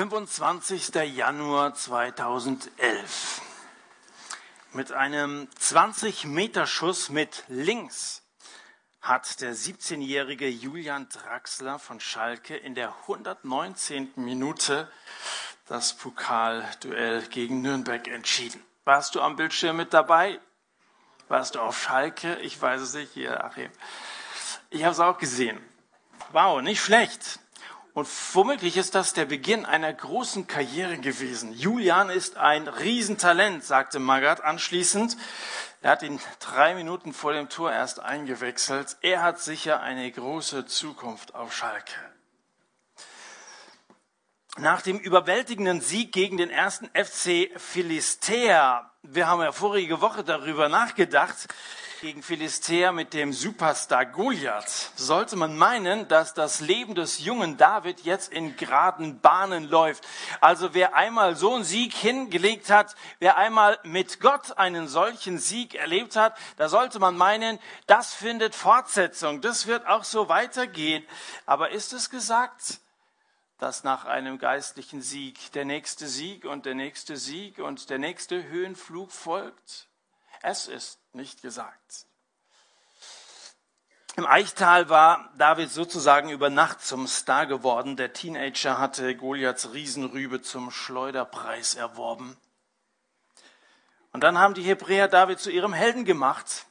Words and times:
25. 0.00 0.94
Januar 1.14 1.74
2011. 1.74 3.42
Mit 4.72 4.92
einem 4.92 5.46
20-Meter-Schuss 5.60 7.10
mit 7.10 7.44
links 7.48 8.22
hat 9.02 9.42
der 9.42 9.54
17-jährige 9.54 10.48
Julian 10.48 11.06
Draxler 11.10 11.78
von 11.78 12.00
Schalke 12.00 12.56
in 12.56 12.74
der 12.74 12.94
119. 13.02 14.12
Minute 14.16 14.90
das 15.66 15.92
Pokalduell 15.92 17.20
gegen 17.28 17.60
Nürnberg 17.60 18.08
entschieden. 18.08 18.64
Warst 18.86 19.14
du 19.14 19.20
am 19.20 19.36
Bildschirm 19.36 19.76
mit 19.76 19.92
dabei? 19.92 20.40
Warst 21.28 21.56
du 21.56 21.60
auf 21.60 21.78
Schalke? 21.78 22.38
Ich 22.38 22.58
weiß 22.58 22.80
es 22.80 22.94
nicht, 22.94 23.12
hier, 23.12 23.44
Achim. 23.44 23.70
Ich 24.70 24.82
habe 24.82 24.92
es 24.92 25.00
auch 25.00 25.18
gesehen. 25.18 25.60
Wow, 26.32 26.62
nicht 26.62 26.80
schlecht. 26.80 27.38
Und 27.92 28.08
womöglich 28.34 28.76
ist 28.76 28.94
das 28.94 29.14
der 29.14 29.24
Beginn 29.24 29.66
einer 29.66 29.92
großen 29.92 30.46
Karriere 30.46 30.98
gewesen. 30.98 31.52
Julian 31.52 32.08
ist 32.08 32.36
ein 32.36 32.68
Riesentalent, 32.68 33.64
sagte 33.64 33.98
Magath 33.98 34.42
anschließend. 34.42 35.16
Er 35.82 35.90
hat 35.92 36.02
ihn 36.02 36.20
drei 36.38 36.74
Minuten 36.74 37.12
vor 37.12 37.32
dem 37.32 37.48
Tor 37.48 37.72
erst 37.72 38.00
eingewechselt. 38.00 38.96
Er 39.00 39.22
hat 39.22 39.40
sicher 39.40 39.80
eine 39.80 40.10
große 40.10 40.66
Zukunft 40.66 41.34
auf 41.34 41.54
Schalke. 41.56 41.94
Nach 44.58 44.82
dem 44.82 44.98
überwältigenden 44.98 45.80
Sieg 45.80 46.12
gegen 46.12 46.36
den 46.36 46.50
ersten 46.50 46.86
FC 46.88 47.50
Philistea, 47.56 48.89
wir 49.12 49.26
haben 49.26 49.42
ja 49.42 49.50
vorige 49.50 50.00
Woche 50.00 50.22
darüber 50.22 50.68
nachgedacht, 50.68 51.48
gegen 52.00 52.22
Philistea 52.22 52.92
mit 52.92 53.12
dem 53.12 53.32
Superstar 53.32 54.06
Goliath, 54.06 54.92
sollte 54.96 55.36
man 55.36 55.58
meinen, 55.58 56.08
dass 56.08 56.32
das 56.32 56.60
Leben 56.60 56.94
des 56.94 57.18
jungen 57.18 57.58
David 57.58 58.00
jetzt 58.00 58.32
in 58.32 58.56
geraden 58.56 59.20
Bahnen 59.20 59.68
läuft. 59.68 60.06
Also 60.40 60.72
wer 60.72 60.94
einmal 60.94 61.36
so 61.36 61.54
einen 61.54 61.64
Sieg 61.64 61.92
hingelegt 61.92 62.70
hat, 62.70 62.94
wer 63.18 63.36
einmal 63.36 63.78
mit 63.82 64.20
Gott 64.20 64.56
einen 64.56 64.88
solchen 64.88 65.38
Sieg 65.38 65.74
erlebt 65.74 66.16
hat, 66.16 66.38
da 66.56 66.70
sollte 66.70 67.00
man 67.00 67.18
meinen, 67.18 67.58
das 67.86 68.14
findet 68.14 68.54
Fortsetzung, 68.54 69.42
das 69.42 69.66
wird 69.66 69.86
auch 69.86 70.04
so 70.04 70.30
weitergehen. 70.30 71.04
Aber 71.44 71.70
ist 71.70 71.92
es 71.92 72.08
gesagt? 72.08 72.80
Dass 73.60 73.84
nach 73.84 74.06
einem 74.06 74.38
geistlichen 74.38 75.02
Sieg 75.02 75.52
der 75.52 75.64
nächste 75.64 76.08
Sieg 76.08 76.46
und 76.46 76.64
der 76.64 76.74
nächste 76.74 77.16
Sieg 77.16 77.58
und 77.58 77.90
der 77.90 77.98
nächste 77.98 78.48
Höhenflug 78.48 79.12
folgt? 79.12 79.88
Es 80.42 80.66
ist 80.66 80.98
nicht 81.12 81.42
gesagt. 81.42 82.06
Im 84.16 84.26
Eichtal 84.26 84.88
war 84.88 85.30
David 85.36 85.70
sozusagen 85.70 86.30
über 86.30 86.50
Nacht 86.50 86.82
zum 86.82 87.06
Star 87.06 87.46
geworden. 87.46 87.96
Der 87.96 88.12
Teenager 88.12 88.78
hatte 88.78 89.14
Goliaths 89.14 89.72
Riesenrübe 89.72 90.42
zum 90.42 90.70
Schleuderpreis 90.70 91.74
erworben. 91.74 92.36
Und 94.12 94.24
dann 94.24 94.38
haben 94.38 94.54
die 94.54 94.62
Hebräer 94.62 95.06
David 95.06 95.38
zu 95.38 95.50
ihrem 95.50 95.72
Helden 95.72 96.04
gemacht. 96.04 96.66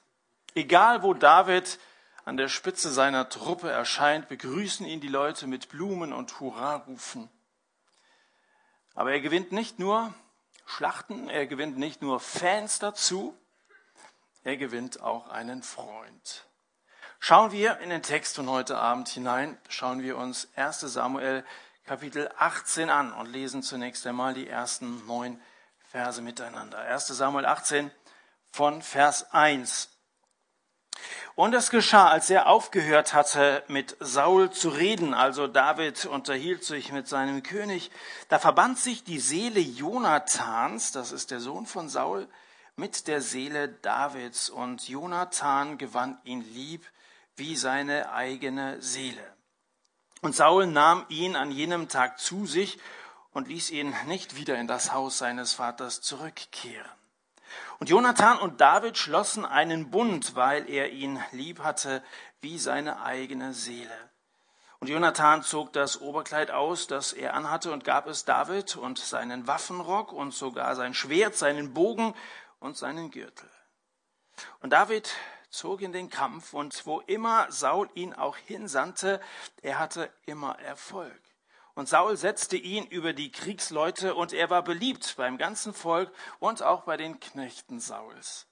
Egal 0.56 1.04
wo 1.04 1.14
David 1.14 1.80
an 2.30 2.38
der 2.38 2.48
Spitze 2.48 2.94
seiner 2.94 3.28
Truppe 3.28 3.72
erscheint, 3.72 4.30
begrüßen 4.30 4.86
ihn 4.86 5.02
die 5.02 5.08
Leute 5.08 5.48
mit 5.48 5.70
Blumen 5.70 6.14
und 6.14 6.40
Hurrarufen. 6.40 7.28
Aber 8.94 9.12
er 9.12 9.20
gewinnt 9.20 9.52
nicht 9.52 9.80
nur 9.80 10.14
Schlachten, 10.68 11.28
er 11.28 11.48
gewinnt 11.48 11.80
nicht 11.80 12.04
nur 12.04 12.20
Fans 12.20 12.78
dazu, 12.78 13.36
er 14.44 14.58
gewinnt 14.58 15.02
auch 15.02 15.30
einen 15.30 15.64
Freund. 15.64 16.46
Schauen 17.18 17.52
wir 17.52 17.80
in 17.80 17.90
den 17.90 18.04
Text 18.04 18.36
von 18.36 18.48
heute 18.48 18.78
Abend 18.78 19.10
hinein, 19.10 19.58
schauen 19.68 20.04
wir 20.04 20.16
uns 20.16 20.50
1 20.56 20.82
Samuel 20.82 21.44
Kapitel 21.86 22.32
18 22.38 22.92
an 22.92 23.12
und 23.12 23.26
lesen 23.26 23.64
zunächst 23.64 24.06
einmal 24.06 24.36
die 24.36 24.48
ersten 24.48 25.04
neun 25.08 25.42
Verse 25.80 26.22
miteinander. 26.22 26.78
1 26.78 27.08
Samuel 27.08 27.48
18 27.48 27.90
von 28.52 28.84
Vers 28.84 29.34
1. 29.34 29.99
Und 31.36 31.54
es 31.54 31.70
geschah, 31.70 32.10
als 32.10 32.30
er 32.30 32.48
aufgehört 32.48 33.14
hatte, 33.14 33.64
mit 33.68 33.96
Saul 34.00 34.50
zu 34.52 34.70
reden, 34.70 35.14
also 35.14 35.48
David 35.48 36.06
unterhielt 36.06 36.64
sich 36.64 36.92
mit 36.92 37.08
seinem 37.08 37.44
König, 37.44 37.92
da 38.28 38.40
verband 38.40 38.78
sich 38.78 39.04
die 39.04 39.20
Seele 39.20 39.60
Jonathans, 39.60 40.92
das 40.92 41.12
ist 41.12 41.32
der 41.32 41.40
Sohn 41.40 41.66
von 41.66 41.88
Saul, 41.88 42.28
mit 42.76 43.08
der 43.08 43.22
Seele 43.22 43.70
Davids 43.70 44.50
und 44.50 44.88
Jonathan 44.88 45.78
gewann 45.78 46.18
ihn 46.24 46.42
lieb 46.54 46.86
wie 47.36 47.56
seine 47.56 48.12
eigene 48.12 48.82
Seele. 48.82 49.24
Und 50.22 50.36
Saul 50.36 50.68
nahm 50.68 51.06
ihn 51.10 51.36
an 51.36 51.52
jenem 51.52 51.88
Tag 51.88 52.20
zu 52.20 52.46
sich 52.46 52.80
und 53.32 53.48
ließ 53.48 53.72
ihn 53.72 53.96
nicht 54.08 54.36
wieder 54.36 54.58
in 54.58 54.68
das 54.68 54.92
Haus 54.92 55.18
seines 55.18 55.54
Vaters 55.54 56.02
zurückkehren. 56.02 56.99
Und 57.80 57.90
Jonathan 57.90 58.38
und 58.40 58.60
David 58.60 58.98
schlossen 58.98 59.46
einen 59.46 59.90
Bund, 59.90 60.36
weil 60.36 60.70
er 60.70 60.92
ihn 60.92 61.24
lieb 61.32 61.64
hatte 61.64 62.04
wie 62.42 62.60
seine 62.60 63.02
eigene 63.02 63.54
Seele. 63.54 64.10
Und 64.80 64.90
Jonathan 64.90 65.44
zog 65.44 65.72
das 65.74 66.00
Oberkleid 66.02 66.52
aus, 66.52 66.88
das 66.88 67.14
er 67.14 67.34
anhatte, 67.34 67.72
und 67.72 67.86
gab 67.86 68.08
es 68.08 68.26
David 68.26 68.76
und 68.76 68.98
seinen 68.98 69.48
Waffenrock 69.48 70.12
und 70.12 70.34
sogar 70.34 70.76
sein 70.76 70.94
Schwert, 70.94 71.36
seinen 71.36 71.74
Bogen 71.74 72.14
und 72.60 72.78
seinen 72.78 73.12
Gürtel. 73.12 73.50
Und 74.62 74.72
David 74.72 75.10
zog 75.50 75.82
in 75.82 75.94
den 75.94 76.10
Kampf 76.10 76.54
und 76.54 76.86
wo 76.86 77.00
immer 77.02 77.52
Saul 77.52 77.90
ihn 77.94 78.14
auch 78.14 78.38
hinsandte, 78.38 79.22
er 79.62 79.80
hatte 79.80 80.12
immer 80.26 80.60
Erfolg. 80.60 81.29
Und 81.80 81.88
Saul 81.88 82.18
setzte 82.18 82.58
ihn 82.58 82.86
über 82.88 83.14
die 83.14 83.32
Kriegsleute 83.32 84.14
und 84.14 84.34
er 84.34 84.50
war 84.50 84.66
beliebt 84.66 85.14
beim 85.16 85.38
ganzen 85.38 85.74
Volk 85.74 86.12
und 86.40 86.62
auch 86.62 86.82
bei 86.82 86.98
den 86.98 87.22
Knechten 87.22 87.80
Sauls. 87.80 88.48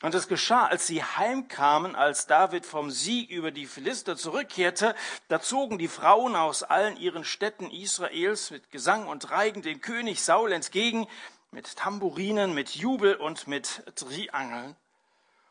Und 0.00 0.14
es 0.14 0.28
geschah, 0.28 0.64
als 0.64 0.86
sie 0.86 1.04
heimkamen, 1.04 1.94
als 1.94 2.26
David 2.26 2.64
vom 2.64 2.90
Sieg 2.90 3.28
über 3.28 3.50
die 3.50 3.66
Philister 3.66 4.16
zurückkehrte, 4.16 4.94
da 5.28 5.42
zogen 5.42 5.76
die 5.76 5.88
Frauen 5.88 6.36
aus 6.36 6.62
allen 6.62 6.96
ihren 6.96 7.22
Städten 7.22 7.70
Israels 7.70 8.50
mit 8.50 8.70
Gesang 8.70 9.08
und 9.08 9.30
Reigen 9.30 9.60
dem 9.60 9.82
König 9.82 10.22
Saul 10.22 10.52
entgegen, 10.52 11.06
mit 11.50 11.76
Tamburinen, 11.76 12.54
mit 12.54 12.70
Jubel 12.70 13.16
und 13.16 13.46
mit 13.46 13.82
Triangeln. 13.94 14.74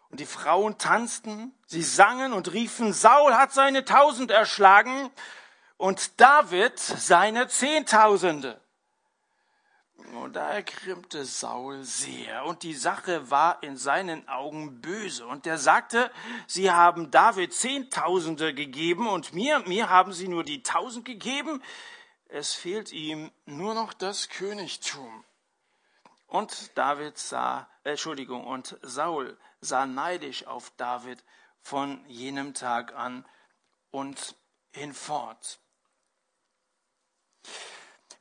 Und 0.10 0.20
die 0.20 0.26
Frauen 0.26 0.80
tanzten, 0.80 1.54
sie 1.68 1.84
sangen 1.84 2.34
und 2.34 2.54
riefen, 2.54 2.92
Saul 2.92 3.36
hat 3.36 3.54
seine 3.54 3.86
Tausend 3.86 4.32
erschlagen 4.32 5.12
und 5.78 6.20
David 6.20 6.78
seine 6.80 7.48
Zehntausende. 7.48 8.60
Und 10.14 10.34
da 10.34 10.50
ergrimmte 10.50 11.26
Saul 11.26 11.84
sehr, 11.84 12.46
und 12.46 12.64
die 12.64 12.74
Sache 12.74 13.30
war 13.30 13.62
in 13.62 13.78
seinen 13.78 14.28
Augen 14.30 14.80
böse. 14.80 15.26
Und 15.26 15.46
er 15.46 15.58
sagte, 15.58 16.12
sie 16.46 16.72
haben 16.72 17.12
David 17.12 17.54
Zehntausende 17.54 18.54
gegeben, 18.54 19.08
und 19.08 19.34
mir, 19.34 19.60
mir 19.68 19.90
haben 19.90 20.14
sie 20.14 20.28
nur 20.28 20.44
die 20.44 20.64
Tausend 20.64 21.06
gegeben. 21.06 21.62
Es 22.30 22.54
fehlt 22.54 22.92
ihm 22.92 23.32
nur 23.46 23.74
noch 23.74 23.94
das 23.94 24.30
Königtum. 24.30 25.26
Und 26.28 26.78
David 26.78 27.18
sah, 27.18 27.70
äh, 27.84 27.92
Entschuldigung, 27.92 28.46
und 28.46 28.78
Saul 28.82 29.38
sah 29.62 29.86
neidisch 29.86 30.46
auf 30.46 30.72
David 30.78 31.24
von 31.62 32.04
jenem 32.08 32.54
Tag 32.54 32.94
an 32.96 33.26
und 33.92 34.36
hinfort. 34.72 35.60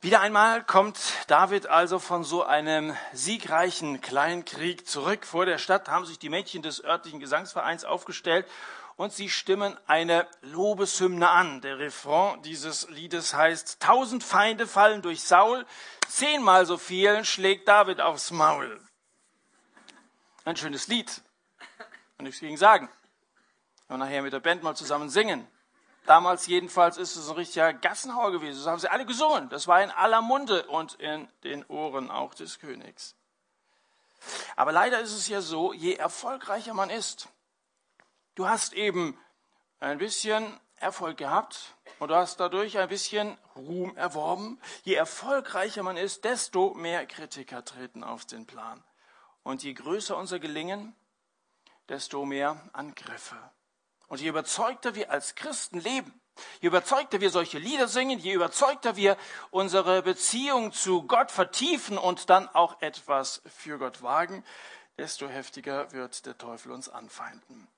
Wieder 0.00 0.20
einmal 0.20 0.62
kommt 0.62 0.98
David 1.26 1.66
also 1.66 1.98
von 1.98 2.22
so 2.22 2.44
einem 2.44 2.96
siegreichen 3.12 4.00
Kleinkrieg 4.00 4.86
zurück. 4.86 5.26
Vor 5.26 5.46
der 5.46 5.58
Stadt 5.58 5.88
haben 5.88 6.06
sich 6.06 6.18
die 6.18 6.28
Mädchen 6.28 6.62
des 6.62 6.84
örtlichen 6.84 7.18
Gesangsvereins 7.18 7.84
aufgestellt 7.84 8.46
und 8.96 9.12
sie 9.12 9.28
stimmen 9.28 9.76
eine 9.86 10.26
Lobeshymne 10.42 11.28
an. 11.28 11.60
Der 11.60 11.78
Refrain 11.78 12.40
dieses 12.42 12.88
Liedes 12.90 13.34
heißt, 13.34 13.80
tausend 13.80 14.22
Feinde 14.22 14.66
fallen 14.66 15.02
durch 15.02 15.22
Saul, 15.22 15.66
zehnmal 16.08 16.66
so 16.66 16.78
viel 16.78 17.24
schlägt 17.24 17.66
David 17.66 18.00
aufs 18.00 18.30
Maul. 18.30 18.80
Ein 20.44 20.56
schönes 20.56 20.88
Lied. 20.88 21.22
Kann 22.16 22.24
nichts 22.24 22.40
gegen 22.40 22.56
sagen. 22.56 22.88
Und 23.88 23.98
nachher 23.98 24.22
mit 24.22 24.32
der 24.32 24.40
Band 24.40 24.62
mal 24.62 24.76
zusammen 24.76 25.10
singen. 25.10 25.46
Damals 26.06 26.46
jedenfalls 26.46 26.98
ist 26.98 27.16
es 27.16 27.28
ein 27.28 27.34
richtiger 27.36 27.72
Gassenhauer 27.72 28.32
gewesen. 28.32 28.58
Das 28.58 28.66
haben 28.66 28.78
sie 28.78 28.90
alle 28.90 29.06
gesungen. 29.06 29.48
Das 29.48 29.66
war 29.68 29.82
in 29.82 29.90
aller 29.90 30.22
Munde 30.22 30.66
und 30.66 30.94
in 30.94 31.28
den 31.44 31.64
Ohren 31.66 32.10
auch 32.10 32.34
des 32.34 32.58
Königs. 32.58 33.16
Aber 34.56 34.72
leider 34.72 35.00
ist 35.00 35.12
es 35.12 35.28
ja 35.28 35.40
so, 35.40 35.72
je 35.72 35.94
erfolgreicher 35.94 36.74
man 36.74 36.90
ist, 36.90 37.28
Du 38.36 38.46
hast 38.46 38.74
eben 38.74 39.18
ein 39.80 39.96
bisschen 39.96 40.60
Erfolg 40.76 41.16
gehabt 41.16 41.74
und 41.98 42.08
du 42.08 42.14
hast 42.14 42.38
dadurch 42.38 42.76
ein 42.76 42.88
bisschen 42.90 43.38
Ruhm 43.56 43.96
erworben. 43.96 44.60
Je 44.84 44.92
erfolgreicher 44.92 45.82
man 45.82 45.96
ist, 45.96 46.24
desto 46.24 46.74
mehr 46.74 47.06
Kritiker 47.06 47.64
treten 47.64 48.04
auf 48.04 48.26
den 48.26 48.46
Plan. 48.46 48.84
Und 49.42 49.62
je 49.62 49.72
größer 49.72 50.18
unser 50.18 50.38
Gelingen, 50.38 50.94
desto 51.88 52.26
mehr 52.26 52.60
Angriffe. 52.74 53.38
Und 54.08 54.20
je 54.20 54.28
überzeugter 54.28 54.94
wir 54.94 55.10
als 55.10 55.34
Christen 55.34 55.80
leben, 55.80 56.20
Je 56.60 56.68
überzeugter 56.68 57.20
wir 57.20 57.30
solche 57.30 57.58
Lieder 57.58 57.88
singen, 57.88 58.18
je 58.18 58.34
überzeugter 58.34 58.96
wir 58.96 59.16
unsere 59.50 60.02
Beziehung 60.02 60.72
zu 60.72 61.04
Gott 61.04 61.30
vertiefen 61.30 61.96
und 61.96 62.28
dann 62.28 62.48
auch 62.48 62.80
etwas 62.82 63.42
für 63.46 63.78
Gott 63.78 64.02
wagen, 64.02 64.44
desto 64.98 65.28
heftiger 65.28 65.92
wird 65.92 66.26
der 66.26 66.36
Teufel 66.36 66.72
uns 66.72 66.88
anfeinden. 66.88 67.68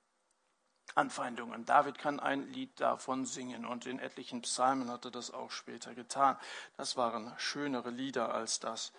Anfeindungen. 0.95 1.65
David 1.65 1.99
kann 1.99 2.19
ein 2.19 2.51
Lied 2.51 2.79
davon 2.81 3.25
singen 3.25 3.65
und 3.65 3.85
in 3.85 3.99
etlichen 3.99 4.41
Psalmen 4.41 4.89
hat 4.89 5.05
er 5.05 5.11
das 5.11 5.31
auch 5.31 5.51
später 5.51 5.93
getan. 5.93 6.37
Das 6.77 6.97
waren 6.97 7.33
schönere 7.37 7.91
Lieder 7.91 8.33
als 8.33 8.59
das, 8.59 8.91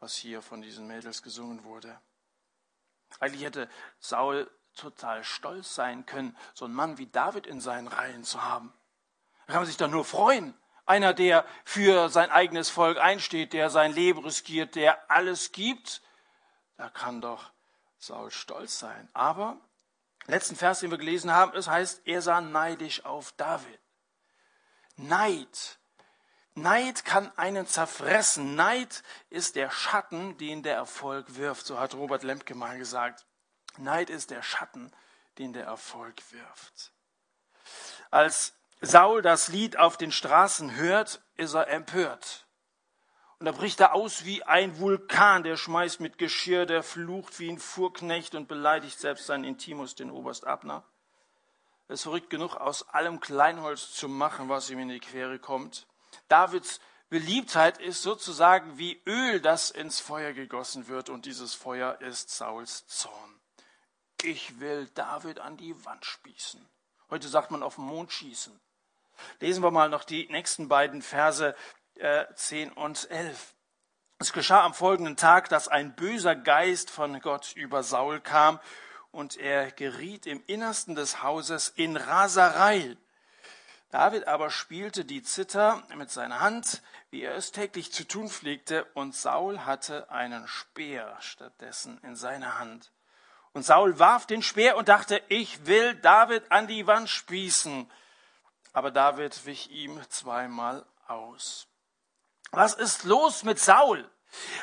was 0.00 0.14
hier 0.16 0.42
von 0.42 0.62
diesen 0.62 0.86
Mädels 0.86 1.22
gesungen 1.22 1.62
wurde. 1.64 2.00
Eigentlich 3.20 3.44
hätte 3.44 3.68
Saul 4.00 4.50
total 4.76 5.24
stolz 5.24 5.74
sein 5.74 6.06
können, 6.06 6.36
so 6.54 6.64
einen 6.64 6.74
Mann 6.74 6.98
wie 6.98 7.06
David 7.06 7.46
in 7.46 7.60
seinen 7.60 7.88
Reihen 7.88 8.24
zu 8.24 8.44
haben. 8.44 8.72
Da 9.46 9.54
kann 9.54 9.62
man 9.62 9.66
sich 9.66 9.76
doch 9.76 9.88
nur 9.88 10.04
freuen. 10.04 10.54
Einer, 10.86 11.14
der 11.14 11.44
für 11.64 12.08
sein 12.08 12.30
eigenes 12.30 12.70
Volk 12.70 12.98
einsteht, 12.98 13.52
der 13.52 13.70
sein 13.70 13.92
Leben 13.92 14.24
riskiert, 14.24 14.76
der 14.76 15.10
alles 15.10 15.50
gibt, 15.50 16.00
da 16.76 16.88
kann 16.88 17.20
doch 17.20 17.50
Saul 17.98 18.30
stolz 18.30 18.78
sein. 18.78 19.08
Aber 19.12 19.56
letzten 20.26 20.56
Vers, 20.56 20.80
den 20.80 20.90
wir 20.90 20.98
gelesen 20.98 21.32
haben, 21.32 21.56
es 21.56 21.68
heißt, 21.68 22.02
er 22.06 22.22
sah 22.22 22.40
neidisch 22.40 23.04
auf 23.04 23.32
David. 23.32 23.80
Neid. 24.96 25.78
Neid 26.54 27.04
kann 27.04 27.30
einen 27.36 27.66
zerfressen. 27.66 28.54
Neid 28.54 29.02
ist 29.28 29.56
der 29.56 29.70
Schatten, 29.70 30.38
den 30.38 30.62
der 30.62 30.76
Erfolg 30.76 31.36
wirft. 31.36 31.66
So 31.66 31.78
hat 31.78 31.94
Robert 31.94 32.22
Lemke 32.22 32.54
mal 32.54 32.78
gesagt. 32.78 33.25
Neid 33.78 34.10
ist 34.10 34.30
der 34.30 34.42
Schatten, 34.42 34.92
den 35.38 35.52
der 35.52 35.64
Erfolg 35.64 36.22
wirft. 36.32 36.92
Als 38.10 38.54
Saul 38.80 39.22
das 39.22 39.48
Lied 39.48 39.78
auf 39.78 39.96
den 39.96 40.12
Straßen 40.12 40.76
hört, 40.76 41.20
ist 41.36 41.54
er 41.54 41.68
empört. 41.68 42.46
Und 43.38 43.46
da 43.46 43.52
bricht 43.52 43.80
er 43.80 43.94
aus 43.94 44.24
wie 44.24 44.42
ein 44.44 44.78
Vulkan, 44.78 45.42
der 45.42 45.56
schmeißt 45.56 46.00
mit 46.00 46.16
Geschirr, 46.16 46.64
der 46.64 46.82
flucht 46.82 47.38
wie 47.38 47.50
ein 47.50 47.58
Fuhrknecht 47.58 48.34
und 48.34 48.48
beleidigt 48.48 48.98
selbst 48.98 49.26
seinen 49.26 49.44
Intimus, 49.44 49.94
den 49.94 50.10
Oberst 50.10 50.46
Abner. 50.46 50.84
Er 51.88 51.94
ist 51.94 52.02
verrückt 52.02 52.30
genug, 52.30 52.56
aus 52.56 52.88
allem 52.88 53.20
Kleinholz 53.20 53.92
zu 53.92 54.08
machen, 54.08 54.48
was 54.48 54.70
ihm 54.70 54.78
in 54.78 54.88
die 54.88 55.00
Quere 55.00 55.38
kommt. 55.38 55.86
Davids 56.28 56.80
Beliebtheit 57.08 57.78
ist 57.78 58.02
sozusagen 58.02 58.78
wie 58.78 59.00
Öl, 59.06 59.40
das 59.40 59.70
ins 59.70 60.00
Feuer 60.00 60.32
gegossen 60.32 60.88
wird, 60.88 61.08
und 61.08 61.26
dieses 61.26 61.54
Feuer 61.54 62.00
ist 62.00 62.30
Sauls 62.30 62.86
Zorn. 62.88 63.40
Ich 64.22 64.60
will 64.60 64.88
David 64.94 65.40
an 65.40 65.56
die 65.56 65.84
Wand 65.84 66.04
spießen. 66.04 66.66
Heute 67.10 67.28
sagt 67.28 67.50
man 67.50 67.62
auf 67.62 67.76
den 67.76 67.84
Mond 67.84 68.12
schießen. 68.12 68.58
Lesen 69.40 69.62
wir 69.62 69.70
mal 69.70 69.88
noch 69.88 70.04
die 70.04 70.26
nächsten 70.28 70.68
beiden 70.68 71.02
Verse 71.02 71.54
10 72.34 72.68
äh, 72.68 72.72
und 72.72 73.10
11. 73.10 73.54
Es 74.18 74.32
geschah 74.32 74.64
am 74.64 74.74
folgenden 74.74 75.16
Tag, 75.16 75.48
dass 75.50 75.68
ein 75.68 75.94
böser 75.94 76.34
Geist 76.34 76.90
von 76.90 77.20
Gott 77.20 77.52
über 77.54 77.82
Saul 77.82 78.20
kam 78.20 78.58
und 79.10 79.36
er 79.36 79.70
geriet 79.70 80.26
im 80.26 80.42
Innersten 80.46 80.94
des 80.94 81.22
Hauses 81.22 81.68
in 81.68 81.96
Raserei. 81.96 82.96
David 83.90 84.26
aber 84.26 84.50
spielte 84.50 85.04
die 85.04 85.22
Zither 85.22 85.82
mit 85.94 86.10
seiner 86.10 86.40
Hand, 86.40 86.82
wie 87.10 87.22
er 87.22 87.34
es 87.34 87.52
täglich 87.52 87.92
zu 87.92 88.06
tun 88.06 88.28
pflegte, 88.28 88.84
und 88.94 89.14
Saul 89.14 89.60
hatte 89.60 90.10
einen 90.10 90.48
Speer 90.48 91.16
stattdessen 91.20 91.98
in 92.02 92.16
seiner 92.16 92.58
Hand. 92.58 92.92
Und 93.56 93.62
Saul 93.62 93.98
warf 93.98 94.26
den 94.26 94.42
Speer 94.42 94.76
und 94.76 94.90
dachte, 94.90 95.22
ich 95.28 95.64
will 95.64 95.94
David 95.94 96.52
an 96.52 96.66
die 96.66 96.86
Wand 96.86 97.08
spießen. 97.08 97.90
Aber 98.74 98.90
David 98.90 99.46
wich 99.46 99.70
ihm 99.70 99.98
zweimal 100.10 100.84
aus. 101.06 101.66
Was 102.50 102.74
ist 102.74 103.04
los 103.04 103.44
mit 103.44 103.58
Saul? 103.58 104.10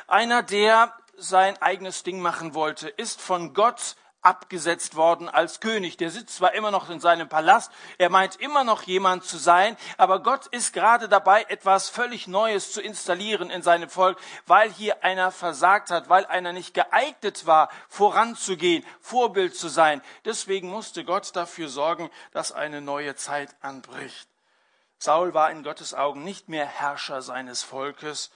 Einer, 0.05 0.43
der 0.43 0.95
sein 1.17 1.59
eigenes 1.59 2.03
Ding 2.03 2.19
machen 2.19 2.53
wollte, 2.53 2.87
ist 2.87 3.19
von 3.19 3.55
Gott 3.55 3.95
abgesetzt 4.23 4.95
worden 4.95 5.29
als 5.29 5.59
König. 5.59 5.97
Der 5.97 6.09
sitzt 6.09 6.37
zwar 6.37 6.53
immer 6.53 6.71
noch 6.71 6.89
in 6.89 6.99
seinem 6.99 7.29
Palast, 7.29 7.71
er 7.97 8.09
meint 8.09 8.37
immer 8.37 8.63
noch 8.63 8.83
jemand 8.83 9.23
zu 9.25 9.37
sein, 9.37 9.77
aber 9.97 10.23
Gott 10.23 10.47
ist 10.47 10.73
gerade 10.73 11.07
dabei, 11.07 11.43
etwas 11.49 11.89
völlig 11.89 12.27
Neues 12.27 12.71
zu 12.71 12.81
installieren 12.81 13.49
in 13.49 13.61
seinem 13.61 13.89
Volk, 13.89 14.17
weil 14.47 14.71
hier 14.71 15.03
einer 15.03 15.31
versagt 15.31 15.91
hat, 15.91 16.09
weil 16.09 16.25
einer 16.25 16.53
nicht 16.53 16.73
geeignet 16.73 17.45
war, 17.45 17.69
voranzugehen, 17.89 18.85
Vorbild 19.01 19.55
zu 19.55 19.67
sein. 19.67 20.01
Deswegen 20.25 20.69
musste 20.69 21.05
Gott 21.05 21.35
dafür 21.35 21.67
sorgen, 21.67 22.09
dass 22.31 22.51
eine 22.51 22.81
neue 22.81 23.15
Zeit 23.15 23.55
anbricht. 23.61 24.29
Saul 24.97 25.33
war 25.33 25.51
in 25.51 25.63
Gottes 25.63 25.93
Augen 25.93 26.23
nicht 26.23 26.47
mehr 26.47 26.65
Herrscher 26.65 27.21
seines 27.21 27.61
Volkes, 27.61 28.31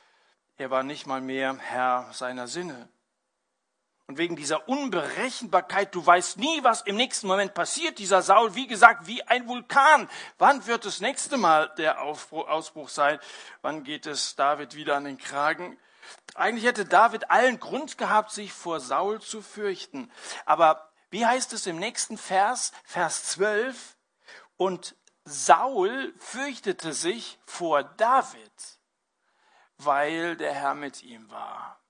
er 0.58 0.72
war 0.72 0.84
nicht 0.84 1.06
mal 1.06 1.22
mehr 1.22 1.56
Herr 1.58 2.10
seiner 2.12 2.48
Sinne. 2.48 2.90
Und 4.08 4.18
wegen 4.18 4.38
dieser 4.38 4.70
Unberechenbarkeit, 4.70 5.94
du 5.94 6.06
weißt 6.06 6.38
nie, 6.38 6.64
was 6.64 6.82
im 6.82 6.96
nächsten 6.96 7.28
Moment 7.28 7.54
passiert, 7.54 8.00
dieser 8.00 8.22
Saul, 8.22 8.56
wie 8.56 8.66
gesagt, 8.66 9.06
wie 9.06 9.22
ein 9.24 9.48
Vulkan. 9.50 10.10
Wann 10.38 10.66
wird 10.66 10.86
das 10.86 11.02
nächste 11.02 11.36
Mal 11.36 11.70
der 11.78 12.02
Ausbruch 12.02 12.88
sein? 12.88 13.20
Wann 13.62 13.84
geht 13.84 14.06
es 14.06 14.38
David 14.38 14.76
wieder 14.76 14.96
an 14.96 15.04
den 15.04 15.18
Kragen? 15.18 15.78
Eigentlich 16.36 16.64
hätte 16.64 16.86
David 16.86 17.30
allen 17.32 17.60
Grund 17.60 17.98
gehabt, 17.98 18.32
sich 18.32 18.54
vor 18.54 18.80
Saul 18.80 19.20
zu 19.22 19.42
fürchten. 19.42 20.10
Aber 20.46 20.90
wie 21.10 21.26
heißt 21.26 21.52
es 21.52 21.68
im 21.68 21.78
nächsten 21.78 22.18
Vers, 22.18 22.72
Vers 22.86 23.26
12? 23.32 23.98
Und 24.56 24.96
Saul 25.26 26.14
fürchtete 26.18 26.94
sich 26.94 27.40
vor 27.46 27.84
David, 27.84 28.80
weil 29.78 30.38
der 30.38 30.54
Herr 30.54 30.76
mit 30.76 31.04
ihm 31.04 31.30
war. 31.30 31.82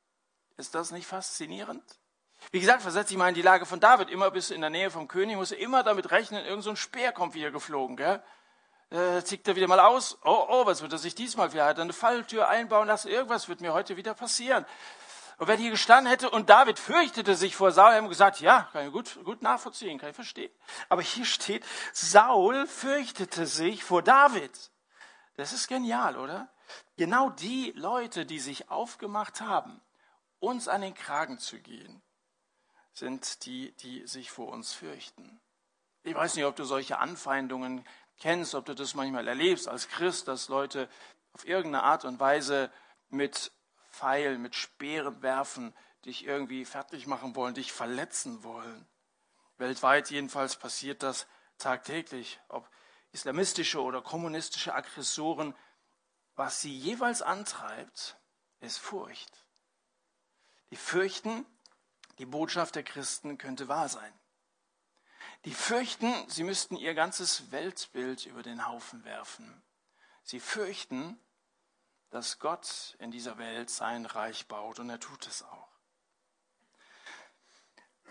Ist 0.58 0.74
das 0.74 0.90
nicht 0.90 1.06
faszinierend? 1.06 1.97
Wie 2.52 2.60
gesagt, 2.60 2.82
versetze 2.82 3.14
ich 3.14 3.18
mal 3.18 3.30
in 3.30 3.36
die 3.36 3.42
Lage 3.42 3.66
von 3.66 3.80
David. 3.80 4.10
Immer 4.10 4.32
bis 4.32 4.52
in 4.52 4.62
der 4.62 4.70
Nähe 4.70 4.90
vom 4.90 5.08
König 5.08 5.36
muss 5.36 5.52
er 5.52 5.60
immer 5.60 5.84
damit 5.84 6.12
rechnen, 6.12 6.42
irgendein 6.42 6.62
so 6.62 6.76
Speer 6.76 7.12
kommt 7.12 7.34
wieder 7.34 7.52
geflogen. 7.52 7.98
Gell? 7.98 8.22
Äh, 8.90 9.22
zieht 9.24 9.48
er 9.48 9.56
wieder 9.56 9.68
mal 9.68 9.80
aus. 9.80 10.18
Oh, 10.24 10.46
oh, 10.48 10.66
was 10.66 10.82
wird 10.82 10.94
er 10.94 10.98
sich 10.98 11.14
diesmal 11.14 11.52
wieder? 11.52 11.66
Hat 11.66 11.80
eine 11.80 11.94
Falltür 11.94 12.48
einbauen 12.48 12.88
lassen? 12.88 13.10
Irgendwas 13.10 13.50
wird 13.50 13.60
mir 13.60 13.74
heute 13.74 13.98
wieder 13.98 14.14
passieren. 14.14 14.66
Und 15.38 15.48
wenn 15.48 15.60
hier 15.60 15.72
gestanden 15.72 16.10
hätte 16.10 16.30
und 16.32 16.50
David 16.50 16.80
fürchtete 16.80 17.36
sich 17.36 17.56
vor 17.56 17.72
Saul, 17.72 17.94
haben 17.94 18.10
gesagt, 18.10 18.40
ja, 18.40 18.70
kann 18.72 18.88
ich 18.88 18.92
gut, 18.92 19.24
gut 19.24 19.44
nachvollziehen, 19.44 20.00
kann 20.00 20.10
ich 20.10 20.16
verstehen. 20.16 20.52
Aber 20.90 21.02
hier 21.04 21.26
steht, 21.26 21.64
Saul 21.94 22.66
fürchtete 22.66 23.46
sich 23.46 23.84
vor 23.84 24.02
David. 24.02 24.72
Das 25.36 25.54
ist 25.54 25.68
genial, 25.68 26.18
oder? 26.18 26.50
Genau 26.98 27.30
die 27.30 27.72
Leute, 27.76 28.26
die 28.26 28.40
sich 28.40 28.72
aufgemacht 28.72 29.42
haben, 29.42 29.80
uns 30.40 30.68
an 30.68 30.82
den 30.82 30.96
Kragen 30.96 31.38
zu 31.38 31.60
gehen, 31.60 32.02
sind 32.98 33.46
die, 33.46 33.72
die 33.74 34.08
sich 34.08 34.32
vor 34.32 34.50
uns 34.50 34.74
fürchten. 34.74 35.40
Ich 36.04 36.16
weiß 36.16 36.36
nicht, 36.36 36.46
ob 36.46 36.56
du 36.56 36.64
solche 36.64 36.98
Anfeindungen 36.98 37.86
kennst, 38.20 38.56
ob 38.56 38.66
du 38.66 38.74
das 38.74 38.96
manchmal 38.96 39.28
erlebst 39.28 39.68
als 39.68 39.88
Christ, 39.88 40.28
dass 40.28 40.50
Leute 40.50 40.90
auf 41.34 41.48
irgendeine 41.48 41.84
Art 41.84 42.06
und 42.06 42.20
Weise 42.20 42.72
mit 43.10 43.52
Pfeil, 43.92 44.38
mit 44.40 44.56
Speeren 44.56 45.22
werfen, 45.22 45.76
dich 46.06 46.26
irgendwie 46.26 46.66
fertig 46.66 47.06
machen 47.06 47.36
wollen, 47.36 47.54
dich 47.54 47.72
verletzen 47.72 48.44
wollen. 48.44 48.88
Weltweit 49.58 50.10
jedenfalls 50.10 50.56
passiert 50.56 51.04
das 51.04 51.28
tagtäglich, 51.58 52.40
ob 52.48 52.68
islamistische 53.12 53.82
oder 53.82 54.02
kommunistische 54.02 54.74
Aggressoren, 54.74 55.56
was 56.36 56.62
sie 56.62 56.76
jeweils 56.76 57.22
antreibt, 57.22 58.18
ist 58.60 58.78
Furcht. 58.78 59.46
Die 60.72 60.76
fürchten, 60.76 61.46
die 62.20 62.26
Botschaft 62.26 62.76
der 62.76 62.84
Christen 62.84 63.38
könnte 63.38 63.68
wahr 63.68 63.90
sein. 63.90 64.14
Die 65.46 65.54
fürchten, 65.54 66.14
sie 66.30 66.44
müssten 66.44 66.76
ihr 66.76 66.94
ganzes 66.94 67.52
Weltbild 67.52 68.26
über 68.26 68.44
den 68.44 68.68
Haufen 68.68 69.04
werfen. 69.06 69.62
Sie 70.24 70.40
fürchten, 70.40 71.20
dass 72.10 72.40
Gott 72.40 72.96
in 73.00 73.12
dieser 73.12 73.38
Welt 73.38 73.70
sein 73.70 74.06
Reich 74.06 74.48
baut 74.48 74.80
und 74.80 74.90
er 74.90 75.00
tut 75.00 75.28
es 75.28 75.44
auch. 75.44 75.68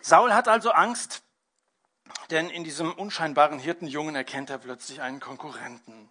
Saul 0.01 0.33
hat 0.33 0.49
also 0.49 0.71
Angst, 0.71 1.25
denn 2.31 2.49
in 2.49 2.63
diesem 2.63 2.93
unscheinbaren 2.93 3.59
Hirtenjungen 3.59 4.15
erkennt 4.15 4.51
er 4.51 4.59
plötzlich 4.59 5.01
einen 5.01 5.21
Konkurrenten. 5.21 6.09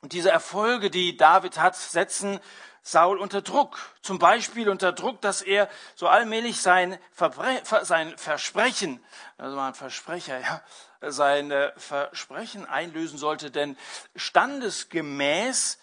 Und 0.00 0.12
diese 0.12 0.30
Erfolge, 0.30 0.90
die 0.90 1.16
David 1.16 1.58
hat, 1.58 1.76
setzen 1.76 2.40
Saul 2.86 3.18
unter 3.18 3.42
Druck. 3.42 3.80
Zum 4.00 4.20
Beispiel 4.20 4.68
unter 4.68 4.92
Druck, 4.92 5.20
dass 5.20 5.42
er 5.42 5.68
so 5.96 6.06
allmählich 6.06 6.62
sein, 6.62 7.00
Verbre 7.10 7.60
sein 7.82 8.16
Versprechen, 8.16 9.04
also 9.38 9.58
ein 9.58 9.74
Versprecher, 9.74 10.38
ja, 11.00 11.10
sein 11.10 11.52
Versprechen 11.76 12.64
einlösen 12.64 13.18
sollte, 13.18 13.50
denn 13.50 13.76
standesgemäß 14.14 15.80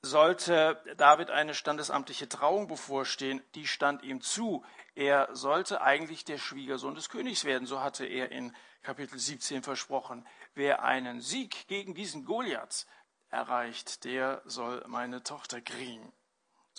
sollte 0.00 0.80
David 0.96 1.30
eine 1.30 1.54
standesamtliche 1.54 2.28
Trauung 2.28 2.68
bevorstehen, 2.68 3.42
die 3.56 3.66
stand 3.66 4.04
ihm 4.04 4.20
zu. 4.20 4.64
Er 4.94 5.28
sollte 5.32 5.80
eigentlich 5.80 6.24
der 6.24 6.38
Schwiegersohn 6.38 6.94
des 6.94 7.08
Königs 7.08 7.46
werden, 7.46 7.66
so 7.66 7.80
hatte 7.80 8.06
er 8.06 8.30
in 8.30 8.54
Kapitel 8.84 9.18
17 9.18 9.64
versprochen. 9.64 10.24
Wer 10.54 10.84
einen 10.84 11.20
Sieg 11.20 11.66
gegen 11.66 11.96
diesen 11.96 12.24
Goliath 12.24 12.86
erreicht, 13.28 14.04
der 14.04 14.40
soll 14.44 14.84
meine 14.86 15.24
Tochter 15.24 15.60
kriegen. 15.60 16.12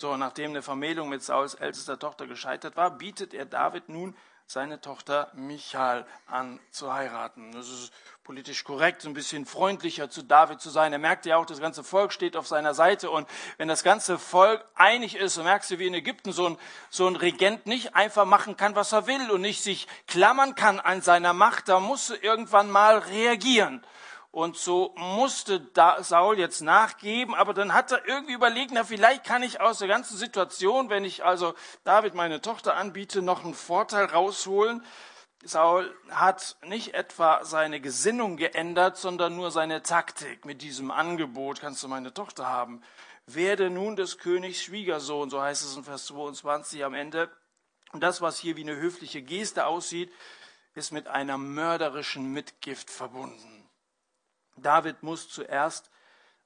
So, 0.00 0.16
nachdem 0.16 0.52
eine 0.52 0.62
Vermählung 0.62 1.10
mit 1.10 1.22
Sauls 1.22 1.52
ältester 1.52 1.98
Tochter 1.98 2.26
gescheitert 2.26 2.74
war, 2.74 2.90
bietet 2.90 3.34
er 3.34 3.44
David 3.44 3.90
nun 3.90 4.16
seine 4.46 4.80
Tochter 4.80 5.30
Michal 5.34 6.06
an 6.26 6.58
zu 6.70 6.94
heiraten. 6.94 7.52
Das 7.52 7.68
ist 7.68 7.92
politisch 8.24 8.64
korrekt, 8.64 9.04
ein 9.04 9.12
bisschen 9.12 9.44
freundlicher 9.44 10.08
zu 10.08 10.22
David 10.22 10.62
zu 10.62 10.70
sein. 10.70 10.94
Er 10.94 10.98
merkt 10.98 11.26
ja 11.26 11.36
auch, 11.36 11.44
das 11.44 11.60
ganze 11.60 11.84
Volk 11.84 12.14
steht 12.14 12.34
auf 12.34 12.46
seiner 12.46 12.72
Seite 12.72 13.10
und 13.10 13.28
wenn 13.58 13.68
das 13.68 13.82
ganze 13.82 14.18
Volk 14.18 14.64
einig 14.74 15.16
ist, 15.16 15.34
so 15.34 15.42
merkst 15.42 15.70
du, 15.70 15.78
wie 15.78 15.88
in 15.88 15.92
Ägypten 15.92 16.32
so 16.32 16.48
ein, 16.48 16.58
so 16.88 17.06
ein 17.06 17.16
Regent 17.16 17.66
nicht 17.66 17.94
einfach 17.94 18.24
machen 18.24 18.56
kann, 18.56 18.74
was 18.76 18.92
er 18.92 19.06
will 19.06 19.30
und 19.30 19.42
nicht 19.42 19.62
sich 19.62 19.86
klammern 20.06 20.54
kann 20.54 20.80
an 20.80 21.02
seiner 21.02 21.34
Macht, 21.34 21.68
da 21.68 21.78
muss 21.78 22.08
er 22.08 22.24
irgendwann 22.24 22.70
mal 22.70 22.96
reagieren. 22.96 23.84
Und 24.32 24.56
so 24.56 24.94
musste 24.96 25.68
Saul 26.00 26.38
jetzt 26.38 26.60
nachgeben, 26.60 27.34
aber 27.34 27.52
dann 27.52 27.74
hat 27.74 27.90
er 27.90 28.06
irgendwie 28.06 28.34
überlegt, 28.34 28.70
na 28.72 28.84
vielleicht 28.84 29.24
kann 29.24 29.42
ich 29.42 29.60
aus 29.60 29.78
der 29.78 29.88
ganzen 29.88 30.16
Situation, 30.16 30.88
wenn 30.88 31.04
ich 31.04 31.24
also 31.24 31.54
David 31.82 32.14
meine 32.14 32.40
Tochter 32.40 32.76
anbiete, 32.76 33.22
noch 33.22 33.44
einen 33.44 33.54
Vorteil 33.54 34.04
rausholen. 34.04 34.84
Saul 35.42 35.92
hat 36.10 36.58
nicht 36.62 36.94
etwa 36.94 37.44
seine 37.44 37.80
Gesinnung 37.80 38.36
geändert, 38.36 38.98
sondern 38.98 39.34
nur 39.34 39.50
seine 39.50 39.82
Taktik. 39.82 40.44
Mit 40.44 40.62
diesem 40.62 40.92
Angebot 40.92 41.60
kannst 41.60 41.82
du 41.82 41.88
meine 41.88 42.14
Tochter 42.14 42.46
haben. 42.46 42.82
Werde 43.26 43.68
nun 43.68 43.96
des 43.96 44.18
Königs 44.18 44.62
Schwiegersohn, 44.62 45.30
so 45.30 45.40
heißt 45.40 45.64
es 45.64 45.76
in 45.76 45.82
Vers 45.82 46.06
22 46.06 46.84
am 46.84 46.94
Ende. 46.94 47.30
Und 47.92 48.02
das, 48.02 48.20
was 48.20 48.38
hier 48.38 48.56
wie 48.56 48.62
eine 48.62 48.76
höfliche 48.76 49.22
Geste 49.22 49.66
aussieht, 49.66 50.12
ist 50.74 50.92
mit 50.92 51.08
einer 51.08 51.38
mörderischen 51.38 52.32
Mitgift 52.32 52.90
verbunden. 52.90 53.59
David 54.62 55.02
muss 55.02 55.28
zuerst 55.28 55.90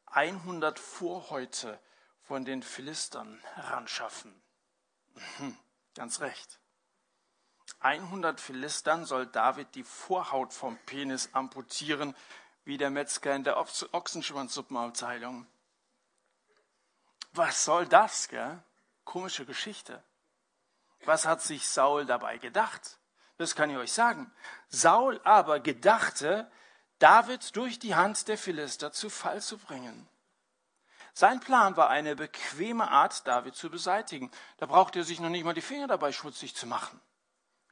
100 0.07 0.79
Vorhäute 0.79 1.79
von 2.23 2.45
den 2.45 2.63
Philistern 2.63 3.43
ranschaffen. 3.57 4.35
Mhm, 5.39 5.57
ganz 5.95 6.21
recht. 6.21 6.59
100 7.81 8.41
Philistern 8.41 9.05
soll 9.05 9.27
David 9.27 9.75
die 9.75 9.85
Vorhaut 9.85 10.53
vom 10.53 10.79
Penis 10.87 11.31
amputieren, 11.33 12.15
wie 12.65 12.79
der 12.79 12.91
Metzger 12.91 13.35
in 13.35 13.45
der 13.45 13.59
Ochsenschwanzsuppenabteilung. 13.59 15.47
Was 17.33 17.65
soll 17.65 17.87
das, 17.87 18.29
gell? 18.29 18.63
Komische 19.05 19.45
Geschichte. 19.45 20.03
Was 21.05 21.27
hat 21.27 21.43
sich 21.43 21.69
Saul 21.69 22.07
dabei 22.07 22.39
gedacht? 22.39 22.99
Das 23.37 23.55
kann 23.55 23.69
ich 23.69 23.77
euch 23.77 23.93
sagen. 23.93 24.33
Saul 24.69 25.21
aber 25.25 25.61
gedachte, 25.61 26.51
David 27.05 27.55
durch 27.55 27.79
die 27.79 27.95
Hand 27.95 28.29
der 28.29 28.39
Philister 28.39 28.91
zu 28.91 29.11
Fall 29.11 29.43
zu 29.43 29.59
bringen. 29.59 30.09
Sein 31.13 31.39
Plan 31.39 31.77
war 31.77 31.91
eine 31.91 32.17
bequeme 32.17 32.91
Art, 32.91 33.29
David 33.29 33.55
zu 33.55 33.69
beseitigen. 33.69 34.31
Da 34.57 34.65
braucht 34.65 34.97
er 34.97 35.05
sich 35.05 35.21
noch 35.21 35.29
nicht 35.29 35.45
mal 35.45 35.53
die 35.53 35.61
Finger 35.61 35.87
dabei 35.87 36.13
schmutzig 36.13 36.57
zu 36.57 36.67
machen. 36.67 36.99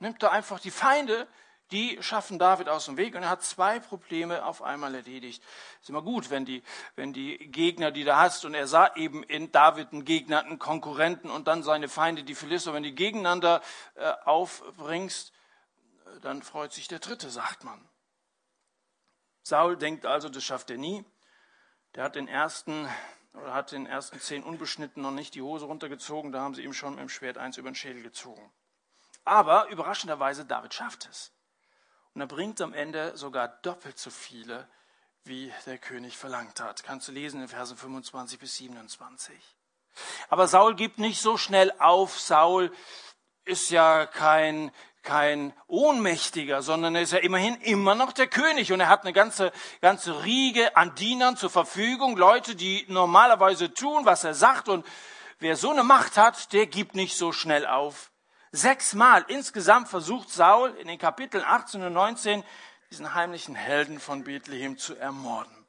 Nimmt 0.00 0.22
er 0.22 0.32
einfach 0.32 0.60
die 0.60 0.70
Feinde, 0.70 1.26
die 1.70 1.96
schaffen 2.02 2.38
David 2.38 2.68
aus 2.68 2.84
dem 2.84 2.98
Weg 2.98 3.14
und 3.14 3.22
er 3.22 3.30
hat 3.30 3.42
zwei 3.42 3.80
Probleme 3.80 4.44
auf 4.44 4.60
einmal 4.60 4.94
erledigt. 4.94 5.42
Ist 5.80 5.88
immer 5.88 6.02
gut, 6.02 6.28
wenn 6.28 6.44
die, 6.44 6.62
wenn 6.94 7.14
die 7.14 7.38
Gegner, 7.38 7.90
die 7.90 8.04
du 8.04 8.14
hast, 8.14 8.44
und 8.44 8.52
er 8.52 8.66
sah 8.66 8.94
eben 8.96 9.22
in 9.22 9.50
David 9.50 9.94
einen 9.94 10.04
Gegner, 10.04 10.44
einen 10.44 10.58
Konkurrenten 10.58 11.30
und 11.30 11.48
dann 11.48 11.62
seine 11.62 11.88
Feinde, 11.88 12.22
die 12.22 12.34
Philister, 12.34 12.74
wenn 12.74 12.82
die 12.82 12.94
gegeneinander 12.94 13.62
äh, 13.94 14.12
aufbringst, 14.26 15.32
dann 16.20 16.42
freut 16.42 16.74
sich 16.74 16.86
der 16.86 16.98
Dritte, 16.98 17.30
sagt 17.30 17.64
man. 17.64 17.82
Saul 19.42 19.76
denkt 19.76 20.06
also, 20.06 20.28
das 20.28 20.44
schafft 20.44 20.70
er 20.70 20.78
nie. 20.78 21.04
Der 21.94 22.04
hat 22.04 22.14
den 22.14 22.28
ersten 22.28 22.88
oder 23.34 23.54
hat 23.54 23.72
den 23.72 23.86
ersten 23.86 24.20
zehn 24.20 24.42
unbeschnitten 24.42 25.02
noch 25.02 25.10
nicht 25.10 25.34
die 25.34 25.42
Hose 25.42 25.64
runtergezogen, 25.64 26.32
da 26.32 26.40
haben 26.40 26.54
sie 26.54 26.62
ihm 26.62 26.72
schon 26.72 26.94
mit 26.94 27.00
dem 27.00 27.08
Schwert 27.08 27.38
eins 27.38 27.56
über 27.56 27.70
den 27.70 27.74
Schädel 27.74 28.02
gezogen. 28.02 28.52
Aber 29.24 29.68
überraschenderweise, 29.68 30.44
David 30.44 30.74
schafft 30.74 31.08
es. 31.10 31.32
Und 32.14 32.20
er 32.20 32.26
bringt 32.26 32.60
am 32.60 32.74
Ende 32.74 33.16
sogar 33.16 33.48
doppelt 33.48 33.98
so 33.98 34.10
viele, 34.10 34.68
wie 35.24 35.52
der 35.66 35.78
König 35.78 36.18
verlangt 36.18 36.60
hat. 36.60 36.82
Kannst 36.82 37.08
du 37.08 37.12
lesen 37.12 37.40
in 37.40 37.48
Versen 37.48 37.76
25 37.76 38.38
bis 38.38 38.56
27. 38.56 39.34
Aber 40.28 40.48
Saul 40.48 40.74
gibt 40.74 40.98
nicht 40.98 41.20
so 41.20 41.36
schnell 41.36 41.72
auf. 41.78 42.18
Saul 42.18 42.74
ist 43.44 43.70
ja 43.70 44.06
kein, 44.06 44.72
kein 45.02 45.52
Ohnmächtiger, 45.66 46.62
sondern 46.62 46.94
er 46.94 47.02
ist 47.02 47.12
ja 47.12 47.18
immerhin 47.18 47.56
immer 47.56 47.94
noch 47.94 48.12
der 48.12 48.26
König 48.28 48.72
und 48.72 48.80
er 48.80 48.88
hat 48.88 49.02
eine 49.02 49.12
ganze, 49.12 49.52
ganze 49.80 50.24
Riege 50.24 50.76
an 50.76 50.94
Dienern 50.94 51.36
zur 51.36 51.50
Verfügung, 51.50 52.16
Leute, 52.16 52.54
die 52.54 52.84
normalerweise 52.88 53.74
tun, 53.74 54.04
was 54.04 54.24
er 54.24 54.34
sagt 54.34 54.68
und 54.68 54.86
wer 55.40 55.56
so 55.56 55.70
eine 55.70 55.82
Macht 55.82 56.16
hat, 56.16 56.52
der 56.52 56.66
gibt 56.66 56.94
nicht 56.94 57.16
so 57.16 57.32
schnell 57.32 57.66
auf. 57.66 58.10
Sechsmal 58.52 59.24
insgesamt 59.28 59.88
versucht 59.88 60.30
Saul 60.30 60.70
in 60.78 60.86
den 60.86 60.98
Kapiteln 60.98 61.44
18 61.44 61.82
und 61.82 61.92
19 61.92 62.44
diesen 62.90 63.14
heimlichen 63.14 63.54
Helden 63.54 63.98
von 63.98 64.24
Bethlehem 64.24 64.76
zu 64.76 64.94
ermorden. 64.94 65.61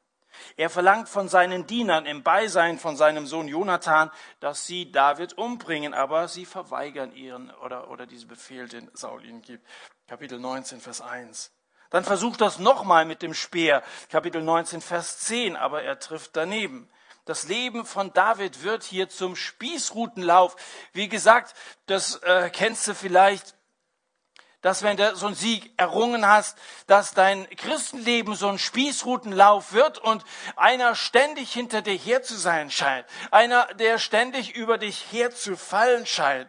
Er 0.56 0.70
verlangt 0.70 1.08
von 1.08 1.28
seinen 1.28 1.66
Dienern 1.66 2.06
im 2.06 2.22
Beisein 2.22 2.78
von 2.78 2.96
seinem 2.96 3.26
Sohn 3.26 3.48
Jonathan, 3.48 4.10
dass 4.40 4.66
sie 4.66 4.92
David 4.92 5.38
umbringen, 5.38 5.94
aber 5.94 6.28
sie 6.28 6.46
verweigern 6.46 7.14
ihren 7.14 7.50
oder, 7.64 7.90
oder 7.90 8.06
diesen 8.06 8.28
Befehl, 8.28 8.68
den 8.68 8.90
Saul 8.94 9.24
ihnen 9.24 9.42
gibt. 9.42 9.66
Kapitel 10.06 10.38
19, 10.38 10.80
Vers 10.80 11.00
1. 11.00 11.52
Dann 11.90 12.04
versucht 12.04 12.40
das 12.40 12.58
nochmal 12.58 13.04
mit 13.04 13.22
dem 13.22 13.34
Speer. 13.34 13.82
Kapitel 14.10 14.42
19, 14.42 14.80
Vers 14.80 15.18
10, 15.20 15.56
aber 15.56 15.82
er 15.82 15.98
trifft 15.98 16.36
daneben. 16.36 16.90
Das 17.24 17.48
Leben 17.48 17.86
von 17.86 18.12
David 18.12 18.62
wird 18.64 18.82
hier 18.82 19.08
zum 19.08 19.34
Spießrutenlauf. 19.34 20.56
Wie 20.92 21.08
gesagt, 21.08 21.54
das 21.86 22.16
äh, 22.16 22.50
kennst 22.50 22.86
du 22.86 22.94
vielleicht 22.94 23.54
dass 24.64 24.82
wenn 24.82 24.96
du 24.96 25.14
so 25.14 25.26
einen 25.26 25.34
Sieg 25.34 25.74
errungen 25.76 26.26
hast, 26.26 26.56
dass 26.86 27.12
dein 27.12 27.46
Christenleben 27.50 28.34
so 28.34 28.48
ein 28.48 28.58
Spießrutenlauf 28.58 29.74
wird 29.74 29.98
und 29.98 30.24
einer 30.56 30.94
ständig 30.94 31.52
hinter 31.52 31.82
dir 31.82 31.92
her 31.92 32.22
zu 32.22 32.34
sein 32.34 32.70
scheint, 32.70 33.04
einer, 33.30 33.66
der 33.74 33.98
ständig 33.98 34.56
über 34.56 34.78
dich 34.78 35.12
herzufallen 35.12 36.06
scheint. 36.06 36.48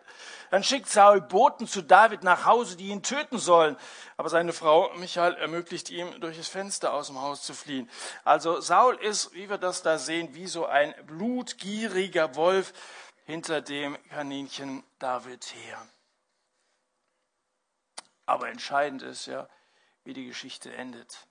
Dann 0.49 0.63
schickt 0.63 0.87
Saul 0.87 1.19
Boten 1.19 1.67
zu 1.67 1.81
David 1.81 2.23
nach 2.23 2.45
Hause, 2.45 2.77
die 2.77 2.87
ihn 2.87 3.03
töten 3.03 3.37
sollen. 3.37 3.75
Aber 4.15 4.29
seine 4.29 4.53
Frau 4.53 4.89
Michael 4.95 5.33
ermöglicht 5.33 5.89
ihm, 5.89 6.17
durch 6.21 6.37
das 6.37 6.47
Fenster 6.47 6.93
aus 6.93 7.07
dem 7.07 7.19
Haus 7.19 7.41
zu 7.41 7.53
fliehen. 7.53 7.89
Also 8.23 8.61
Saul 8.61 8.95
ist, 8.95 9.33
wie 9.33 9.49
wir 9.49 9.57
das 9.57 9.81
da 9.81 9.97
sehen, 9.97 10.33
wie 10.35 10.47
so 10.47 10.65
ein 10.65 10.95
blutgieriger 11.05 12.35
Wolf 12.35 12.71
hinter 13.25 13.59
dem 13.59 13.97
Kaninchen 14.07 14.85
David 14.99 15.43
her. 15.53 15.85
Aber 18.25 18.49
entscheidend 18.49 19.01
ist 19.01 19.27
ja, 19.27 19.47
wie 20.03 20.13
die 20.13 20.25
Geschichte 20.25 20.73
endet. 20.73 21.27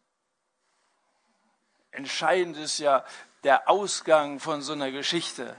Entscheidend 1.90 2.56
ist 2.56 2.78
ja 2.78 3.04
der 3.44 3.68
Ausgang 3.68 4.40
von 4.40 4.62
so 4.62 4.72
einer 4.72 4.90
Geschichte. 4.90 5.56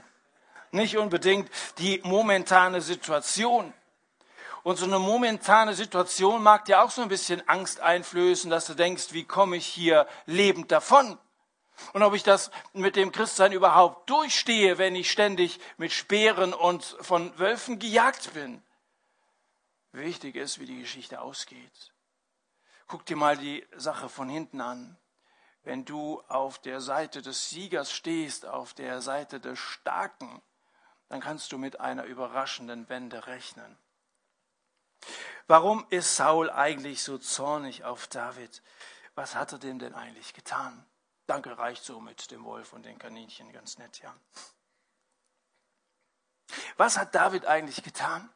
Nicht 0.70 0.98
unbedingt 0.98 1.50
die 1.78 2.00
momentane 2.04 2.80
Situation. 2.80 3.72
Und 4.62 4.76
so 4.76 4.84
eine 4.84 4.98
momentane 4.98 5.74
Situation 5.74 6.42
mag 6.42 6.64
dir 6.64 6.82
auch 6.82 6.90
so 6.90 7.00
ein 7.00 7.08
bisschen 7.08 7.48
Angst 7.48 7.80
einflößen, 7.80 8.50
dass 8.50 8.66
du 8.66 8.74
denkst, 8.74 9.12
wie 9.12 9.24
komme 9.24 9.56
ich 9.56 9.66
hier 9.66 10.06
lebend 10.26 10.72
davon? 10.72 11.18
Und 11.92 12.02
ob 12.02 12.14
ich 12.14 12.22
das 12.22 12.50
mit 12.72 12.96
dem 12.96 13.12
Christsein 13.12 13.52
überhaupt 13.52 14.10
durchstehe, 14.10 14.76
wenn 14.78 14.96
ich 14.96 15.10
ständig 15.10 15.60
mit 15.76 15.92
Speeren 15.92 16.52
und 16.52 16.82
von 17.00 17.38
Wölfen 17.38 17.78
gejagt 17.78 18.34
bin. 18.34 18.62
Wichtig 19.96 20.36
ist, 20.36 20.58
wie 20.58 20.66
die 20.66 20.78
Geschichte 20.78 21.22
ausgeht. 21.22 21.94
Guck 22.86 23.06
dir 23.06 23.16
mal 23.16 23.38
die 23.38 23.66
Sache 23.76 24.10
von 24.10 24.28
hinten 24.28 24.60
an. 24.60 24.98
Wenn 25.62 25.86
du 25.86 26.20
auf 26.28 26.58
der 26.58 26.82
Seite 26.82 27.22
des 27.22 27.48
Siegers 27.48 27.90
stehst, 27.90 28.44
auf 28.44 28.74
der 28.74 29.00
Seite 29.00 29.40
des 29.40 29.58
Starken, 29.58 30.42
dann 31.08 31.22
kannst 31.22 31.50
du 31.50 31.56
mit 31.56 31.80
einer 31.80 32.04
überraschenden 32.04 32.90
Wende 32.90 33.26
rechnen. 33.26 33.78
Warum 35.46 35.86
ist 35.88 36.14
Saul 36.14 36.50
eigentlich 36.50 37.02
so 37.02 37.16
zornig 37.16 37.84
auf 37.84 38.06
David? 38.06 38.62
Was 39.14 39.34
hat 39.34 39.52
er 39.52 39.58
dem 39.58 39.78
denn 39.78 39.94
eigentlich 39.94 40.34
getan? 40.34 40.84
Danke, 41.26 41.56
reicht 41.56 41.84
so 41.84 42.00
mit 42.00 42.30
dem 42.30 42.44
Wolf 42.44 42.74
und 42.74 42.82
den 42.82 42.98
Kaninchen, 42.98 43.50
ganz 43.50 43.78
nett, 43.78 44.00
ja. 44.00 44.14
Was 46.76 46.98
hat 46.98 47.14
David 47.14 47.46
eigentlich 47.46 47.82
getan? 47.82 48.30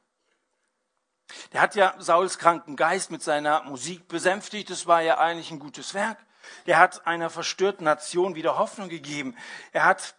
Der 1.53 1.61
hat 1.61 1.75
ja 1.75 1.95
Sauls 1.99 2.39
kranken 2.39 2.77
Geist 2.77 3.11
mit 3.11 3.23
seiner 3.23 3.63
Musik 3.63 4.09
besänftigt. 4.09 4.71
Das 4.71 4.87
war 4.87 5.03
ja 5.03 5.19
eigentlich 5.19 5.51
ein 5.51 5.59
gutes 5.59 5.95
Werk. 5.95 6.19
Der 6.67 6.79
hat 6.79 7.07
einer 7.07 7.31
verstörten 7.31 7.85
Nation 7.85 8.35
wieder 8.35 8.59
Hoffnung 8.59 8.89
gegeben. 8.89 9.37
Er 9.73 9.85
hat 9.85 10.15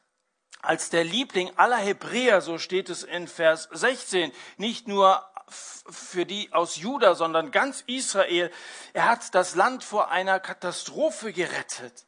als 0.62 0.90
der 0.90 1.04
Liebling 1.04 1.52
aller 1.58 1.78
Hebräer, 1.78 2.42
so 2.42 2.58
steht 2.58 2.90
es 2.90 3.04
in 3.04 3.28
Vers 3.28 3.68
16, 3.72 4.32
nicht 4.58 4.88
nur 4.88 5.26
für 5.50 6.26
die 6.26 6.54
aus 6.54 6.78
Juda, 6.78 7.16
sondern 7.16 7.52
ganz 7.52 7.84
Israel. 7.88 8.52
Er 8.94 9.06
hat 9.06 9.34
das 9.36 9.56
Land 9.56 9.84
vor 9.84 10.12
einer 10.12 10.40
Katastrophe 10.40 11.34
gerettet. 11.34 12.06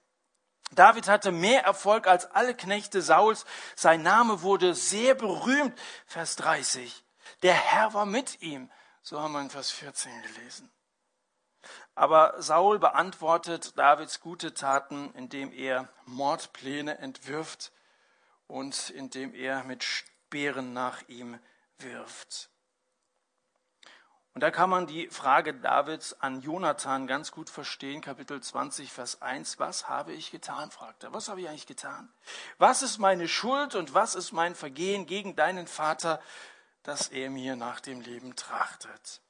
David 0.71 1.07
hatte 1.07 1.31
mehr 1.31 1.63
Erfolg 1.63 2.07
als 2.07 2.25
alle 2.31 2.55
Knechte 2.55 3.01
Sauls. 3.01 3.45
Sein 3.75 4.01
Name 4.01 4.41
wurde 4.41 4.73
sehr 4.73 5.13
berühmt. 5.15 5.77
Vers 6.05 6.35
30. 6.37 7.03
Der 7.43 7.53
Herr 7.53 7.93
war 7.93 8.05
mit 8.05 8.41
ihm. 8.41 8.71
So 9.05 9.19
haben 9.19 9.33
wir 9.33 9.41
in 9.41 9.49
Vers 9.49 9.69
14 9.69 10.21
gelesen. 10.21 10.71
Aber 11.93 12.41
Saul 12.41 12.79
beantwortet 12.79 13.77
Davids 13.77 14.21
gute 14.21 14.53
Taten, 14.53 15.13
indem 15.13 15.51
er 15.51 15.89
Mordpläne 16.05 16.99
entwirft 16.99 17.73
und 18.47 18.89
indem 18.91 19.33
er 19.33 19.65
mit 19.65 19.83
Speeren 19.83 20.71
nach 20.71 21.01
ihm 21.09 21.37
wirft. 21.79 22.49
Und 24.33 24.41
da 24.41 24.51
kann 24.51 24.69
man 24.69 24.87
die 24.87 25.09
Frage 25.09 25.53
Davids 25.53 26.13
an 26.21 26.41
Jonathan 26.41 27.05
ganz 27.05 27.31
gut 27.31 27.49
verstehen, 27.49 28.01
Kapitel 28.01 28.41
20, 28.41 28.91
Vers 28.91 29.21
1. 29.21 29.59
Was 29.59 29.89
habe 29.89 30.13
ich 30.13 30.31
getan? 30.31 30.71
fragt 30.71 31.03
er. 31.03 31.13
Was 31.13 31.27
habe 31.27 31.41
ich 31.41 31.49
eigentlich 31.49 31.67
getan? 31.67 32.11
Was 32.57 32.81
ist 32.81 32.99
meine 32.99 33.27
Schuld 33.27 33.75
und 33.75 33.93
was 33.93 34.15
ist 34.15 34.31
mein 34.31 34.55
Vergehen 34.55 35.05
gegen 35.05 35.35
deinen 35.35 35.67
Vater, 35.67 36.21
dass 36.83 37.07
er 37.07 37.29
mir 37.29 37.55
nach 37.55 37.79
dem 37.79 38.01
Leben 38.01 38.35
trachtet? 38.35 39.21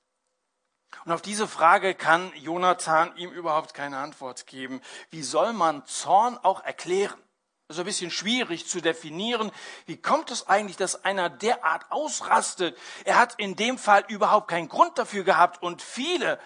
Und 1.05 1.11
auf 1.11 1.21
diese 1.21 1.47
Frage 1.47 1.95
kann 1.95 2.31
Jonathan 2.35 3.15
ihm 3.17 3.31
überhaupt 3.31 3.73
keine 3.73 3.97
Antwort 3.97 4.47
geben. 4.47 4.81
Wie 5.09 5.23
soll 5.23 5.53
man 5.53 5.85
Zorn 5.85 6.37
auch 6.37 6.63
erklären? 6.63 7.19
Das 7.67 7.77
ist 7.77 7.81
ein 7.81 7.85
bisschen 7.85 8.11
schwierig 8.11 8.67
zu 8.67 8.81
definieren. 8.81 9.51
Wie 9.85 9.97
kommt 9.97 10.31
es 10.31 10.47
eigentlich, 10.47 10.77
dass 10.77 11.05
einer 11.05 11.29
derart 11.29 11.91
ausrastet? 11.91 12.77
Er 13.05 13.17
hat 13.17 13.35
in 13.39 13.55
dem 13.55 13.77
Fall 13.77 14.03
überhaupt 14.07 14.49
keinen 14.49 14.69
Grund 14.69 14.97
dafür 14.97 15.23
gehabt 15.23 15.63
und 15.63 15.81
viele, 15.81 16.39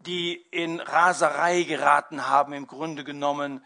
die 0.00 0.34
in 0.50 0.80
Raserei 0.80 1.62
geraten 1.62 2.28
haben, 2.28 2.52
im 2.52 2.66
Grunde 2.66 3.02
genommen 3.02 3.64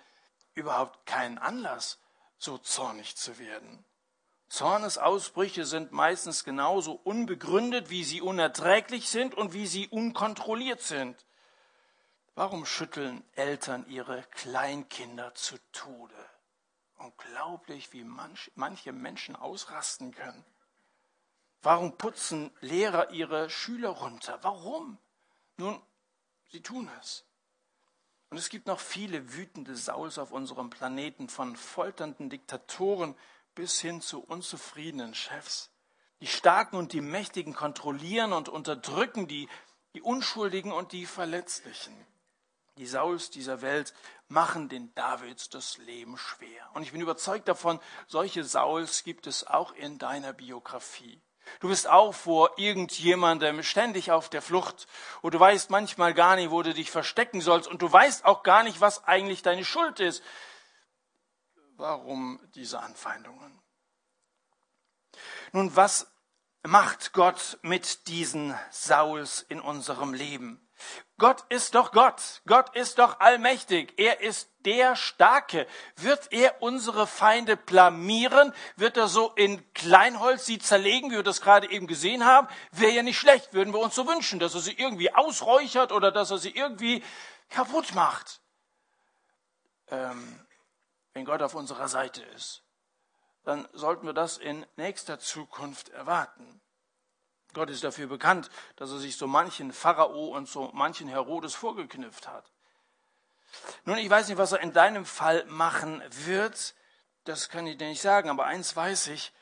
überhaupt 0.55 1.07
keinen 1.07 1.39
Anlass, 1.39 1.99
so 2.39 2.57
zornig 2.59 3.17
zu 3.17 3.39
werden. 3.39 3.85
Zornesausbrüche 4.49 5.65
sind 5.65 5.93
meistens 5.93 6.45
genauso 6.45 6.93
unbegründet, 6.93 7.91
wie 7.91 8.05
sie 8.05 8.21
unerträglich 8.21 9.09
sind 9.09 9.35
und 9.35 9.53
wie 9.53 9.67
sie 9.67 9.89
unkontrolliert 9.89 10.83
sind. 10.83 11.27
Warum 12.35 12.67
schütteln 12.67 13.25
Eltern 13.35 13.87
ihre 13.89 14.23
Kleinkinder 14.31 15.35
zu 15.35 15.57
Tode? 15.73 16.15
Unglaublich, 16.99 17.93
wie 17.93 18.05
manch, 18.05 18.53
manche 18.55 18.93
Menschen 18.93 19.37
ausrasten 19.37 20.15
können. 20.15 20.45
Warum 21.63 21.97
putzen 21.99 22.53
Lehrer 22.61 23.11
ihre 23.11 23.51
Schüler 23.51 23.89
runter? 23.89 24.39
Warum? 24.43 24.99
Nun, 25.57 25.81
sie 26.51 26.63
tun 26.63 26.89
es. 27.01 27.25
Und 28.31 28.39
es 28.39 28.49
gibt 28.49 28.67
noch 28.67 28.81
viele 28.81 29.35
wütende 29.35 29.75
Sauls 29.75 30.19
auf 30.19 30.31
unserem 30.31 30.71
Planeten, 30.71 31.29
von 31.29 31.57
folternden 31.57 32.29
Diktatoren 32.29 33.17
bis 33.57 33.81
hin 33.81 34.01
zu 34.01 34.23
unzufriedenen 34.23 35.15
Chefs. 35.15 35.71
Die 36.21 36.29
Starken 36.29 36.77
und 36.77 36.93
die 36.93 37.01
Mächtigen 37.01 37.55
kontrollieren 37.55 38.33
und 38.33 38.49
unterdrücken 38.49 39.27
die, 39.27 39.49
die 39.95 40.03
Unschuldigen 40.03 40.71
und 40.71 40.93
die 40.93 41.07
Verletzlichen. 41.07 42.07
Die 42.77 42.87
Sauls 42.87 43.31
dieser 43.31 43.63
Welt 43.63 43.95
machen 44.29 44.69
den 44.69 44.95
Davids 44.95 45.49
das 45.49 45.79
Leben 45.79 46.19
schwer. 46.19 46.71
Und 46.75 46.83
ich 46.83 46.93
bin 46.93 47.01
überzeugt 47.01 47.49
davon, 47.49 47.81
solche 48.07 48.45
Sauls 48.45 49.03
gibt 49.03 49.27
es 49.27 49.47
auch 49.47 49.73
in 49.73 49.99
deiner 49.99 50.33
Biografie. 50.33 51.21
Du 51.61 51.69
bist 51.69 51.89
auch 51.89 52.13
vor 52.13 52.59
irgendjemandem 52.59 53.63
ständig 53.63 54.11
auf 54.11 54.29
der 54.29 54.43
Flucht 54.43 54.87
und 55.23 55.33
du 55.33 55.41
weißt 55.41 55.71
manchmal 55.71 56.13
gar 56.13 56.37
nicht, 56.37 56.51
wo 56.51 56.63
du 56.63 56.75
dich 56.75 56.91
verstecken 56.91 57.41
sollst 57.41 57.69
und 57.69 57.83
du 57.83 57.91
weißt 57.91 58.25
auch 58.25 58.43
gar 58.43 58.63
nicht, 58.63 58.81
was 58.81 59.05
eigentlich 59.05 59.43
deine 59.43 59.65
Schuld 59.65 60.01
ist. 60.01 60.23
Warum 61.77 62.41
diese 62.55 62.81
Anfeindungen? 62.81 63.61
Nun, 65.53 65.77
was 65.77 66.07
macht 66.63 67.13
Gott 67.13 67.59
mit 67.63 68.09
diesen 68.09 68.55
Sauls 68.71 69.43
in 69.43 69.61
unserem 69.61 70.15
Leben? 70.15 70.67
Gott 71.19 71.45
ist 71.51 71.75
doch 71.75 71.93
Gott. 71.93 72.43
Gott 72.47 72.75
ist 72.75 72.99
doch 72.99 73.21
allmächtig. 73.21 73.95
Er 73.99 74.21
ist 74.21 74.51
der 74.61 74.97
Starke. 74.97 75.67
Wird 75.97 76.33
er 76.33 76.63
unsere 76.63 77.07
Feinde 77.07 77.57
blamieren? 77.57 78.53
Wird 78.77 78.97
er 78.97 79.09
so 79.09 79.33
in 79.33 79.73
Kleinholz 79.75 80.47
sie 80.47 80.59
zerlegen, 80.59 81.11
wie 81.11 81.17
wir 81.17 81.23
das 81.23 81.41
gerade 81.41 81.71
eben 81.71 81.87
gesehen 81.87 82.25
haben? 82.25 82.49
Wäre 82.73 82.93
ja 82.93 83.03
nicht 83.03 83.19
schlecht, 83.19 83.53
würden 83.53 83.73
wir 83.73 83.81
uns 83.81 83.95
so 83.95 84.07
wünschen, 84.07 84.39
dass 84.39 84.55
er 84.55 84.61
sie 84.61 84.75
irgendwie 84.75 85.15
ausräuchert 85.15 85.93
oder 85.93 86.11
dass 86.11 86.31
er 86.31 86.39
sie 86.39 86.51
irgendwie 86.51 87.03
kaputt 87.49 87.95
macht. 87.95 88.41
Ähm, 89.89 90.46
wenn 91.17 91.25
Gott 91.25 91.41
auf 91.41 91.55
unserer 91.55 91.89
Seite 91.89 92.23
ist, 92.23 92.63
dann 93.43 93.67
sollten 93.73 94.05
wir 94.05 94.13
das 94.13 94.37
in 94.37 94.67
nächster 94.77 95.19
Zukunft 95.19 95.89
erwarten. 95.89 96.61
Gott 97.55 97.71
ist 97.71 97.85
dafür 97.85 98.07
bekannt, 98.07 98.51
dass 98.77 98.91
er 98.91 98.99
sich 98.99 99.17
so 99.17 99.27
manchen 99.27 99.73
Pharao 99.73 100.37
und 100.37 100.47
so 100.47 100.71
manchen 100.75 101.09
Herodes 101.09 101.55
vorgeknüpft 101.55 102.29
hat. 102.29 102.53
Nun, 103.87 103.97
ich 103.97 104.11
weiß 104.11 104.29
nicht, 104.29 104.37
was 104.37 104.53
er 104.53 104.61
in 104.61 104.75
deinem 104.75 105.07
Fall 105.07 105.47
machen 105.47 106.03
wird. 106.27 106.75
Das 107.25 107.49
kann 107.49 107.67
ich 107.67 107.79
dir 107.79 107.89
nicht 107.89 108.03
sagen. 108.03 108.29
Aber 108.29 108.45
eins 108.45 108.77
weiß 108.77 109.07
ich. 109.07 109.33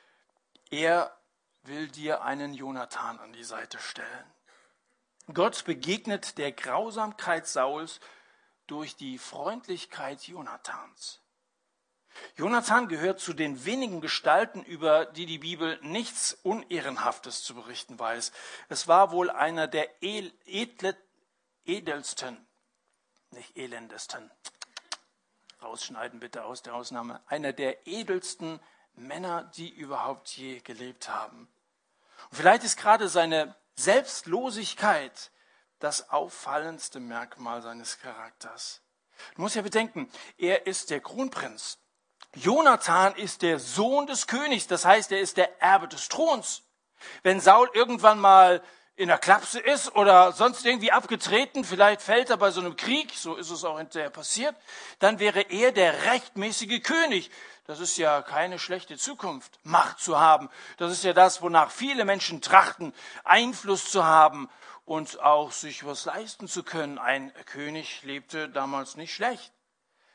Er 0.70 1.12
will 1.64 1.88
dir 1.88 2.22
einen 2.22 2.54
Jonathan 2.54 3.18
an 3.18 3.32
die 3.32 3.42
Seite 3.42 3.80
stellen. 3.80 4.32
Gott 5.32 5.64
begegnet 5.64 6.38
der 6.38 6.52
Grausamkeit 6.52 7.48
Sauls 7.48 7.98
durch 8.68 8.94
die 8.94 9.18
Freundlichkeit 9.18 10.22
Jonathans. 10.22 11.23
Jonathan 12.36 12.88
gehört 12.88 13.20
zu 13.20 13.32
den 13.32 13.64
wenigen 13.64 14.00
Gestalten, 14.00 14.62
über 14.62 15.06
die 15.06 15.26
die 15.26 15.38
Bibel 15.38 15.78
nichts 15.82 16.36
Unehrenhaftes 16.42 17.42
zu 17.42 17.54
berichten 17.54 17.98
weiß. 17.98 18.32
Es 18.68 18.88
war 18.88 19.10
wohl 19.10 19.30
einer 19.30 19.66
der 19.66 19.88
edle, 20.02 20.96
edelsten, 21.64 22.46
nicht 23.30 23.56
elendesten, 23.56 24.30
rausschneiden 25.62 26.20
bitte 26.20 26.44
aus 26.44 26.62
der 26.62 26.74
Ausnahme, 26.74 27.20
einer 27.26 27.52
der 27.52 27.86
edelsten 27.86 28.60
Männer, 28.94 29.44
die 29.56 29.70
überhaupt 29.70 30.28
je 30.30 30.60
gelebt 30.60 31.08
haben. 31.08 31.48
Und 32.30 32.36
vielleicht 32.36 32.64
ist 32.64 32.76
gerade 32.76 33.08
seine 33.08 33.54
Selbstlosigkeit 33.76 35.30
das 35.78 36.10
auffallendste 36.10 37.00
Merkmal 37.00 37.60
seines 37.62 37.98
Charakters. 37.98 38.80
Du 39.34 39.42
musst 39.42 39.56
ja 39.56 39.62
bedenken, 39.62 40.10
er 40.38 40.66
ist 40.66 40.90
der 40.90 41.00
Kronprinz 41.00 41.78
Jonathan 42.34 43.14
ist 43.14 43.42
der 43.42 43.58
Sohn 43.58 44.06
des 44.06 44.26
Königs, 44.26 44.66
das 44.66 44.84
heißt, 44.84 45.12
er 45.12 45.20
ist 45.20 45.36
der 45.36 45.62
Erbe 45.62 45.88
des 45.88 46.08
Throns. 46.08 46.62
Wenn 47.22 47.40
Saul 47.40 47.70
irgendwann 47.74 48.18
mal 48.18 48.62
in 48.96 49.08
der 49.08 49.18
Klapse 49.18 49.58
ist 49.58 49.94
oder 49.96 50.32
sonst 50.32 50.64
irgendwie 50.64 50.92
abgetreten, 50.92 51.64
vielleicht 51.64 52.00
fällt 52.00 52.30
er 52.30 52.36
bei 52.36 52.50
so 52.50 52.60
einem 52.60 52.76
Krieg, 52.76 53.12
so 53.14 53.34
ist 53.34 53.50
es 53.50 53.64
auch 53.64 53.78
hinterher 53.78 54.10
passiert, 54.10 54.54
dann 55.00 55.18
wäre 55.18 55.40
er 55.42 55.72
der 55.72 56.04
rechtmäßige 56.04 56.82
König. 56.82 57.30
Das 57.66 57.80
ist 57.80 57.96
ja 57.96 58.22
keine 58.22 58.58
schlechte 58.58 58.96
Zukunft, 58.96 59.58
Macht 59.64 59.98
zu 59.98 60.20
haben. 60.20 60.48
Das 60.76 60.92
ist 60.92 61.02
ja 61.02 61.12
das, 61.12 61.42
wonach 61.42 61.70
viele 61.70 62.04
Menschen 62.04 62.40
trachten, 62.40 62.92
Einfluss 63.24 63.90
zu 63.90 64.04
haben 64.04 64.48
und 64.84 65.20
auch 65.20 65.50
sich 65.50 65.84
was 65.84 66.04
leisten 66.04 66.46
zu 66.46 66.62
können. 66.62 66.98
Ein 66.98 67.32
König 67.46 68.02
lebte 68.02 68.48
damals 68.48 68.96
nicht 68.96 69.14
schlecht. 69.14 69.52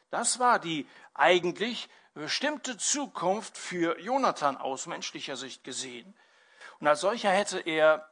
Das 0.09 0.39
war 0.39 0.59
die 0.59 0.87
eigentlich 1.13 1.89
bestimmte 2.19 2.77
Zukunft 2.77 3.57
für 3.57 3.97
Jonathan 3.97 4.57
aus 4.57 4.87
menschlicher 4.87 5.37
Sicht 5.37 5.63
gesehen. 5.63 6.13
Und 6.79 6.87
als 6.87 6.99
solcher 6.99 7.29
hätte 7.29 7.59
er 7.61 8.09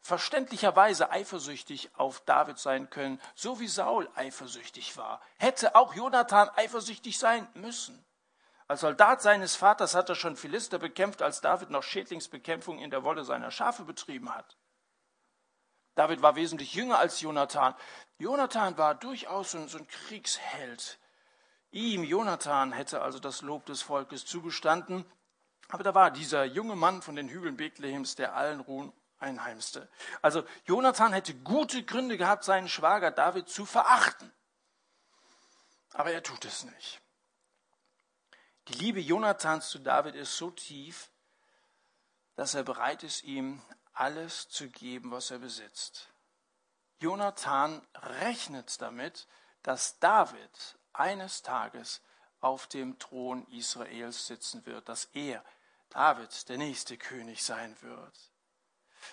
verständlicherweise 0.00 1.12
eifersüchtig 1.12 1.90
auf 1.94 2.20
David 2.26 2.58
sein 2.58 2.90
können, 2.90 3.20
so 3.36 3.60
wie 3.60 3.68
Saul 3.68 4.08
eifersüchtig 4.16 4.96
war. 4.96 5.22
Hätte 5.38 5.76
auch 5.76 5.94
Jonathan 5.94 6.50
eifersüchtig 6.56 7.16
sein 7.16 7.46
müssen. 7.54 8.04
Als 8.66 8.80
Soldat 8.80 9.22
seines 9.22 9.54
Vaters 9.54 9.94
hat 9.94 10.08
er 10.08 10.16
schon 10.16 10.36
Philister 10.36 10.80
bekämpft, 10.80 11.22
als 11.22 11.40
David 11.40 11.70
noch 11.70 11.84
Schädlingsbekämpfung 11.84 12.80
in 12.80 12.90
der 12.90 13.04
Wolle 13.04 13.22
seiner 13.22 13.52
Schafe 13.52 13.84
betrieben 13.84 14.34
hat. 14.34 14.56
David 15.94 16.22
war 16.22 16.34
wesentlich 16.34 16.74
jünger 16.74 16.98
als 16.98 17.20
Jonathan. 17.20 17.76
Jonathan 18.18 18.76
war 18.78 18.96
durchaus 18.96 19.52
so 19.52 19.58
ein 19.58 19.86
Kriegsheld. 19.86 20.98
Ihm, 21.74 22.04
Jonathan, 22.04 22.70
hätte 22.70 23.02
also 23.02 23.18
das 23.18 23.42
Lob 23.42 23.66
des 23.66 23.82
Volkes 23.82 24.24
zugestanden. 24.24 25.04
Aber 25.70 25.82
da 25.82 25.92
war 25.92 26.12
dieser 26.12 26.44
junge 26.44 26.76
Mann 26.76 27.02
von 27.02 27.16
den 27.16 27.28
Hügeln 27.28 27.56
Bethlehems, 27.56 28.14
der 28.14 28.36
allen 28.36 28.60
Ruhm 28.60 28.92
einheimste. 29.18 29.90
Also 30.22 30.44
Jonathan 30.66 31.12
hätte 31.12 31.34
gute 31.34 31.82
Gründe 31.82 32.16
gehabt, 32.16 32.44
seinen 32.44 32.68
Schwager 32.68 33.10
David 33.10 33.48
zu 33.48 33.66
verachten. 33.66 34.32
Aber 35.94 36.12
er 36.12 36.22
tut 36.22 36.44
es 36.44 36.62
nicht. 36.62 37.00
Die 38.68 38.74
Liebe 38.74 39.00
Jonathans 39.00 39.68
zu 39.68 39.80
David 39.80 40.14
ist 40.14 40.36
so 40.36 40.52
tief, 40.52 41.10
dass 42.36 42.54
er 42.54 42.62
bereit 42.62 43.02
ist, 43.02 43.24
ihm 43.24 43.60
alles 43.94 44.48
zu 44.48 44.68
geben, 44.68 45.10
was 45.10 45.32
er 45.32 45.40
besitzt. 45.40 46.08
Jonathan 47.00 47.84
rechnet 47.96 48.80
damit, 48.80 49.26
dass 49.64 49.98
David 49.98 50.78
eines 50.94 51.42
Tages 51.42 52.00
auf 52.40 52.66
dem 52.66 52.98
Thron 52.98 53.46
Israels 53.48 54.26
sitzen 54.26 54.64
wird, 54.66 54.88
dass 54.88 55.06
er, 55.14 55.44
David, 55.90 56.48
der 56.48 56.58
nächste 56.58 56.96
König 56.96 57.42
sein 57.42 57.76
wird. 57.82 58.32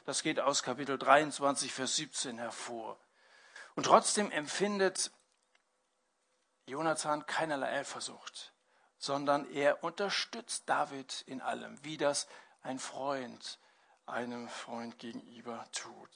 Das 0.06 0.24
geht 0.24 0.40
aus 0.40 0.64
Kapitel 0.64 0.98
23, 0.98 1.72
Vers 1.72 1.96
17 1.98 2.38
hervor. 2.38 2.98
Und 3.76 3.86
trotzdem 3.86 4.32
empfindet 4.32 5.12
Jonathan 6.66 7.26
keinerlei 7.26 7.80
Eifersucht, 7.80 8.54
sondern 8.98 9.50
er 9.52 9.84
unterstützt 9.84 10.64
David 10.68 11.24
in 11.28 11.42
allem, 11.42 11.84
wie 11.84 11.98
das 11.98 12.28
ein 12.62 12.80
Freund 12.80 13.60
einem 14.06 14.50
Freund 14.50 15.00
gegenüber 15.00 15.66
tut. 15.72 16.10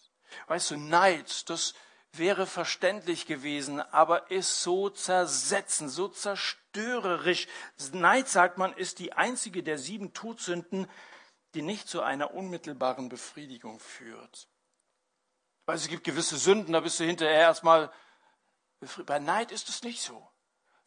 Weißt 0.48 0.72
du, 0.72 0.78
Neid, 0.78 1.50
das 1.50 1.74
wäre 2.18 2.46
verständlich 2.46 3.26
gewesen, 3.26 3.80
aber 3.80 4.32
ist 4.32 4.62
so 4.62 4.90
zersetzend, 4.90 5.92
so 5.92 6.08
zerstörerisch. 6.08 7.48
Neid, 7.94 8.28
sagt 8.28 8.58
man, 8.58 8.74
ist 8.74 9.00
die 9.00 9.14
einzige 9.14 9.64
der 9.64 9.78
sieben 9.78 10.14
Todsünden, 10.14 10.88
die 11.54 11.62
nicht 11.62 11.88
zu 11.88 12.02
einer 12.02 12.34
unmittelbaren 12.34 13.10
Befriedigung 13.10 13.80
führt. 13.80 14.48
Weil 15.66 15.78
es 15.78 15.88
gibt 15.88 16.04
gewisse 16.04 16.38
Sünden, 16.38 16.74
da 16.74 16.80
bist 16.82 17.00
du 17.00 17.04
hinterher 17.04 17.40
erstmal 17.40 17.92
befriedigt. 18.80 19.08
Bei 19.08 19.20
Neid 19.20 19.52
ist 19.52 19.70
es 19.70 19.84
nicht 19.84 20.02
so. 20.02 20.28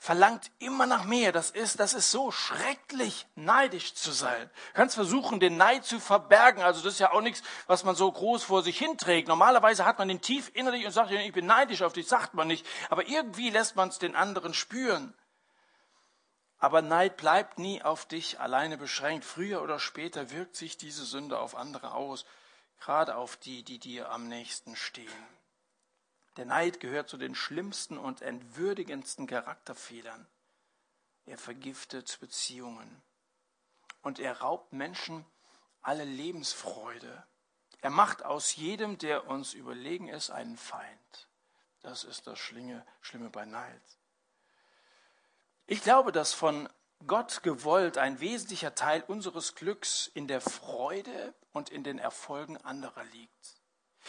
Verlangt 0.00 0.52
immer 0.60 0.86
nach 0.86 1.04
mehr. 1.04 1.32
Das 1.32 1.50
ist, 1.50 1.80
das 1.80 1.92
ist 1.92 2.12
so 2.12 2.30
schrecklich, 2.30 3.26
neidisch 3.34 3.94
zu 3.94 4.12
sein. 4.12 4.48
Du 4.68 4.74
kannst 4.74 4.94
versuchen, 4.94 5.40
den 5.40 5.56
Neid 5.56 5.84
zu 5.84 5.98
verbergen. 5.98 6.62
Also 6.62 6.82
das 6.82 6.94
ist 6.94 7.00
ja 7.00 7.12
auch 7.12 7.20
nichts, 7.20 7.42
was 7.66 7.82
man 7.82 7.96
so 7.96 8.10
groß 8.10 8.44
vor 8.44 8.62
sich 8.62 8.78
hinträgt. 8.78 9.26
Normalerweise 9.26 9.84
hat 9.84 9.98
man 9.98 10.06
den 10.06 10.20
tief 10.20 10.52
innerlich 10.54 10.86
und 10.86 10.92
sagt, 10.92 11.10
ich 11.10 11.32
bin 11.32 11.46
neidisch 11.46 11.82
auf 11.82 11.94
dich, 11.94 12.06
sagt 12.06 12.34
man 12.34 12.46
nicht. 12.46 12.64
Aber 12.90 13.08
irgendwie 13.08 13.50
lässt 13.50 13.74
man 13.74 13.88
es 13.88 13.98
den 13.98 14.14
anderen 14.14 14.54
spüren. 14.54 15.14
Aber 16.58 16.80
Neid 16.80 17.16
bleibt 17.16 17.58
nie 17.58 17.82
auf 17.82 18.06
dich 18.06 18.38
alleine 18.38 18.78
beschränkt. 18.78 19.24
Früher 19.24 19.62
oder 19.62 19.80
später 19.80 20.30
wirkt 20.30 20.54
sich 20.54 20.76
diese 20.76 21.04
Sünde 21.04 21.40
auf 21.40 21.56
andere 21.56 21.92
aus, 21.92 22.24
gerade 22.80 23.16
auf 23.16 23.36
die, 23.36 23.64
die 23.64 23.80
dir 23.80 24.10
am 24.10 24.28
nächsten 24.28 24.76
stehen. 24.76 25.37
Der 26.38 26.46
Neid 26.46 26.78
gehört 26.78 27.08
zu 27.08 27.16
den 27.16 27.34
schlimmsten 27.34 27.98
und 27.98 28.22
entwürdigendsten 28.22 29.26
Charakterfehlern. 29.26 30.24
Er 31.26 31.36
vergiftet 31.36 32.16
Beziehungen 32.20 33.02
und 34.02 34.20
er 34.20 34.40
raubt 34.40 34.72
Menschen 34.72 35.26
alle 35.82 36.04
Lebensfreude. 36.04 37.26
Er 37.80 37.90
macht 37.90 38.24
aus 38.24 38.54
jedem, 38.54 38.98
der 38.98 39.26
uns 39.26 39.52
überlegen 39.52 40.06
ist, 40.06 40.30
einen 40.30 40.56
Feind. 40.56 41.28
Das 41.80 42.04
ist 42.04 42.28
das 42.28 42.38
Schlinge, 42.38 42.86
Schlimme 43.00 43.30
bei 43.30 43.44
Neid. 43.44 43.82
Ich 45.66 45.82
glaube, 45.82 46.12
dass 46.12 46.34
von 46.34 46.68
Gott 47.08 47.42
gewollt 47.42 47.98
ein 47.98 48.20
wesentlicher 48.20 48.76
Teil 48.76 49.02
unseres 49.02 49.56
Glücks 49.56 50.08
in 50.14 50.28
der 50.28 50.40
Freude 50.40 51.34
und 51.50 51.70
in 51.70 51.82
den 51.82 51.98
Erfolgen 51.98 52.56
anderer 52.58 53.02
liegt. 53.06 53.57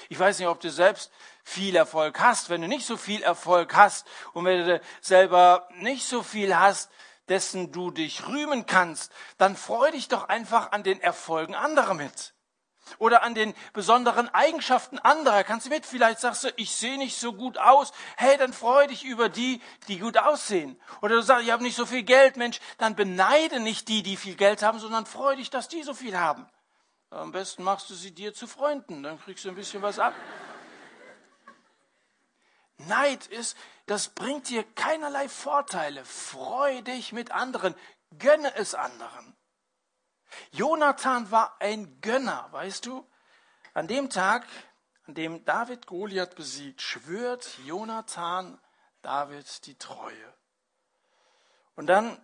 Ich 0.08 0.18
weiß 0.18 0.40
nicht, 0.40 0.48
ob 0.48 0.60
du 0.60 0.70
selbst 0.70 1.12
viel 1.44 1.76
Erfolg 1.76 2.20
hast. 2.20 2.50
Wenn 2.50 2.62
du 2.62 2.68
nicht 2.68 2.86
so 2.86 2.98
viel 2.98 3.22
Erfolg 3.22 3.76
hast 3.76 4.08
und 4.34 4.46
wenn 4.46 4.66
du 4.66 4.82
selber 5.02 5.68
nicht 5.76 6.08
so 6.08 6.24
viel 6.24 6.58
hast, 6.58 6.90
dessen 7.28 7.72
du 7.72 7.92
dich 7.92 8.28
rühmen 8.28 8.66
kannst, 8.66 9.12
dann 9.38 9.56
freu 9.56 9.92
dich 9.92 10.08
doch 10.08 10.30
einfach 10.30 10.72
an 10.72 10.84
den 10.84 11.00
Erfolgen 11.00 11.56
anderer 11.56 11.94
mit 11.94 12.34
oder 12.98 13.24
an 13.24 13.36
den 13.36 13.54
besonderen 13.74 14.30
Eigenschaften 14.30 14.98
anderer. 14.98 15.44
Kannst 15.44 15.68
du 15.68 15.70
mit? 15.70 15.86
Vielleicht 15.86 16.20
sagst 16.20 16.44
du, 16.44 16.50
ich 16.56 16.76
sehe 16.76 16.98
nicht 16.98 17.18
so 17.18 17.34
gut 17.34 17.58
aus. 17.58 17.92
Hey, 18.18 18.38
dann 18.38 18.52
freu 18.52 18.88
dich 18.88 19.06
über 19.06 19.30
die, 19.30 19.62
die 19.88 20.00
gut 20.00 20.18
aussehen. 20.18 20.80
Oder 21.02 21.16
du 21.16 21.22
sagst, 21.22 21.46
ich 21.46 21.52
habe 21.52 21.64
nicht 21.64 21.76
so 21.76 21.86
viel 21.86 22.04
Geld, 22.04 22.38
Mensch, 22.38 22.60
dann 22.78 22.96
beneide 22.96 23.60
nicht 23.60 23.88
die, 23.88 24.02
die 24.02 24.18
viel 24.18 24.36
Geld 24.36 24.64
haben, 24.64 24.80
sondern 24.80 25.06
freu 25.06 25.36
dich, 25.36 25.50
dass 25.50 25.68
die 25.68 25.84
so 25.84 25.94
viel 25.94 26.18
haben. 26.18 26.50
Am 27.12 27.32
besten 27.32 27.64
machst 27.64 27.90
du 27.90 27.96
sie 27.96 28.12
dir 28.12 28.34
zu 28.34 28.46
Freunden, 28.46 29.02
dann 29.02 29.20
kriegst 29.20 29.44
du 29.46 29.50
ein 29.50 29.56
bisschen 29.56 29.82
was 29.82 29.98
ab. 29.98 30.14
Neid 32.78 33.28
ist, 33.28 33.58
das 33.88 34.10
bringt 34.10 34.48
dir 34.50 34.64
keinerlei 34.64 35.28
Vorteile. 35.28 36.06
Freu 36.06 36.82
dich 36.82 37.12
mit 37.12 37.32
anderen, 37.32 37.76
gönne 38.18 38.56
es 38.56 38.76
anderen. 38.76 39.36
Jonathan 40.52 41.32
war 41.32 41.60
ein 41.60 42.00
Gönner, 42.02 42.48
weißt 42.52 42.86
du? 42.86 43.08
An 43.74 43.88
dem 43.88 44.10
Tag, 44.10 44.46
an 45.08 45.16
dem 45.16 45.44
David 45.46 45.88
Goliath 45.88 46.36
besiegt, 46.36 46.82
schwört 46.82 47.58
Jonathan 47.66 48.60
David 49.02 49.66
die 49.66 49.76
Treue. 49.76 50.34
Und 51.76 51.88
dann 51.88 52.22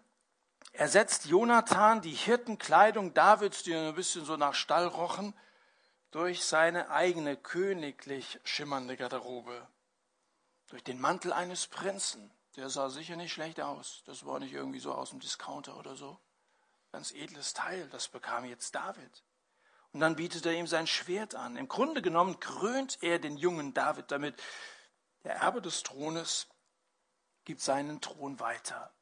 ersetzt 0.73 1.25
Jonathan 1.25 2.01
die 2.01 2.13
Hirtenkleidung 2.13 3.13
Davids, 3.13 3.63
die 3.63 3.73
ein 3.73 3.95
bisschen 3.95 4.25
so 4.25 4.37
nach 4.37 4.53
Stall 4.53 4.87
rochen, 4.87 5.33
durch 6.11 6.43
seine 6.43 6.89
eigene 6.89 7.37
königlich 7.37 8.39
schimmernde 8.43 8.97
Garderobe. 8.97 9.67
Durch 10.67 10.83
den 10.83 10.99
Mantel 10.99 11.33
eines 11.33 11.67
Prinzen. 11.67 12.31
Der 12.55 12.69
sah 12.69 12.89
sicher 12.89 13.15
nicht 13.17 13.33
schlecht 13.33 13.59
aus. 13.59 14.03
Das 14.05 14.25
war 14.25 14.39
nicht 14.39 14.53
irgendwie 14.53 14.79
so 14.79 14.93
aus 14.93 15.09
dem 15.09 15.19
Discounter 15.19 15.77
oder 15.77 15.95
so 15.95 16.19
ganz 16.95 17.11
edles 17.11 17.53
Teil, 17.53 17.89
das 17.89 18.07
bekam 18.07 18.45
jetzt 18.45 18.73
David. 18.73 19.25
Und 19.91 19.99
dann 19.99 20.15
bietet 20.15 20.45
er 20.45 20.53
ihm 20.53 20.65
sein 20.65 20.87
Schwert 20.87 21.35
an. 21.35 21.57
Im 21.57 21.67
Grunde 21.67 22.01
genommen 22.01 22.39
krönt 22.39 22.99
er 23.01 23.19
den 23.19 23.35
jungen 23.35 23.73
David 23.73 24.11
damit. 24.11 24.41
Der 25.25 25.35
Erbe 25.35 25.61
des 25.61 25.83
Thrones 25.83 26.47
gibt 27.43 27.59
seinen 27.59 27.99
Thron 27.99 28.39
weiter. 28.39 28.94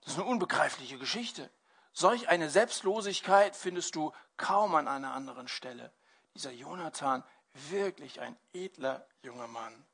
Das 0.00 0.14
ist 0.14 0.18
eine 0.18 0.28
unbegreifliche 0.28 0.98
Geschichte. 0.98 1.50
Solch 1.92 2.28
eine 2.28 2.50
Selbstlosigkeit 2.50 3.56
findest 3.56 3.94
du 3.96 4.12
kaum 4.36 4.74
an 4.74 4.88
einer 4.88 5.12
anderen 5.12 5.48
Stelle. 5.48 5.92
Dieser 6.34 6.52
Jonathan, 6.52 7.24
wirklich 7.52 8.20
ein 8.20 8.38
edler 8.52 9.06
junger 9.22 9.48
Mann. 9.48 9.84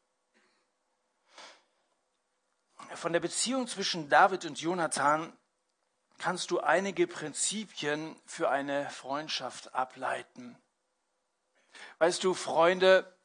Von 2.95 3.13
der 3.13 3.21
Beziehung 3.21 3.67
zwischen 3.67 4.09
David 4.09 4.45
und 4.45 4.61
Jonathan 4.61 5.37
kannst 6.19 6.51
du 6.51 6.61
einige 6.61 7.07
Prinzipien 7.07 8.21
für 8.27 8.51
eine 8.51 8.89
Freundschaft 8.91 9.75
ableiten. 9.75 10.59
Weißt 11.99 12.23
du, 12.25 12.35
Freunde, 12.35 13.16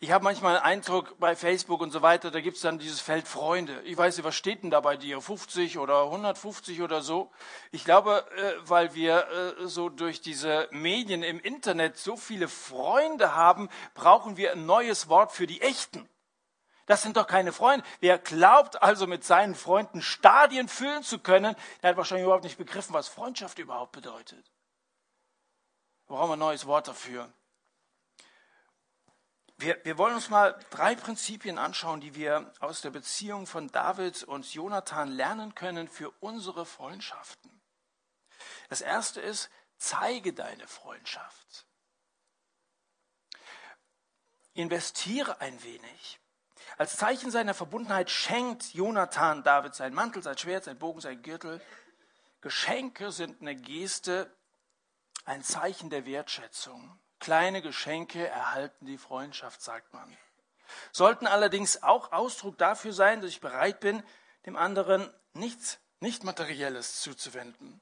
ich 0.00 0.10
habe 0.10 0.24
manchmal 0.24 0.56
einen 0.56 0.64
Eindruck 0.64 1.18
bei 1.18 1.36
Facebook 1.36 1.80
und 1.80 1.90
so 1.90 2.02
weiter, 2.02 2.30
da 2.30 2.40
gibt 2.40 2.56
es 2.56 2.62
dann 2.62 2.78
dieses 2.78 3.00
Feld 3.00 3.26
Freunde. 3.26 3.80
Ich 3.82 3.96
weiß 3.96 4.16
nicht, 4.16 4.24
was 4.24 4.34
steht 4.34 4.62
denn 4.62 4.70
da 4.70 4.80
bei 4.80 4.96
dir? 4.96 5.20
50 5.20 5.78
oder 5.78 6.04
150 6.04 6.82
oder 6.82 7.02
so? 7.02 7.30
Ich 7.70 7.84
glaube, 7.84 8.26
äh, 8.36 8.52
weil 8.68 8.94
wir 8.94 9.26
äh, 9.60 9.66
so 9.66 9.88
durch 9.88 10.20
diese 10.20 10.68
Medien 10.70 11.22
im 11.22 11.40
Internet 11.40 11.96
so 11.96 12.16
viele 12.16 12.48
Freunde 12.48 13.34
haben, 13.34 13.68
brauchen 13.94 14.36
wir 14.36 14.52
ein 14.52 14.66
neues 14.66 15.08
Wort 15.08 15.32
für 15.32 15.46
die 15.46 15.62
echten. 15.62 16.08
Das 16.86 17.02
sind 17.02 17.16
doch 17.16 17.26
keine 17.26 17.52
Freunde. 17.52 17.84
Wer 18.00 18.18
glaubt 18.18 18.82
also 18.82 19.06
mit 19.06 19.24
seinen 19.24 19.54
Freunden 19.56 20.00
Stadien 20.00 20.68
füllen 20.68 21.02
zu 21.02 21.18
können, 21.18 21.56
der 21.82 21.90
hat 21.90 21.96
wahrscheinlich 21.96 22.24
überhaupt 22.24 22.44
nicht 22.44 22.58
begriffen, 22.58 22.94
was 22.94 23.08
Freundschaft 23.08 23.58
überhaupt 23.58 23.92
bedeutet. 23.92 24.50
Wir 26.06 26.16
brauchen 26.16 26.34
ein 26.34 26.38
neues 26.38 26.66
Wort 26.66 26.86
dafür. 26.86 27.32
Wir, 29.58 29.82
wir 29.84 29.96
wollen 29.96 30.14
uns 30.14 30.28
mal 30.28 30.58
drei 30.70 30.94
Prinzipien 30.94 31.58
anschauen, 31.58 32.00
die 32.00 32.14
wir 32.14 32.52
aus 32.60 32.82
der 32.82 32.90
Beziehung 32.90 33.46
von 33.46 33.68
David 33.68 34.22
und 34.24 34.52
Jonathan 34.52 35.10
lernen 35.10 35.54
können 35.54 35.88
für 35.88 36.10
unsere 36.20 36.66
Freundschaften. 36.66 37.62
Das 38.68 38.82
erste 38.82 39.20
ist, 39.20 39.48
zeige 39.78 40.34
deine 40.34 40.66
Freundschaft. 40.66 41.66
Investiere 44.52 45.40
ein 45.40 45.62
wenig. 45.62 46.20
Als 46.76 46.96
Zeichen 46.96 47.30
seiner 47.30 47.54
Verbundenheit 47.54 48.10
schenkt 48.10 48.74
Jonathan 48.74 49.42
David 49.42 49.74
sein 49.74 49.94
Mantel, 49.94 50.22
sein 50.22 50.36
Schwert, 50.36 50.64
sein 50.64 50.78
Bogen, 50.78 51.00
sein 51.00 51.22
Gürtel. 51.22 51.62
Geschenke 52.42 53.12
sind 53.12 53.40
eine 53.40 53.56
Geste, 53.56 54.30
ein 55.24 55.42
Zeichen 55.42 55.88
der 55.88 56.04
Wertschätzung. 56.04 56.98
Kleine 57.18 57.62
Geschenke 57.62 58.26
erhalten 58.26 58.86
die 58.86 58.98
Freundschaft, 58.98 59.62
sagt 59.62 59.92
man. 59.94 60.16
Sollten 60.92 61.26
allerdings 61.26 61.82
auch 61.82 62.12
Ausdruck 62.12 62.58
dafür 62.58 62.92
sein, 62.92 63.20
dass 63.20 63.30
ich 63.30 63.40
bereit 63.40 63.80
bin, 63.80 64.02
dem 64.44 64.56
anderen 64.56 65.12
nichts, 65.32 65.78
nicht 66.00 66.24
Materielles 66.24 67.00
zuzuwenden. 67.00 67.80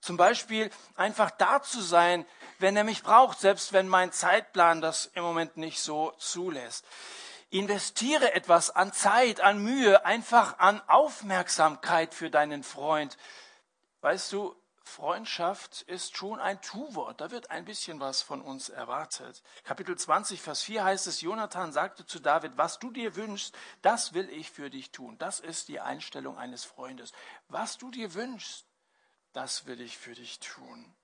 Zum 0.00 0.16
Beispiel 0.16 0.70
einfach 0.96 1.30
da 1.30 1.62
zu 1.62 1.80
sein, 1.80 2.26
wenn 2.58 2.76
er 2.76 2.84
mich 2.84 3.02
braucht, 3.02 3.38
selbst 3.38 3.72
wenn 3.72 3.86
mein 3.86 4.12
Zeitplan 4.12 4.80
das 4.80 5.06
im 5.14 5.22
Moment 5.22 5.56
nicht 5.56 5.80
so 5.80 6.12
zulässt. 6.18 6.84
Investiere 7.50 8.32
etwas 8.34 8.70
an 8.70 8.92
Zeit, 8.92 9.40
an 9.40 9.62
Mühe, 9.62 10.04
einfach 10.04 10.58
an 10.58 10.80
Aufmerksamkeit 10.88 12.14
für 12.14 12.30
deinen 12.30 12.64
Freund. 12.64 13.16
Weißt 14.00 14.32
du, 14.32 14.56
Freundschaft 14.84 15.82
ist 15.82 16.16
schon 16.16 16.40
ein 16.40 16.60
Tu-Wort. 16.60 17.20
Da 17.20 17.30
wird 17.30 17.50
ein 17.50 17.64
bisschen 17.64 18.00
was 18.00 18.22
von 18.22 18.40
uns 18.40 18.68
erwartet. 18.68 19.42
Kapitel 19.64 19.96
20, 19.96 20.40
Vers 20.40 20.62
4 20.62 20.84
heißt 20.84 21.06
es, 21.06 21.20
Jonathan 21.20 21.72
sagte 21.72 22.04
zu 22.06 22.20
David, 22.20 22.56
was 22.56 22.78
du 22.78 22.90
dir 22.90 23.16
wünschst, 23.16 23.54
das 23.80 24.12
will 24.12 24.28
ich 24.28 24.50
für 24.50 24.70
dich 24.70 24.90
tun. 24.90 25.16
Das 25.18 25.40
ist 25.40 25.68
die 25.68 25.80
Einstellung 25.80 26.36
eines 26.36 26.64
Freundes. 26.64 27.12
Was 27.48 27.78
du 27.78 27.90
dir 27.90 28.14
wünschst, 28.14 28.66
das 29.32 29.66
will 29.66 29.80
ich 29.80 29.96
für 29.98 30.14
dich 30.14 30.40
tun. 30.40 30.94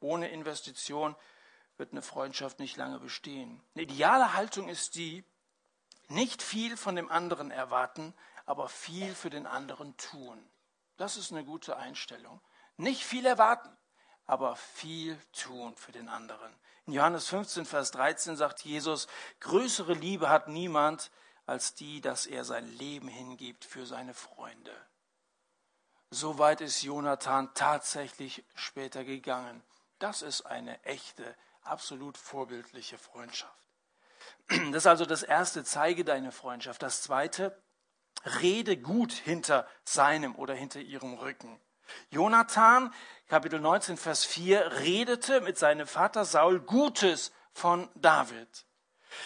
Ohne 0.00 0.28
Investition 0.28 1.16
wird 1.76 1.92
eine 1.92 2.02
Freundschaft 2.02 2.60
nicht 2.60 2.76
lange 2.76 2.98
bestehen. 2.98 3.62
Eine 3.74 3.84
ideale 3.84 4.34
Haltung 4.34 4.68
ist 4.68 4.94
die, 4.94 5.24
nicht 6.08 6.42
viel 6.42 6.76
von 6.76 6.96
dem 6.96 7.10
anderen 7.10 7.50
erwarten, 7.50 8.14
aber 8.46 8.68
viel 8.68 9.14
für 9.14 9.30
den 9.30 9.46
anderen 9.46 9.96
tun. 9.96 10.42
Das 10.96 11.16
ist 11.16 11.32
eine 11.32 11.44
gute 11.44 11.76
Einstellung. 11.76 12.40
Nicht 12.78 13.04
viel 13.04 13.26
erwarten, 13.26 13.76
aber 14.26 14.54
viel 14.56 15.18
tun 15.32 15.76
für 15.76 15.92
den 15.92 16.08
anderen. 16.08 16.54
In 16.86 16.92
Johannes 16.92 17.28
15, 17.28 17.66
Vers 17.66 17.90
13 17.90 18.36
sagt 18.36 18.60
Jesus, 18.60 19.08
größere 19.40 19.94
Liebe 19.94 20.30
hat 20.30 20.48
niemand 20.48 21.10
als 21.44 21.74
die, 21.74 22.00
dass 22.00 22.26
er 22.26 22.44
sein 22.44 22.66
Leben 22.78 23.08
hingibt 23.08 23.64
für 23.64 23.84
seine 23.84 24.14
Freunde. 24.14 24.74
So 26.10 26.38
weit 26.38 26.60
ist 26.60 26.82
Jonathan 26.82 27.52
tatsächlich 27.52 28.44
später 28.54 29.04
gegangen. 29.04 29.62
Das 29.98 30.22
ist 30.22 30.42
eine 30.42 30.82
echte, 30.84 31.34
absolut 31.62 32.16
vorbildliche 32.16 32.96
Freundschaft. 32.96 33.52
Das 34.48 34.84
ist 34.84 34.86
also 34.86 35.04
das 35.04 35.24
erste, 35.24 35.64
zeige 35.64 36.04
deine 36.04 36.32
Freundschaft. 36.32 36.82
Das 36.82 37.02
zweite, 37.02 37.60
rede 38.40 38.76
gut 38.76 39.12
hinter 39.12 39.66
seinem 39.84 40.36
oder 40.36 40.54
hinter 40.54 40.80
ihrem 40.80 41.14
Rücken. 41.14 41.60
Jonathan, 42.10 42.92
Kapitel 43.28 43.60
19, 43.60 43.96
Vers 43.96 44.24
4, 44.24 44.80
redete 44.80 45.40
mit 45.40 45.58
seinem 45.58 45.86
Vater 45.86 46.24
Saul 46.24 46.60
Gutes 46.60 47.32
von 47.52 47.88
David. 47.94 48.66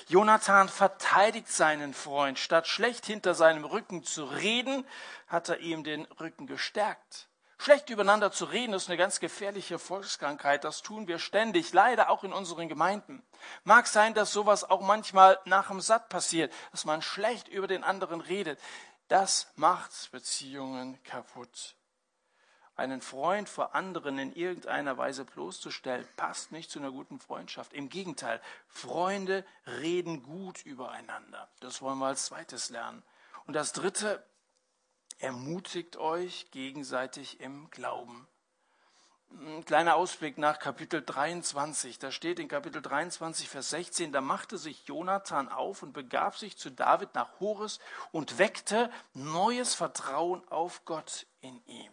Jonathan 0.09 0.69
verteidigt 0.69 1.49
seinen 1.49 1.95
Freund. 1.95 2.39
Statt 2.39 2.67
schlecht 2.67 3.07
hinter 3.07 3.35
seinem 3.35 3.65
Rücken 3.65 4.05
zu 4.05 4.25
reden, 4.25 4.87
hat 5.29 5.49
er 5.49 5.59
ihm 5.59 5.85
den 5.85 6.05
Rücken 6.07 6.47
gestärkt. 6.47 7.29
Schlecht 7.59 7.91
übereinander 7.91 8.33
zu 8.33 8.47
reden 8.47 8.73
ist 8.75 8.89
eine 8.89 8.97
ganz 8.97 9.21
gefährliche 9.21 9.79
Volkskrankheit. 9.79 10.65
Das 10.65 10.83
tun 10.83 11.07
wir 11.07 11.21
ständig, 11.21 11.73
leider 11.73 12.11
auch 12.11 12.25
in 12.25 12.33
unseren 12.33 12.69
Gemeinden. 12.69 13.23
Mag 13.63 13.87
sein, 13.87 14.15
dass 14.15 14.33
sowas 14.33 14.69
auch 14.69 14.81
manchmal 14.81 15.39
nach 15.45 15.69
dem 15.69 15.81
Satt 15.81 16.09
passiert, 16.09 16.53
dass 16.73 16.85
man 16.85 17.03
schlecht 17.03 17.47
über 17.47 17.69
den 17.69 17.85
anderen 17.85 18.21
redet. 18.21 18.59
Das 19.07 19.53
macht 19.55 20.11
Beziehungen 20.11 21.01
kaputt. 21.05 21.77
Einen 22.75 23.03
Freund 23.03 23.49
vor 23.49 23.75
anderen 23.75 24.19
in 24.19 24.35
irgendeiner 24.35 24.97
Weise 24.97 25.25
bloßzustellen, 25.25 26.07
passt 26.17 26.53
nicht 26.53 26.71
zu 26.71 26.79
einer 26.79 26.91
guten 26.91 27.21
Freundschaft. 27.21 27.75
Im 27.75 27.91
Gegenteil, 27.91 28.41
Freunde 28.67 29.45
reden 29.67 30.23
gut 30.23 30.65
übereinander. 30.65 31.49
Das 31.61 31.83
wollen 31.83 31.99
wir 31.99 32.07
als 32.07 32.27
zweites 32.27 32.71
lernen. 32.71 33.03
Und 33.47 33.55
das 33.55 33.73
dritte, 33.73 34.25
ermutigt 35.19 35.97
euch 35.99 36.51
gegenseitig 36.51 37.41
im 37.41 37.71
Glauben. 37.71 38.27
Ein 39.41 39.65
kleiner 39.65 39.97
Ausblick 39.97 40.37
nach 40.37 40.59
Kapitel 40.59 41.03
23. 41.03 41.99
Da 41.99 42.11
steht 42.11 42.39
in 42.39 42.49
Kapitel 42.49 42.83
23, 42.83 43.49
Vers 43.49 43.71
16, 43.71 44.13
da 44.13 44.21
machte 44.21 44.59
sich 44.59 44.87
Jonathan 44.87 45.49
auf 45.49 45.83
und 45.83 45.93
begab 45.93 46.37
sich 46.37 46.57
zu 46.59 46.71
David 46.71 47.15
nach 47.15 47.41
Hores 47.41 47.81
und 48.13 48.39
weckte 48.39 48.91
neues 49.15 49.75
Vertrauen 49.75 50.47
auf 50.49 50.85
Gott 50.85 51.27
in 51.41 51.65
ihm. 51.67 51.93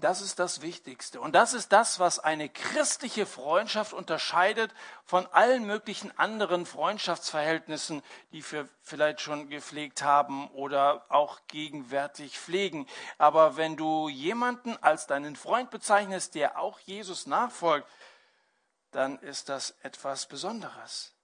Das 0.00 0.22
ist 0.22 0.38
das 0.38 0.62
Wichtigste. 0.62 1.20
Und 1.20 1.34
das 1.34 1.52
ist 1.52 1.72
das, 1.72 1.98
was 1.98 2.18
eine 2.18 2.48
christliche 2.48 3.26
Freundschaft 3.26 3.92
unterscheidet 3.92 4.72
von 5.04 5.26
allen 5.26 5.66
möglichen 5.66 6.16
anderen 6.18 6.64
Freundschaftsverhältnissen, 6.64 8.02
die 8.32 8.42
wir 8.50 8.68
vielleicht 8.82 9.20
schon 9.20 9.48
gepflegt 9.48 10.02
haben 10.02 10.48
oder 10.50 11.04
auch 11.10 11.40
gegenwärtig 11.48 12.38
pflegen. 12.38 12.86
Aber 13.18 13.56
wenn 13.56 13.76
du 13.76 14.08
jemanden 14.08 14.76
als 14.82 15.06
deinen 15.06 15.36
Freund 15.36 15.70
bezeichnest, 15.70 16.34
der 16.34 16.58
auch 16.58 16.78
Jesus 16.80 17.26
nachfolgt, 17.26 17.88
dann 18.92 19.18
ist 19.18 19.48
das 19.48 19.72
etwas 19.82 20.26
Besonderes. 20.26 21.14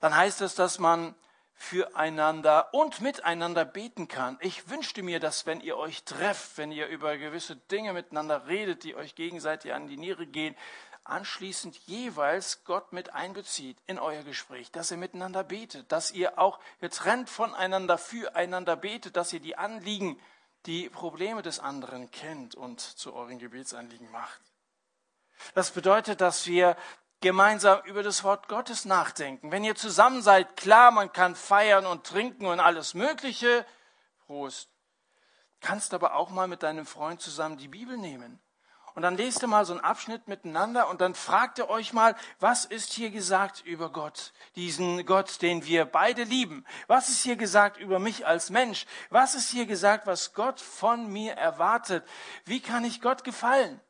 Dann 0.00 0.14
heißt 0.14 0.42
es, 0.42 0.54
dass 0.54 0.78
man 0.78 1.14
füreinander 1.58 2.72
und 2.72 3.00
miteinander 3.00 3.64
beten 3.64 4.06
kann. 4.06 4.38
Ich 4.40 4.70
wünschte 4.70 5.02
mir, 5.02 5.18
dass 5.18 5.44
wenn 5.44 5.60
ihr 5.60 5.76
euch 5.76 6.04
trefft, 6.04 6.56
wenn 6.56 6.70
ihr 6.70 6.86
über 6.86 7.18
gewisse 7.18 7.56
Dinge 7.56 7.92
miteinander 7.92 8.46
redet, 8.46 8.84
die 8.84 8.94
euch 8.94 9.16
gegenseitig 9.16 9.74
an 9.74 9.88
die 9.88 9.96
Niere 9.96 10.26
gehen, 10.26 10.54
anschließend 11.02 11.76
jeweils 11.86 12.64
Gott 12.64 12.92
mit 12.92 13.12
einbezieht 13.12 13.76
in 13.86 13.98
euer 13.98 14.22
Gespräch, 14.22 14.70
dass 14.70 14.92
ihr 14.92 14.98
miteinander 14.98 15.42
betet, 15.42 15.90
dass 15.90 16.12
ihr 16.12 16.38
auch 16.38 16.60
getrennt 16.80 17.28
voneinander 17.28 17.98
füreinander 17.98 18.76
betet, 18.76 19.16
dass 19.16 19.32
ihr 19.32 19.40
die 19.40 19.56
Anliegen, 19.56 20.20
die 20.66 20.88
Probleme 20.88 21.42
des 21.42 21.58
anderen 21.58 22.10
kennt 22.12 22.54
und 22.54 22.80
zu 22.80 23.14
euren 23.14 23.38
Gebetsanliegen 23.38 24.10
macht. 24.12 24.40
Das 25.54 25.72
bedeutet, 25.72 26.20
dass 26.20 26.46
wir 26.46 26.76
gemeinsam 27.20 27.80
über 27.84 28.02
das 28.02 28.24
Wort 28.24 28.48
Gottes 28.48 28.84
nachdenken. 28.84 29.50
Wenn 29.50 29.64
ihr 29.64 29.74
zusammen 29.74 30.22
seid, 30.22 30.56
klar, 30.56 30.90
man 30.90 31.12
kann 31.12 31.34
feiern 31.34 31.86
und 31.86 32.06
trinken 32.06 32.46
und 32.46 32.60
alles 32.60 32.94
Mögliche. 32.94 33.66
Prost. 34.26 34.70
Kannst 35.60 35.94
aber 35.94 36.14
auch 36.14 36.30
mal 36.30 36.46
mit 36.46 36.62
deinem 36.62 36.86
Freund 36.86 37.20
zusammen 37.20 37.56
die 37.56 37.68
Bibel 37.68 37.96
nehmen. 37.96 38.40
Und 38.94 39.02
dann 39.02 39.16
lest 39.16 39.42
ihr 39.42 39.48
mal 39.48 39.64
so 39.64 39.72
einen 39.72 39.84
Abschnitt 39.84 40.26
miteinander 40.26 40.88
und 40.88 41.00
dann 41.00 41.14
fragt 41.14 41.58
ihr 41.58 41.70
euch 41.70 41.92
mal, 41.92 42.16
was 42.40 42.64
ist 42.64 42.92
hier 42.92 43.10
gesagt 43.10 43.64
über 43.64 43.92
Gott, 43.92 44.32
diesen 44.56 45.06
Gott, 45.06 45.40
den 45.40 45.64
wir 45.66 45.84
beide 45.84 46.24
lieben? 46.24 46.64
Was 46.88 47.08
ist 47.08 47.22
hier 47.22 47.36
gesagt 47.36 47.76
über 47.76 48.00
mich 48.00 48.26
als 48.26 48.50
Mensch? 48.50 48.86
Was 49.08 49.36
ist 49.36 49.50
hier 49.50 49.66
gesagt, 49.66 50.08
was 50.08 50.32
Gott 50.32 50.60
von 50.60 51.12
mir 51.12 51.34
erwartet? 51.34 52.04
Wie 52.44 52.58
kann 52.58 52.84
ich 52.84 53.00
Gott 53.00 53.22
gefallen? 53.22 53.80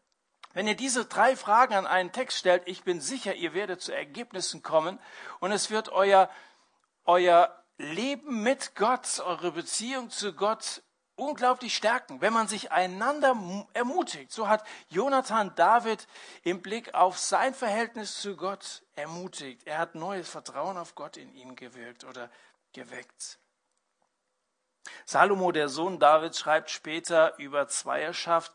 Wenn 0.55 0.67
ihr 0.67 0.77
diese 0.77 1.05
drei 1.05 1.37
Fragen 1.37 1.75
an 1.75 1.87
einen 1.87 2.13
Text 2.13 2.39
stellt, 2.39 2.63
ich 2.67 2.83
bin 2.83 3.01
sicher, 3.01 3.35
ihr 3.35 3.55
werdet 3.55 3.81
zu 3.81 3.93
Ergebnissen 3.93 4.63
kommen 4.63 4.99
und 5.41 5.53
es 5.53 5.71
wird 5.71 5.91
euer, 5.91 6.31
euer 7.05 7.55
Leben 7.77 8.43
mit 8.43 8.75
Gott, 8.75 9.21
eure 9.21 9.53
Beziehung 9.53 10.11
zu 10.11 10.33
Gott 10.33 10.83
unglaublich 11.19 11.77
stärken, 11.77 12.21
wenn 12.21 12.33
man 12.33 12.49
sich 12.49 12.73
einander 12.73 13.37
ermutigt. 13.75 14.33
So 14.33 14.49
hat 14.49 14.65
Jonathan 14.89 15.55
David 15.55 16.07
im 16.45 16.63
Blick 16.63 16.95
auf 16.95 17.19
sein 17.19 17.55
Verhältnis 17.55 18.21
zu 18.21 18.37
Gott 18.37 18.83
ermutigt. 18.95 19.67
Er 19.67 19.79
hat 19.79 19.95
neues 19.95 20.29
Vertrauen 20.29 20.77
auf 20.77 20.95
Gott 20.95 21.17
in 21.17 21.33
ihm 21.35 21.57
gewirkt 21.57 22.05
oder 22.05 22.31
geweckt. 22.73 23.39
Salomo, 25.05 25.53
der 25.53 25.69
Sohn 25.69 25.99
Davids, 25.99 26.39
schreibt 26.39 26.71
später 26.71 27.37
über 27.39 27.69
Zweierschaft, 27.69 28.53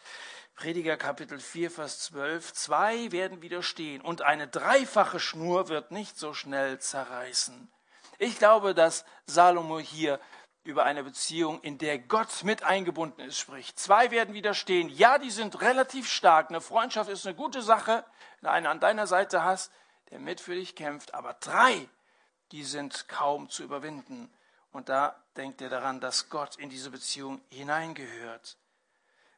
Prediger 0.56 0.98
Kapitel 0.98 1.40
4, 1.40 1.72
Vers 1.72 2.00
12. 2.00 2.54
Zwei 2.54 3.12
werden 3.12 3.42
widerstehen 3.42 4.02
und 4.02 4.22
eine 4.22 4.48
dreifache 4.48 5.20
Schnur 5.20 5.68
wird 5.68 5.92
nicht 5.92 6.18
so 6.18 6.34
schnell 6.34 6.80
zerreißen. 6.80 7.72
Ich 8.20 8.38
glaube, 8.38 8.74
dass 8.74 9.04
Salomo 9.26 9.80
hier 9.80 10.20
über 10.64 10.86
eine 10.86 11.04
Beziehung, 11.04 11.60
in 11.62 11.78
der 11.78 12.00
Gott 12.00 12.44
mit 12.44 12.64
eingebunden 12.64 13.22
ist, 13.22 13.38
spricht. 13.38 13.78
Zwei 13.78 14.12
werden 14.12 14.34
widerstehen. 14.34 14.88
Ja, 14.90 15.18
die 15.18 15.32
sind 15.32 15.60
relativ 15.62 16.10
stark. 16.10 16.50
Eine 16.50 16.62
Freundschaft 16.62 17.10
ist 17.10 17.26
eine 17.26 17.36
gute 17.36 17.62
Sache, 17.62 18.06
wenn 18.40 18.48
du 18.48 18.52
einen 18.52 18.68
an 18.68 18.80
deiner 18.80 19.08
Seite 19.08 19.44
hast, 19.44 19.72
der 20.10 20.20
mit 20.20 20.40
für 20.40 20.56
dich 20.56 20.76
kämpft. 20.76 21.14
Aber 21.14 21.34
drei, 21.34 21.90
die 22.52 22.64
sind 22.64 23.10
kaum 23.10 23.50
zu 23.50 23.64
überwinden. 23.64 24.32
Und 24.72 24.88
da 24.88 25.22
denkt 25.36 25.62
er 25.62 25.70
daran, 25.70 26.00
dass 26.00 26.30
Gott 26.30 26.56
in 26.56 26.70
diese 26.70 26.92
Beziehung 26.92 27.42
hineingehört. 27.50 28.58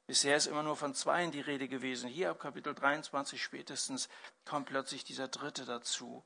Bisher 0.07 0.37
ist 0.37 0.45
immer 0.45 0.61
nur 0.61 0.75
von 0.75 0.93
zweien 0.93 1.31
die 1.31 1.41
Rede 1.41 1.67
gewesen. 1.67 2.07
Hier 2.07 2.29
ab 2.29 2.39
Kapitel 2.39 2.75
23 2.75 3.41
spätestens 3.41 4.07
kommt 4.45 4.67
plötzlich 4.67 5.03
dieser 5.03 5.27
dritte 5.27 5.65
dazu. 5.65 6.23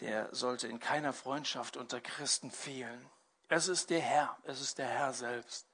Der 0.00 0.34
sollte 0.34 0.68
in 0.68 0.80
keiner 0.80 1.12
Freundschaft 1.12 1.76
unter 1.76 2.00
Christen 2.00 2.50
fehlen. 2.50 3.10
Es 3.48 3.68
ist 3.68 3.90
der 3.90 4.00
Herr, 4.00 4.38
es 4.44 4.60
ist 4.60 4.78
der 4.78 4.88
Herr 4.88 5.12
selbst. 5.12 5.66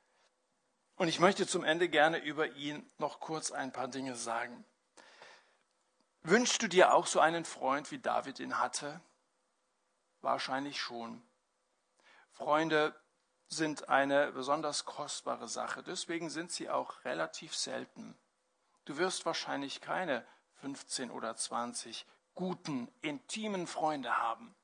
Und 0.97 1.09
ich 1.09 1.21
möchte 1.21 1.47
zum 1.47 1.65
Ende 1.65 1.89
gerne 1.89 2.19
über 2.19 2.49
ihn 2.53 2.89
noch 2.99 3.21
kurz 3.21 3.51
ein 3.51 3.73
paar 3.73 3.89
Dinge 3.89 4.17
sagen. 4.17 4.65
Wünschst 6.23 6.63
du 6.63 6.69
dir 6.69 6.95
auch 6.95 7.07
so 7.07 7.21
einen 7.21 7.45
Freund, 7.45 7.91
wie 7.91 7.99
David 7.99 8.41
ihn 8.41 8.59
hatte? 8.59 9.01
Wahrscheinlich 10.21 10.81
schon. 10.81 11.23
Freunde 12.33 12.99
sind 13.57 13.89
eine 13.89 14.33
besonders 14.33 14.85
kostbare 14.85 15.49
Sache. 15.49 15.83
Deswegen 15.83 16.31
sind 16.31 16.51
sie 16.51 16.71
auch 16.71 17.05
relativ 17.05 17.55
selten. 17.55 18.17
Du 18.85 18.99
wirst 18.99 19.25
wahrscheinlich 19.27 19.81
keine 19.81 20.25
15 20.61 21.11
oder 21.11 21.37
20 21.37 22.07
guten, 22.35 22.89
intimen 23.01 23.67
Freunde 23.67 24.17
haben. 24.17 24.55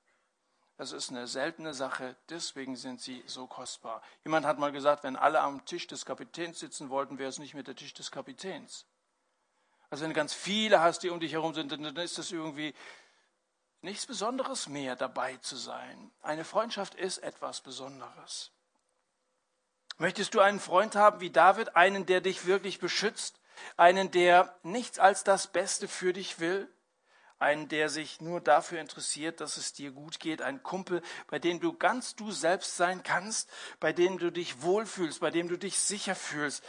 Das 0.76 0.92
ist 0.92 1.10
eine 1.10 1.26
seltene 1.26 1.74
Sache, 1.74 2.16
deswegen 2.30 2.74
sind 2.74 3.02
sie 3.02 3.22
so 3.26 3.46
kostbar. 3.46 4.02
Jemand 4.24 4.46
hat 4.46 4.58
mal 4.58 4.72
gesagt, 4.72 5.04
wenn 5.04 5.16
alle 5.16 5.40
am 5.40 5.64
Tisch 5.66 5.86
des 5.86 6.06
Kapitäns 6.06 6.58
sitzen 6.58 6.88
wollten, 6.88 7.18
wäre 7.18 7.28
es 7.28 7.38
nicht 7.38 7.52
mehr 7.52 7.62
der 7.62 7.76
Tisch 7.76 7.92
des 7.92 8.10
Kapitäns. 8.10 8.86
Also 9.90 10.04
wenn 10.04 10.10
du 10.10 10.16
ganz 10.16 10.32
viele 10.32 10.80
hast, 10.80 11.00
die 11.02 11.10
um 11.10 11.20
dich 11.20 11.32
herum 11.32 11.52
sind, 11.52 11.70
dann 11.70 11.84
ist 11.96 12.16
das 12.16 12.32
irgendwie 12.32 12.74
nichts 13.82 14.06
Besonderes 14.06 14.68
mehr, 14.68 14.96
dabei 14.96 15.36
zu 15.38 15.56
sein. 15.56 16.12
Eine 16.22 16.44
Freundschaft 16.44 16.94
ist 16.94 17.18
etwas 17.18 17.60
Besonderes. 17.60 18.50
Möchtest 20.00 20.32
du 20.32 20.40
einen 20.40 20.60
Freund 20.60 20.96
haben 20.96 21.20
wie 21.20 21.28
David, 21.28 21.76
einen, 21.76 22.06
der 22.06 22.22
dich 22.22 22.46
wirklich 22.46 22.78
beschützt, 22.78 23.38
einen, 23.76 24.10
der 24.10 24.58
nichts 24.62 24.98
als 24.98 25.24
das 25.24 25.46
Beste 25.46 25.88
für 25.88 26.14
dich 26.14 26.40
will? 26.40 26.72
einen, 27.38 27.68
der 27.68 27.88
sich 27.88 28.20
nur 28.20 28.42
dafür 28.42 28.80
interessiert, 28.80 29.40
dass 29.40 29.56
es 29.56 29.72
dir 29.72 29.92
gut 29.92 30.20
geht, 30.20 30.42
ein 30.42 30.62
Kumpel, 30.62 31.00
bei 31.28 31.38
dem 31.38 31.58
du 31.58 31.72
ganz 31.72 32.14
du 32.14 32.32
selbst 32.32 32.76
sein 32.76 33.02
kannst, 33.02 33.50
bei 33.80 33.94
dem 33.94 34.18
du 34.18 34.30
dich 34.30 34.60
wohlfühlst, 34.60 35.20
bei 35.20 35.30
dem 35.30 35.48
du 35.48 35.56
dich 35.56 35.78
sicher 35.78 36.14
fühlst, 36.14 36.62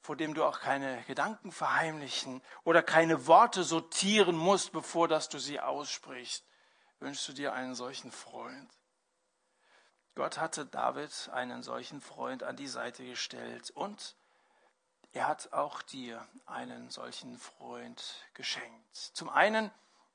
vor 0.00 0.14
dem 0.14 0.34
du 0.34 0.44
auch 0.44 0.60
keine 0.60 1.02
Gedanken 1.08 1.50
verheimlichen 1.50 2.40
oder 2.62 2.84
keine 2.84 3.26
Worte 3.26 3.64
sortieren 3.64 4.36
musst, 4.36 4.70
bevor 4.70 5.08
dass 5.08 5.28
du 5.28 5.40
sie 5.40 5.58
aussprichst. 5.58 6.44
Wünschst 7.00 7.26
du 7.26 7.32
dir 7.32 7.52
einen 7.52 7.74
solchen 7.74 8.12
Freund? 8.12 8.77
Gott 10.18 10.38
hatte 10.38 10.66
David 10.66 11.30
einen 11.32 11.62
solchen 11.62 12.00
Freund 12.00 12.42
an 12.42 12.56
die 12.56 12.66
Seite 12.66 13.04
gestellt 13.04 13.70
und 13.70 14.16
er 15.12 15.28
hat 15.28 15.52
auch 15.52 15.80
dir 15.80 16.26
einen 16.44 16.90
solchen 16.90 17.38
Freund 17.38 18.16
geschenkt. 18.34 18.96
Zum 18.96 19.28
einen, 19.28 19.70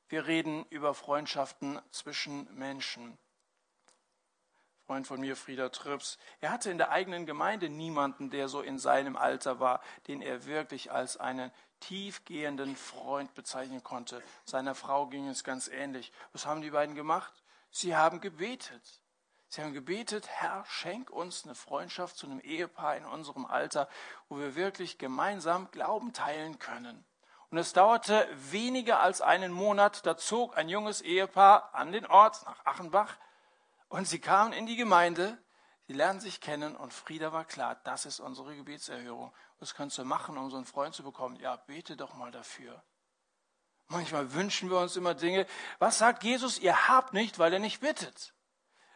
wir 0.09 0.27
reden 0.27 0.65
über 0.65 0.93
Freundschaften 0.93 1.81
zwischen 1.91 2.53
Menschen. 2.53 3.17
Freund 4.87 5.07
von 5.07 5.21
mir, 5.21 5.37
Frieder 5.37 5.71
Trips, 5.71 6.17
er 6.41 6.51
hatte 6.51 6.69
in 6.69 6.77
der 6.77 6.91
eigenen 6.91 7.25
Gemeinde 7.25 7.69
niemanden, 7.69 8.29
der 8.29 8.49
so 8.49 8.59
in 8.59 8.79
seinem 8.79 9.15
Alter 9.15 9.61
war, 9.61 9.79
den 10.07 10.21
er 10.21 10.45
wirklich 10.45 10.91
als 10.91 11.15
einen 11.15 11.49
tiefgehenden 11.79 12.75
Freund 12.75 13.33
bezeichnen 13.35 13.83
konnte. 13.85 14.21
Seiner 14.43 14.75
Frau 14.75 15.07
ging 15.07 15.29
es 15.29 15.45
ganz 15.45 15.69
ähnlich. 15.69 16.11
Was 16.33 16.45
haben 16.45 16.61
die 16.61 16.71
beiden 16.71 16.93
gemacht? 16.93 17.31
Sie 17.71 17.95
haben 17.95 18.19
gebetet. 18.19 18.99
Sie 19.53 19.61
haben 19.61 19.73
gebetet, 19.73 20.27
Herr, 20.29 20.65
schenk 20.65 21.11
uns 21.11 21.45
eine 21.45 21.53
Freundschaft 21.53 22.17
zu 22.17 22.25
einem 22.25 22.39
Ehepaar 22.39 22.97
in 22.97 23.05
unserem 23.05 23.45
Alter, 23.45 23.87
wo 24.27 24.39
wir 24.39 24.55
wirklich 24.55 24.97
gemeinsam 24.97 25.69
Glauben 25.69 26.11
teilen 26.11 26.57
können. 26.57 27.05
Und 27.51 27.59
es 27.59 27.71
dauerte 27.71 28.27
weniger 28.33 28.99
als 28.99 29.21
einen 29.21 29.51
Monat, 29.51 30.07
da 30.07 30.17
zog 30.17 30.57
ein 30.57 30.69
junges 30.69 31.01
Ehepaar 31.01 31.69
an 31.75 31.91
den 31.91 32.07
Ort 32.07 32.43
nach 32.47 32.65
Achenbach 32.65 33.15
und 33.89 34.07
sie 34.07 34.17
kamen 34.17 34.53
in 34.53 34.65
die 34.65 34.75
Gemeinde, 34.75 35.37
sie 35.85 35.93
lernten 35.93 36.21
sich 36.21 36.41
kennen 36.41 36.75
und 36.75 36.91
Frieda 36.91 37.31
war 37.31 37.45
klar, 37.45 37.79
das 37.83 38.07
ist 38.07 38.21
unsere 38.21 38.55
Gebetserhörung. 38.55 39.31
Was 39.59 39.75
kannst 39.75 39.99
du 39.99 40.03
machen, 40.03 40.35
um 40.35 40.49
so 40.49 40.57
einen 40.57 40.65
Freund 40.65 40.95
zu 40.95 41.03
bekommen? 41.03 41.35
Ja, 41.35 41.57
bete 41.57 41.95
doch 41.95 42.15
mal 42.15 42.31
dafür. 42.31 42.81
Manchmal 43.85 44.33
wünschen 44.33 44.71
wir 44.71 44.79
uns 44.79 44.95
immer 44.95 45.13
Dinge. 45.13 45.45
Was 45.77 45.99
sagt 45.99 46.23
Jesus? 46.23 46.57
Ihr 46.57 46.87
habt 46.87 47.13
nicht, 47.13 47.37
weil 47.37 47.53
ihr 47.53 47.59
nicht 47.59 47.81
bittet. 47.81 48.33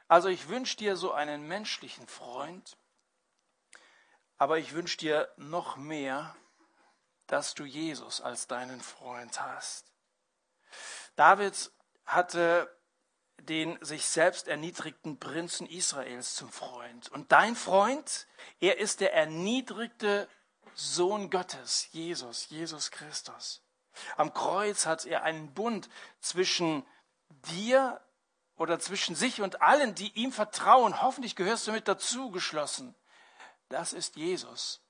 Also 0.07 0.29
ich 0.29 0.47
wünsche 0.47 0.77
dir 0.77 0.95
so 0.95 1.11
einen 1.11 1.47
menschlichen 1.47 2.07
Freund, 2.07 2.77
aber 4.37 4.57
ich 4.57 4.73
wünsche 4.73 4.97
dir 4.97 5.31
noch 5.37 5.75
mehr, 5.75 6.35
dass 7.27 7.53
du 7.53 7.65
Jesus 7.65 8.21
als 8.21 8.47
deinen 8.47 8.79
Freund 8.79 9.41
hast. 9.41 9.91
David 11.15 11.71
hatte 12.05 12.73
den 13.39 13.77
sich 13.83 14.05
selbst 14.05 14.47
erniedrigten 14.47 15.19
Prinzen 15.19 15.67
Israels 15.67 16.35
zum 16.35 16.51
Freund. 16.51 17.09
Und 17.09 17.31
dein 17.31 17.55
Freund, 17.55 18.27
er 18.59 18.79
ist 18.79 18.99
der 18.99 19.13
erniedrigte 19.13 20.27
Sohn 20.73 21.29
Gottes, 21.29 21.87
Jesus, 21.91 22.49
Jesus 22.49 22.91
Christus. 22.91 23.63
Am 24.15 24.33
Kreuz 24.33 24.85
hat 24.85 25.05
er 25.05 25.23
einen 25.23 25.53
Bund 25.53 25.89
zwischen 26.19 26.85
dir 27.29 28.01
oder 28.57 28.79
zwischen 28.79 29.15
sich 29.15 29.41
und 29.41 29.61
allen, 29.61 29.95
die 29.95 30.11
ihm 30.13 30.31
vertrauen, 30.31 31.01
hoffentlich 31.01 31.35
gehörst 31.35 31.67
du 31.67 31.71
mit 31.71 31.87
dazu, 31.87 32.31
geschlossen. 32.31 32.95
Das 33.69 33.93
ist 33.93 34.15
Jesus. 34.15 34.81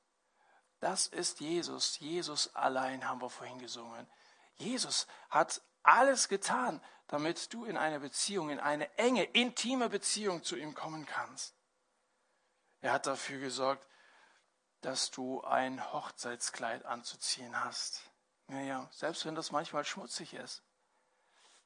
Das 0.79 1.07
ist 1.07 1.39
Jesus. 1.41 1.99
Jesus 1.99 2.55
allein 2.55 3.07
haben 3.07 3.21
wir 3.21 3.29
vorhin 3.29 3.59
gesungen. 3.59 4.07
Jesus 4.55 5.07
hat 5.29 5.61
alles 5.83 6.29
getan, 6.29 6.81
damit 7.07 7.53
du 7.53 7.65
in 7.65 7.77
eine 7.77 7.99
Beziehung, 7.99 8.49
in 8.49 8.59
eine 8.59 8.97
enge, 8.97 9.23
intime 9.23 9.89
Beziehung 9.89 10.43
zu 10.43 10.55
ihm 10.55 10.73
kommen 10.73 11.05
kannst. 11.05 11.53
Er 12.81 12.93
hat 12.93 13.05
dafür 13.05 13.39
gesorgt, 13.39 13.85
dass 14.81 15.11
du 15.11 15.41
ein 15.43 15.91
Hochzeitskleid 15.91 16.85
anzuziehen 16.85 17.63
hast. 17.63 18.01
Naja, 18.47 18.87
selbst 18.91 19.25
wenn 19.25 19.35
das 19.35 19.51
manchmal 19.51 19.83
schmutzig 19.83 20.33
ist 20.35 20.63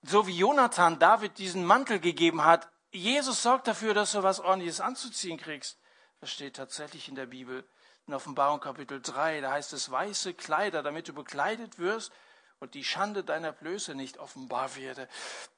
so 0.03 0.27
wie 0.27 0.37
Jonathan 0.37 0.99
David 0.99 1.37
diesen 1.37 1.65
Mantel 1.65 1.99
gegeben 1.99 2.43
hat, 2.43 2.69
Jesus 2.91 3.41
sorgt 3.43 3.67
dafür, 3.67 3.93
dass 3.93 4.11
du 4.11 4.23
was 4.23 4.39
ordentliches 4.39 4.81
anzuziehen 4.81 5.37
kriegst. 5.37 5.79
Das 6.19 6.31
steht 6.31 6.55
tatsächlich 6.55 7.07
in 7.07 7.15
der 7.15 7.25
Bibel. 7.25 7.65
In 8.07 8.13
Offenbarung 8.13 8.59
Kapitel 8.59 9.01
3, 9.01 9.41
da 9.41 9.51
heißt 9.51 9.73
es 9.73 9.89
weiße 9.89 10.33
Kleider, 10.33 10.83
damit 10.83 11.07
du 11.07 11.13
bekleidet 11.13 11.79
wirst 11.79 12.11
und 12.59 12.73
die 12.73 12.83
Schande 12.83 13.23
deiner 13.23 13.51
Blöße 13.51 13.95
nicht 13.95 14.17
offenbar 14.17 14.75
werde. 14.75 15.07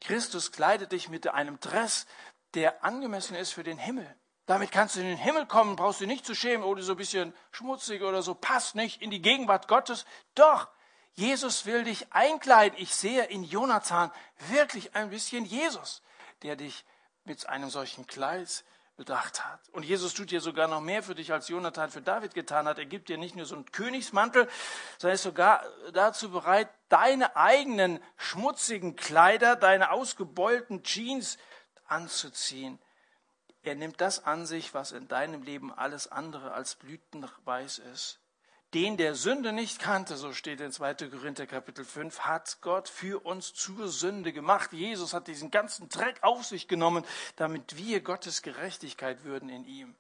Christus 0.01 0.51
kleidet 0.51 0.91
dich 0.91 1.10
mit 1.10 1.27
einem 1.27 1.60
Dress, 1.60 2.06
der 2.53 2.84
angemessen 2.84 3.36
ist 3.36 3.53
für 3.53 3.63
den 3.63 3.77
Himmel. 3.77 4.15
Damit 4.45 4.71
kannst 4.71 4.95
du 4.95 4.99
in 4.99 5.08
den 5.08 5.17
Himmel 5.17 5.45
kommen, 5.45 5.75
brauchst 5.75 6.01
du 6.01 6.06
nicht 6.06 6.25
zu 6.25 6.36
schämen, 6.36 6.65
oder 6.65 6.82
oh, 6.82 6.84
so 6.84 6.93
ein 6.93 6.97
bisschen 6.97 7.34
schmutzig 7.51 8.01
oder 8.01 8.21
so, 8.21 8.36
passt 8.36 8.75
nicht 8.75 9.01
in 9.01 9.10
die 9.10 9.21
Gegenwart 9.21 9.67
Gottes. 9.67 10.06
Doch, 10.36 10.67
Jesus 11.15 11.65
will 11.65 11.84
dich 11.84 12.12
einkleiden. 12.12 12.78
Ich 12.80 12.93
sehe 12.93 13.26
in 13.26 13.43
Jonathan 13.43 14.12
wirklich 14.49 14.95
ein 14.95 15.10
bisschen 15.10 15.45
Jesus, 15.45 16.02
der 16.41 16.56
dich 16.56 16.84
mit 17.23 17.47
einem 17.47 17.69
solchen 17.69 18.08
Kleid 18.08 18.63
bedacht 18.95 19.43
hat. 19.43 19.60
Und 19.71 19.84
Jesus 19.84 20.13
tut 20.13 20.32
dir 20.32 20.41
sogar 20.41 20.67
noch 20.67 20.82
mehr 20.82 21.02
für 21.04 21.15
dich, 21.15 21.32
als 21.32 21.47
Jonathan 21.47 21.89
für 21.89 22.02
David 22.02 22.34
getan 22.34 22.67
hat. 22.67 22.78
Er 22.78 22.86
gibt 22.86 23.10
dir 23.10 23.17
nicht 23.17 23.36
nur 23.36 23.45
so 23.45 23.56
einen 23.56 23.71
Königsmantel, 23.71 24.47
sondern 24.97 25.15
ist 25.15 25.23
sogar 25.23 25.63
dazu 25.93 26.32
bereit, 26.32 26.69
deine 26.89 27.36
eigenen 27.36 27.99
schmutzigen 28.17 28.95
Kleider, 28.95 29.56
deine 29.56 29.91
ausgebeulten 29.91 30.84
Jeans 30.84 31.38
anzuziehen. 31.88 32.80
Er 33.63 33.76
nimmt 33.76 34.02
das 34.02 34.26
an 34.26 34.45
sich, 34.45 34.73
was 34.73 34.91
in 34.91 35.08
deinem 35.08 35.43
Leben 35.43 35.73
alles 35.73 36.12
andere 36.12 36.54
als 36.54 36.76
blütenweiß 36.76 37.80
ist 37.80 38.19
den 38.73 38.97
der 38.97 39.15
Sünde 39.15 39.53
nicht 39.53 39.79
kannte, 39.79 40.17
so 40.17 40.33
steht 40.33 40.59
in 40.59 40.71
2. 40.71 40.95
Korinther 41.09 41.45
Kapitel 41.45 41.86
5, 41.86 42.21
hat 42.21 42.57
Gott 42.62 42.89
für 42.89 43.23
uns 43.23 43.53
zur 43.53 43.88
Sünde 43.88 44.33
gemacht. 44.33 44.73
Jesus 44.73 45.13
hat 45.13 45.27
diesen 45.27 45.51
ganzen 45.51 45.89
Dreck 45.89 46.17
auf 46.21 46.43
sich 46.43 46.67
genommen, 46.67 47.05
damit 47.36 47.77
wir 47.77 48.01
Gottes 48.01 48.41
Gerechtigkeit 48.41 49.23
würden 49.23 49.49
in 49.49 49.65
ihm. 49.65 49.95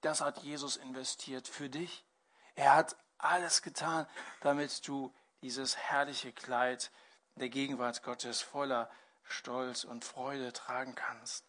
Das 0.00 0.20
hat 0.20 0.38
Jesus 0.42 0.76
investiert 0.76 1.46
für 1.46 1.68
dich. 1.68 2.04
Er 2.56 2.74
hat 2.74 2.96
alles 3.18 3.62
getan, 3.62 4.06
damit 4.40 4.86
du 4.86 5.14
dieses 5.42 5.76
herrliche 5.76 6.32
Kleid 6.32 6.90
der 7.36 7.48
Gegenwart 7.48 8.02
Gottes 8.02 8.42
voller 8.42 8.90
Stolz 9.22 9.84
und 9.84 10.04
Freude 10.04 10.52
tragen 10.52 10.94
kannst. 10.96 11.44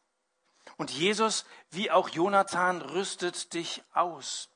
Und 0.77 0.91
Jesus, 0.91 1.45
wie 1.71 1.89
auch 1.89 2.09
Jonathan, 2.09 2.81
rüstet 2.81 3.53
dich 3.53 3.81
aus 3.93 4.49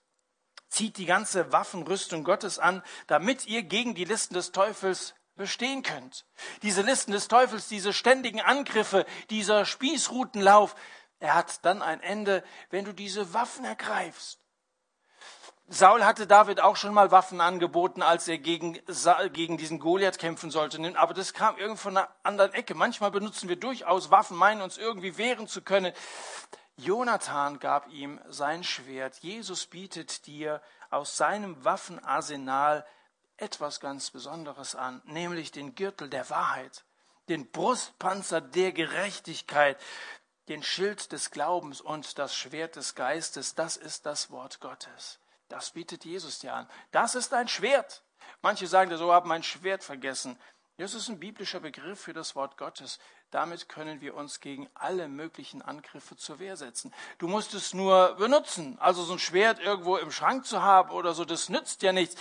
zieht 0.74 0.98
die 0.98 1.06
ganze 1.06 1.52
Waffenrüstung 1.52 2.24
Gottes 2.24 2.60
an, 2.60 2.84
damit 3.08 3.46
ihr 3.46 3.64
gegen 3.64 3.96
die 3.96 4.06
Listen 4.06 4.34
des 4.34 4.52
Teufels 4.52 5.14
bestehen 5.36 5.84
könnt. 5.84 6.26
Diese 6.62 6.82
Listen 6.82 7.12
des 7.12 7.28
Teufels, 7.28 7.68
diese 7.68 7.94
ständigen 7.94 8.42
Angriffe, 8.42 9.06
dieser 9.30 9.66
Spießrutenlauf, 9.66 10.76
er 11.20 11.36
hat 11.36 11.64
dann 11.64 11.82
ein 11.82 12.02
Ende, 12.02 12.44
wenn 12.70 12.86
du 12.86 12.92
diese 12.92 13.34
Waffen 13.34 13.66
ergreifst. 13.66 14.40
Saul 15.70 16.04
hatte 16.04 16.28
David 16.28 16.60
auch 16.60 16.76
schon 16.76 16.94
mal 16.94 17.12
Waffen 17.12 17.40
angeboten, 17.40 18.02
als 18.02 18.28
er 18.28 18.38
gegen, 18.38 18.78
gegen 19.32 19.58
diesen 19.58 19.80
Goliath 19.80 20.20
kämpfen 20.20 20.52
sollte. 20.52 20.80
Aber 20.98 21.14
das 21.14 21.34
kam 21.34 21.58
irgendwo 21.58 21.84
von 21.84 21.98
einer 21.98 22.10
anderen 22.24 22.54
Ecke. 22.54 22.76
Manchmal 22.76 23.12
benutzen 23.12 23.48
wir 23.48 23.56
durchaus 23.56 24.12
Waffen, 24.12 24.36
meinen 24.36 24.62
uns 24.62 24.78
irgendwie 24.78 25.18
wehren 25.18 25.48
zu 25.48 25.62
können. 25.62 25.94
Jonathan 26.78 27.60
gab 27.60 27.88
ihm 27.90 28.20
sein 28.30 28.64
Schwert. 28.64 29.18
Jesus 29.18 29.68
bietet 29.68 30.26
dir 30.26 30.62
aus 30.89 31.18
seinem 31.18 31.64
Waffenarsenal 31.64 32.86
etwas 33.38 33.80
ganz 33.80 34.10
Besonderes 34.12 34.76
an, 34.76 35.02
nämlich 35.06 35.52
den 35.52 35.76
Gürtel 35.76 36.10
der 36.10 36.30
Wahrheit, 36.30 36.84
den 37.30 37.50
Brustpanzer 37.52 38.41
der 38.41 38.72
Gerechtigkeit, 38.72 39.80
den 40.47 40.64
Schild 40.64 41.12
des 41.12 41.32
Glaubens 41.32 41.80
und 41.80 42.18
das 42.18 42.36
Schwert 42.36 42.76
des 42.76 42.95
Geistes. 42.95 43.56
Das 43.56 43.78
ist 43.78 44.06
das 44.06 44.30
Wort 44.32 44.60
Gottes. 44.60 45.20
Das 45.50 45.72
bietet 45.72 46.06
Jesus 46.06 46.39
dir 46.39 46.54
an. 46.54 46.70
Das 46.91 47.16
ist 47.16 47.34
ein 47.34 47.47
Schwert. 47.47 48.04
Manche 48.41 48.68
sagen, 48.68 48.95
so 48.97 49.14
habe 49.14 49.28
mein 49.28 49.43
Schwert 49.43 49.84
vergessen. 49.84 50.39
Das 50.78 50.95
ist 50.95 51.08
ein 51.08 51.20
biblischer 51.20 51.60
Begriff 51.60 52.02
für 52.02 52.14
das 52.14 52.36
Wort 52.36 52.58
Gottes. 52.58 53.00
Damit 53.34 53.68
können 53.68 54.00
wir 54.00 54.14
uns 54.14 54.42
gegen 54.42 54.70
alle 54.76 55.08
möglichen 55.08 55.64
Angriffe 55.64 56.16
zur 56.16 56.38
Wehr 56.38 56.56
setzen. 56.56 56.94
Du 57.18 57.28
musst 57.28 57.56
es 57.56 57.74
nur 57.74 58.14
benutzen. 58.20 58.78
Also 58.80 59.02
so 59.02 59.14
ein 59.14 59.18
Schwert 59.20 59.60
irgendwo 59.60 59.98
im 59.98 60.12
Schrank 60.12 60.46
zu 60.46 60.62
haben 60.62 60.92
oder 60.92 61.16
so, 61.16 61.26
das 61.26 61.50
nützt 61.50 61.82
ja 61.82 61.94
nichts. 61.94 62.16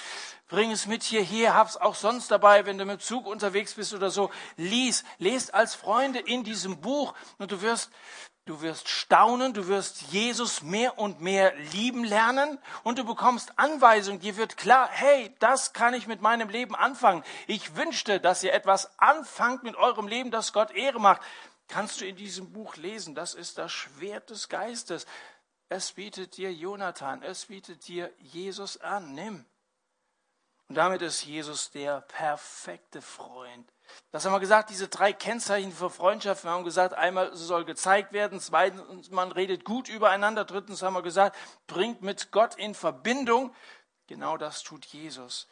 Bring 0.49 0.71
es 0.71 0.87
mit 0.87 1.03
hierher, 1.03 1.55
hab's 1.55 1.77
auch 1.77 1.97
sonst 1.97 2.31
dabei, 2.31 2.65
wenn 2.65 2.79
du 2.79 2.87
mit 2.87 3.03
Zug 3.03 3.27
unterwegs 3.27 3.75
bist 3.75 3.93
oder 3.93 4.11
so. 4.11 4.31
Lies, 4.57 5.05
lest 5.19 5.53
als 5.53 5.75
Freunde 5.75 6.19
in 6.19 6.45
diesem 6.45 6.81
Buch 6.81 7.13
und 7.37 7.53
du 7.53 7.61
wirst 7.61 7.91
Du 8.45 8.61
wirst 8.61 8.89
staunen, 8.89 9.55
du 9.55 9.69
wirst 9.69 10.03
Jesus 10.11 10.63
mehr 10.63 10.99
und 10.99 11.21
mehr 11.21 11.55
lieben 11.73 12.03
lernen 12.03 12.59
und 12.83 12.99
du 12.99 13.05
bekommst 13.05 13.57
Anweisungen. 13.57 14.19
Dir 14.19 14.37
wird 14.37 14.57
klar, 14.57 14.89
hey, 14.91 15.33
das 15.39 15.73
kann 15.73 15.95
ich 15.95 16.09
mit 16.09 16.23
meinem 16.23 16.49
Leben 16.49 16.75
anfangen. 16.75 17.23
Ich 17.47 17.77
wünschte, 17.77 18.19
dass 18.19 18.43
ihr 18.43 18.53
etwas 18.53 18.99
anfangt 18.99 19.63
mit 19.63 19.77
eurem 19.77 20.09
Leben, 20.09 20.33
das 20.33 20.53
Gott 20.53 20.73
Ehre 20.73 20.99
macht. 20.99 21.23
Kannst 21.69 22.01
du 22.01 22.05
in 22.05 22.17
diesem 22.17 22.53
Buch 22.53 22.75
lesen. 22.77 23.15
Das 23.15 23.35
ist 23.35 23.59
das 23.59 23.71
Schwert 23.71 24.31
des 24.31 24.49
Geistes. 24.49 25.07
Es 25.69 25.93
bietet 25.93 26.37
dir 26.37 26.53
Jonathan, 26.53 27.23
es 27.23 27.47
bietet 27.47 27.87
dir 27.87 28.13
Jesus 28.19 28.77
an. 28.81 29.15
Nimm. 29.15 29.47
Und 30.69 30.75
damit 30.75 31.01
ist 31.01 31.25
Jesus 31.25 31.71
der 31.71 32.01
perfekte 32.01 33.03
Freund 33.03 33.73
das 34.11 34.25
haben 34.25 34.33
wir 34.33 34.41
gesagt, 34.41 34.71
diese 34.71 34.89
drei 34.89 35.13
Kennzeichen 35.13 35.73
für 35.73 35.91
Freundschaft. 35.91 36.45
Wir 36.45 36.51
haben 36.51 36.65
gesagt, 36.65 36.95
einmal 36.95 37.35
soll 37.37 37.65
gezeigt 37.65 38.13
werden, 38.13 38.41
zweitens 38.41 39.11
man 39.11 39.33
redet 39.33 39.65
gut 39.65 39.89
übereinander, 39.89 40.45
drittens 40.45 40.83
haben 40.83 40.95
wir 40.95 41.03
gesagt, 41.03 41.37
bringt 41.67 42.03
mit 42.03 42.31
Gott 42.33 42.55
in 42.57 42.75
Verbindung. 42.75 43.55
Genau 44.07 44.37
das 44.37 44.63
tut 44.63 44.85
Jesus. 44.87 45.49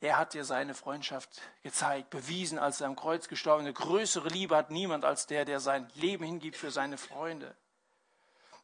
Er 0.00 0.16
hat 0.16 0.32
dir 0.32 0.44
seine 0.44 0.74
Freundschaft 0.74 1.40
gezeigt, 1.62 2.10
bewiesen, 2.10 2.58
als 2.58 2.80
er 2.80 2.86
am 2.86 2.94
Kreuz 2.96 3.28
gestorben 3.28 3.62
ist. 3.62 3.66
Eine 3.66 3.72
größere 3.74 4.28
Liebe 4.28 4.56
hat 4.56 4.70
niemand 4.70 5.04
als 5.04 5.26
der, 5.26 5.44
der 5.44 5.58
sein 5.58 5.88
Leben 5.94 6.24
hingibt 6.24 6.56
für 6.56 6.70
seine 6.70 6.98
Freunde. 6.98 7.56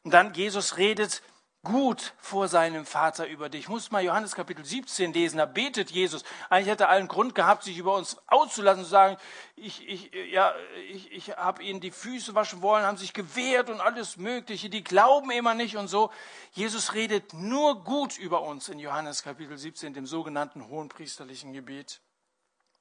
Und 0.05 0.13
dann 0.13 0.33
Jesus 0.35 0.77
redet 0.77 1.23
gut 1.65 2.13
vor 2.19 2.47
seinem 2.47 2.87
Vater 2.87 3.27
über 3.27 3.49
dich. 3.49 3.69
Muss 3.69 3.91
mal 3.91 4.05
Johannes 4.05 4.35
Kapitel 4.35 4.65
17 4.65 5.13
lesen, 5.13 5.39
da 5.39 5.47
betet 5.47 5.91
Jesus. 5.91 6.23
Eigentlich 6.51 6.69
hätte 6.69 6.85
er 6.85 6.91
allen 6.91 7.09
Grund 7.09 7.35
gehabt, 7.35 7.65
sich 7.65 7.79
über 7.79 7.97
uns 7.97 8.17
auszulassen, 8.27 8.85
zu 8.85 8.91
sagen, 8.91 9.17
ich, 9.57 9.89
ich, 9.89 10.13
ja, 10.31 10.55
ich, 10.91 11.11
ich 11.11 11.37
habe 11.37 11.63
ihnen 11.63 11.81
die 11.81 11.91
Füße 11.91 12.35
waschen 12.35 12.63
wollen, 12.63 12.85
haben 12.85 12.99
sich 12.99 13.15
gewehrt 13.15 13.71
und 13.71 13.81
alles 13.81 14.17
Mögliche, 14.17 14.71
die 14.71 14.85
glauben 14.85 15.31
immer 15.31 15.55
nicht 15.55 15.77
und 15.77 15.89
so. 15.89 16.13
Jesus 16.53 16.95
redet 16.95 17.33
nur 17.33 17.83
gut 17.83 18.19
über 18.19 18.43
uns 18.43 18.69
in 18.69 18.79
Johannes 18.79 19.23
Kapitel 19.23 19.59
17, 19.59 19.95
dem 19.95 20.07
sogenannten 20.07 20.69
hohenpriesterlichen 20.69 21.53
Gebet. 21.53 22.01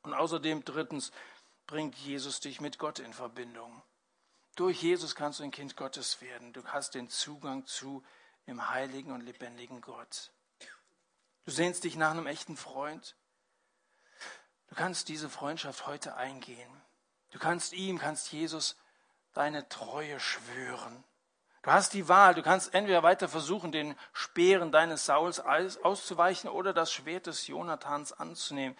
Und 0.03 0.13
außerdem 0.13 0.65
drittens 0.65 1.11
bringt 1.65 1.95
Jesus 1.95 2.41
dich 2.41 2.61
mit 2.61 2.77
Gott 2.77 2.99
in 2.99 3.13
Verbindung. 3.13 3.81
Durch 4.55 4.83
Jesus 4.83 5.15
kannst 5.15 5.39
du 5.39 5.43
ein 5.43 5.51
Kind 5.51 5.75
Gottes 5.75 6.21
werden. 6.21 6.53
Du 6.53 6.63
hast 6.65 6.93
den 6.93 7.09
Zugang 7.09 7.65
zu 7.65 8.03
im 8.45 8.69
heiligen 8.69 9.11
und 9.11 9.21
lebendigen 9.21 9.81
Gott. 9.81 10.31
Du 11.45 11.51
sehnst 11.51 11.83
dich 11.83 11.95
nach 11.95 12.11
einem 12.11 12.27
echten 12.27 12.57
Freund. 12.57 13.15
Du 14.67 14.75
kannst 14.75 15.09
diese 15.09 15.29
Freundschaft 15.29 15.87
heute 15.87 16.15
eingehen. 16.15 16.71
Du 17.31 17.39
kannst 17.39 17.73
ihm, 17.73 17.99
kannst 17.99 18.31
Jesus 18.31 18.77
deine 19.33 19.67
Treue 19.69 20.19
schwören. 20.19 21.03
Du 21.63 21.71
hast 21.71 21.93
die 21.93 22.07
Wahl. 22.09 22.35
Du 22.35 22.43
kannst 22.43 22.73
entweder 22.73 23.03
weiter 23.03 23.27
versuchen, 23.27 23.71
den 23.71 23.95
Speeren 24.11 24.71
deines 24.71 25.05
Sauls 25.05 25.39
auszuweichen 25.39 26.49
oder 26.49 26.73
das 26.73 26.91
Schwert 26.91 27.27
des 27.27 27.47
Jonathans 27.47 28.13
anzunehmen. 28.13 28.77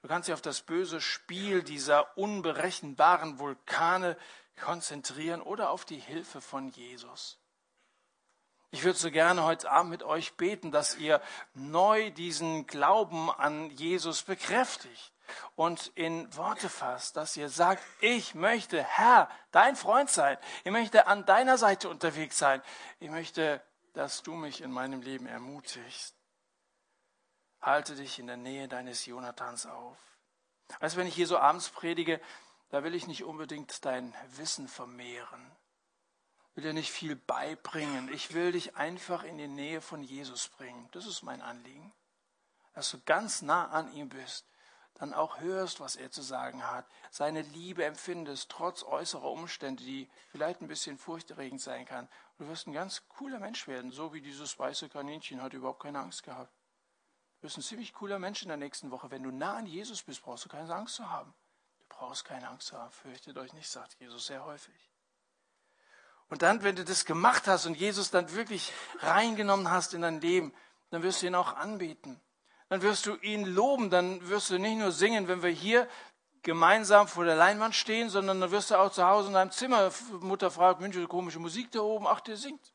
Du 0.00 0.08
kannst 0.08 0.28
dich 0.28 0.34
auf 0.34 0.42
das 0.42 0.62
böse 0.62 1.00
Spiel 1.00 1.62
dieser 1.62 2.16
unberechenbaren 2.16 3.38
Vulkane 3.38 4.16
konzentrieren 4.60 5.42
oder 5.42 5.70
auf 5.70 5.84
die 5.84 5.98
Hilfe 5.98 6.40
von 6.40 6.70
Jesus. 6.70 7.38
Ich 8.74 8.84
würde 8.84 8.98
so 8.98 9.10
gerne 9.10 9.44
heute 9.44 9.70
Abend 9.70 9.90
mit 9.90 10.02
euch 10.02 10.32
beten, 10.38 10.72
dass 10.72 10.96
ihr 10.96 11.20
neu 11.52 12.10
diesen 12.10 12.66
Glauben 12.66 13.30
an 13.30 13.68
Jesus 13.70 14.22
bekräftigt 14.22 15.12
und 15.56 15.88
in 15.88 16.34
Worte 16.34 16.70
fasst, 16.70 17.18
dass 17.18 17.36
ihr 17.36 17.50
sagt, 17.50 17.82
ich 18.00 18.34
möchte, 18.34 18.82
Herr, 18.82 19.28
dein 19.50 19.76
Freund 19.76 20.08
sein. 20.08 20.38
Ich 20.64 20.72
möchte 20.72 21.06
an 21.06 21.26
deiner 21.26 21.58
Seite 21.58 21.90
unterwegs 21.90 22.38
sein. 22.38 22.62
Ich 22.98 23.10
möchte, 23.10 23.62
dass 23.92 24.22
du 24.22 24.32
mich 24.32 24.62
in 24.62 24.72
meinem 24.72 25.02
Leben 25.02 25.26
ermutigst. 25.26 26.16
Halte 27.60 27.94
dich 27.94 28.18
in 28.18 28.26
der 28.26 28.38
Nähe 28.38 28.68
deines 28.68 29.04
Jonathans 29.04 29.66
auf. 29.66 29.98
Also 30.80 30.96
wenn 30.96 31.06
ich 31.06 31.14
hier 31.14 31.26
so 31.26 31.36
abends 31.36 31.68
predige, 31.68 32.22
da 32.70 32.82
will 32.84 32.94
ich 32.94 33.06
nicht 33.06 33.24
unbedingt 33.24 33.84
dein 33.84 34.14
Wissen 34.30 34.66
vermehren 34.66 35.52
will 36.54 36.64
dir 36.64 36.72
nicht 36.72 36.92
viel 36.92 37.16
beibringen. 37.16 38.12
Ich 38.12 38.34
will 38.34 38.52
dich 38.52 38.76
einfach 38.76 39.24
in 39.24 39.38
die 39.38 39.48
Nähe 39.48 39.80
von 39.80 40.02
Jesus 40.02 40.48
bringen. 40.48 40.88
Das 40.92 41.06
ist 41.06 41.22
mein 41.22 41.40
Anliegen. 41.40 41.92
Dass 42.74 42.90
du 42.90 43.00
ganz 43.04 43.42
nah 43.42 43.68
an 43.68 43.92
ihm 43.94 44.08
bist, 44.08 44.46
dann 44.94 45.14
auch 45.14 45.40
hörst, 45.40 45.80
was 45.80 45.96
er 45.96 46.10
zu 46.10 46.22
sagen 46.22 46.64
hat, 46.70 46.86
seine 47.10 47.42
Liebe 47.42 47.84
empfindest, 47.84 48.50
trotz 48.50 48.82
äußerer 48.82 49.30
Umstände, 49.30 49.82
die 49.82 50.08
vielleicht 50.28 50.60
ein 50.60 50.68
bisschen 50.68 50.98
furchterregend 50.98 51.60
sein 51.60 51.86
kann. 51.86 52.08
Du 52.38 52.46
wirst 52.46 52.66
ein 52.66 52.72
ganz 52.72 53.08
cooler 53.08 53.38
Mensch 53.40 53.66
werden, 53.66 53.90
so 53.90 54.12
wie 54.12 54.20
dieses 54.20 54.58
weiße 54.58 54.88
Kaninchen 54.88 55.42
hat 55.42 55.54
überhaupt 55.54 55.82
keine 55.82 56.00
Angst 56.00 56.22
gehabt. 56.22 56.52
Du 57.36 57.44
wirst 57.44 57.56
ein 57.56 57.62
ziemlich 57.62 57.92
cooler 57.94 58.18
Mensch 58.18 58.42
in 58.42 58.48
der 58.48 58.56
nächsten 58.56 58.90
Woche. 58.90 59.10
Wenn 59.10 59.22
du 59.22 59.30
nah 59.30 59.56
an 59.56 59.66
Jesus 59.66 60.02
bist, 60.02 60.22
brauchst 60.22 60.44
du 60.44 60.48
keine 60.48 60.72
Angst 60.74 60.96
zu 60.96 61.10
haben. 61.10 61.34
Du 61.80 61.84
brauchst 61.88 62.24
keine 62.24 62.48
Angst 62.48 62.68
zu 62.68 62.78
haben. 62.78 62.92
Fürchtet 62.92 63.36
euch 63.38 63.52
nicht, 63.54 63.68
sagt 63.68 63.98
Jesus 63.98 64.26
sehr 64.26 64.44
häufig. 64.44 64.91
Und 66.32 66.40
dann, 66.40 66.62
wenn 66.62 66.74
du 66.74 66.82
das 66.82 67.04
gemacht 67.04 67.46
hast 67.46 67.66
und 67.66 67.74
Jesus 67.74 68.10
dann 68.10 68.34
wirklich 68.34 68.72
reingenommen 69.00 69.70
hast 69.70 69.92
in 69.92 70.00
dein 70.00 70.22
Leben, 70.22 70.54
dann 70.88 71.02
wirst 71.02 71.20
du 71.20 71.26
ihn 71.26 71.34
auch 71.34 71.56
anbeten. 71.56 72.18
Dann 72.70 72.80
wirst 72.80 73.04
du 73.04 73.16
ihn 73.16 73.44
loben. 73.44 73.90
Dann 73.90 74.26
wirst 74.30 74.48
du 74.48 74.58
nicht 74.58 74.78
nur 74.78 74.92
singen, 74.92 75.28
wenn 75.28 75.42
wir 75.42 75.50
hier 75.50 75.86
gemeinsam 76.42 77.06
vor 77.06 77.26
der 77.26 77.36
Leinwand 77.36 77.74
stehen, 77.74 78.08
sondern 78.08 78.40
dann 78.40 78.50
wirst 78.50 78.70
du 78.70 78.76
auch 78.76 78.90
zu 78.90 79.06
Hause 79.06 79.28
in 79.28 79.34
deinem 79.34 79.50
Zimmer, 79.50 79.92
Mutter 80.20 80.50
fragt, 80.50 80.80
Mensch, 80.80 80.96
komische 81.06 81.38
Musik 81.38 81.70
da 81.70 81.80
oben, 81.80 82.06
ach, 82.06 82.20
der 82.20 82.38
singt. 82.38 82.72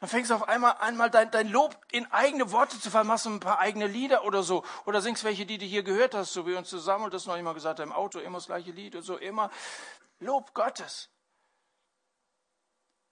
Dann 0.00 0.10
fängst 0.10 0.30
du 0.30 0.34
auf 0.34 0.50
einmal 0.50 0.76
einmal 0.80 1.08
dein, 1.08 1.30
dein 1.30 1.48
Lob 1.48 1.78
in 1.92 2.04
eigene 2.12 2.52
Worte 2.52 2.78
zu 2.78 2.90
du 2.90 3.30
ein 3.30 3.40
paar 3.40 3.58
eigene 3.58 3.86
Lieder 3.86 4.26
oder 4.26 4.42
so. 4.42 4.64
Oder 4.84 5.00
singst 5.00 5.24
welche, 5.24 5.46
die 5.46 5.56
du 5.56 5.64
hier 5.64 5.82
gehört 5.82 6.14
hast, 6.14 6.34
so 6.34 6.46
wie 6.46 6.56
uns 6.56 6.68
zusammen, 6.68 7.04
und 7.04 7.14
das 7.14 7.24
noch 7.24 7.38
immer 7.38 7.54
gesagt 7.54 7.80
im 7.80 7.90
Auto, 7.90 8.18
immer 8.18 8.36
das 8.36 8.48
gleiche 8.48 8.70
Lied 8.70 8.96
und 8.96 9.02
so, 9.02 9.16
immer. 9.16 9.50
Lob 10.18 10.52
Gottes. 10.52 11.08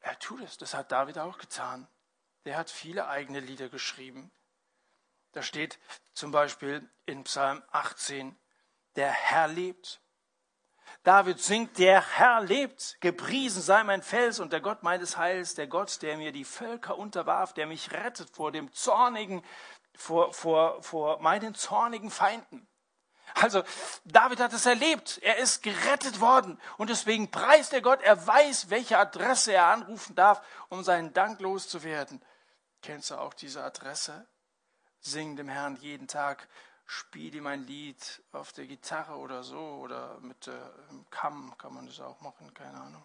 Er 0.01 0.19
tut 0.19 0.41
es. 0.43 0.59
Das 0.59 0.75
hat 0.75 0.93
David 0.93 1.19
auch 1.19 1.39
getan. 1.39 1.89
Der 2.45 2.57
hat 2.57 2.71
viele 2.71 3.09
eigene 3.09 3.41
Lieder 3.41 3.69
geschrieben. 3.69 4.31
Da 5.33 5.43
steht 5.43 5.79
zum 6.15 6.31
Beispiel 6.31 6.89
in 7.07 7.25
Psalm 7.25 7.63
18, 7.71 8.37
der 8.97 9.11
Herr 9.11 9.49
lebt. 9.49 10.01
David 11.03 11.41
singt, 11.41 11.79
der 11.79 12.01
Herr 12.17 12.41
lebt, 12.41 12.97
gepriesen 13.01 13.63
sei 13.63 13.83
mein 13.85 14.03
Fels 14.03 14.41
und 14.41 14.53
der 14.53 14.61
Gott 14.61 14.83
meines 14.83 15.17
Heils, 15.17 15.55
der 15.55 15.67
Gott, 15.67 16.01
der 16.03 16.17
mir 16.17 16.33
die 16.33 16.45
Völker 16.45 16.97
unterwarf, 16.97 17.53
der 17.53 17.67
mich 17.67 17.93
rettet 17.93 18.31
vor 18.31 18.53
dem 18.53 18.73
zornigen, 18.73 19.45
vor, 19.95 20.33
vor, 20.33 20.83
vor 20.83 21.21
meinen 21.21 21.55
zornigen 21.55 22.11
Feinden. 22.11 22.68
Also 23.35 23.63
David 24.05 24.41
hat 24.41 24.53
es 24.53 24.67
erlebt. 24.67 25.19
Er 25.23 25.39
ist 25.39 25.63
gerettet 25.63 26.21
worden. 26.21 26.61
Und 26.77 26.91
deswegen 26.91 27.31
preist 27.31 27.73
er 27.73 27.83
Gott. 27.83 28.01
Er 28.03 28.27
weiß, 28.27 28.71
welche 28.71 28.99
Adresse 28.99 29.53
er 29.53 29.67
anrufen 29.67 30.15
darf, 30.15 30.43
um 30.69 30.83
seinen 30.83 31.13
Dank 31.13 31.41
loszuwerden. 31.41 32.23
Kennst 32.83 33.11
du 33.11 33.17
auch 33.17 33.35
diese 33.35 33.63
Adresse? 33.63 34.27
Sing 35.01 35.37
dem 35.37 35.49
Herrn 35.49 35.77
jeden 35.77 36.09
Tag. 36.09 36.49
Spiel 36.87 37.35
ihm 37.35 37.47
ein 37.47 37.67
Lied 37.67 38.23
auf 38.33 38.53
der 38.53 38.67
Gitarre 38.67 39.17
oder 39.17 39.43
so. 39.43 39.59
Oder 39.59 40.19
mit 40.21 40.47
dem 40.47 40.55
äh, 40.55 41.05
Kamm 41.11 41.57
kann 41.59 41.75
man 41.75 41.87
das 41.87 42.01
auch 42.01 42.21
machen. 42.21 42.53
Keine 42.55 42.81
Ahnung. 42.81 43.05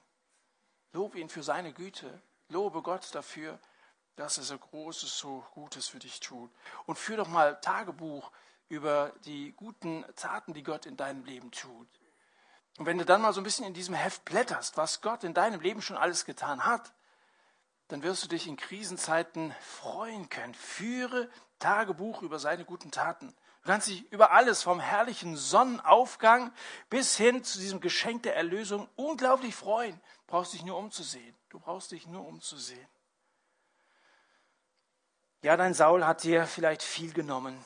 Lobe 0.94 1.20
ihn 1.20 1.30
für 1.30 1.44
seine 1.44 1.74
Güte. 1.74 2.22
Lobe 2.50 2.82
Gott 2.82 3.14
dafür, 3.16 3.60
dass 4.16 4.38
er 4.38 4.44
so 4.44 4.58
Großes, 4.58 5.18
so 5.18 5.44
Gutes 5.52 5.88
für 5.88 6.00
dich 6.00 6.20
tut. 6.20 6.52
Und 6.86 6.98
führ 6.98 7.18
doch 7.18 7.28
mal 7.28 7.60
Tagebuch 7.62 8.32
über 8.74 9.14
die 9.26 9.54
guten 9.54 10.04
Taten, 10.16 10.54
die 10.54 10.64
Gott 10.64 10.86
in 10.86 10.98
deinem 10.98 11.24
Leben 11.26 11.52
tut. 11.52 11.88
Und 12.78 12.88
wenn 12.88 12.98
du 12.98 13.06
dann 13.06 13.22
mal 13.22 13.34
so 13.34 13.40
ein 13.40 13.44
bisschen 13.44 13.68
in 13.68 13.74
diesem 13.74 13.94
Heft 13.94 14.26
blätterst, 14.26 14.78
was 14.78 15.02
Gott 15.02 15.24
in 15.24 15.36
deinem 15.36 15.62
Leben 15.62 15.82
schon 15.82 15.98
alles 15.98 16.26
getan 16.26 16.66
hat, 16.66 16.92
dann 17.88 18.02
wirst 18.02 18.24
du 18.24 18.28
dich 18.28 18.48
in 18.48 18.58
Krisenzeiten 18.58 19.54
freuen 19.62 20.28
können. 20.30 20.56
Führe 20.56 21.30
Tagebuch 21.60 22.24
über 22.24 22.40
seine 22.40 22.66
guten 22.66 22.90
Taten. 22.90 23.28
Du 23.62 23.70
kannst 23.70 23.88
dich 23.88 24.12
über 24.12 24.32
alles 24.32 24.64
vom 24.64 24.80
herrlichen 24.80 25.38
Sonnenaufgang 25.38 26.52
bis 26.90 27.16
hin 27.16 27.44
zu 27.44 27.60
diesem 27.60 27.80
Geschenk 27.80 28.24
der 28.24 28.36
Erlösung 28.36 28.90
unglaublich 28.96 29.56
freuen. 29.56 29.96
Du 30.26 30.32
brauchst 30.32 30.54
dich 30.54 30.66
nur 30.66 30.78
umzusehen. 30.78 31.36
Du 31.50 31.60
brauchst 31.60 31.92
dich 31.92 32.08
nur 32.08 32.26
umzusehen. 32.26 32.88
Ja, 35.44 35.58
dein 35.58 35.74
Saul 35.74 36.06
hat 36.06 36.24
dir 36.24 36.48
vielleicht 36.48 36.82
viel 36.82 37.14
genommen. 37.14 37.64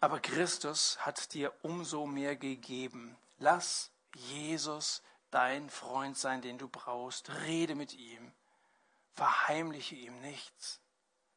Aber 0.00 0.20
Christus 0.20 0.98
hat 1.00 1.34
dir 1.34 1.52
umso 1.62 2.06
mehr 2.06 2.36
gegeben. 2.36 3.16
Lass 3.38 3.90
Jesus 4.14 5.02
dein 5.30 5.70
Freund 5.70 6.16
sein, 6.16 6.40
den 6.40 6.58
du 6.58 6.68
brauchst. 6.68 7.30
Rede 7.46 7.74
mit 7.74 7.94
ihm. 7.94 8.32
Verheimliche 9.14 9.96
ihm 9.96 10.20
nichts. 10.20 10.80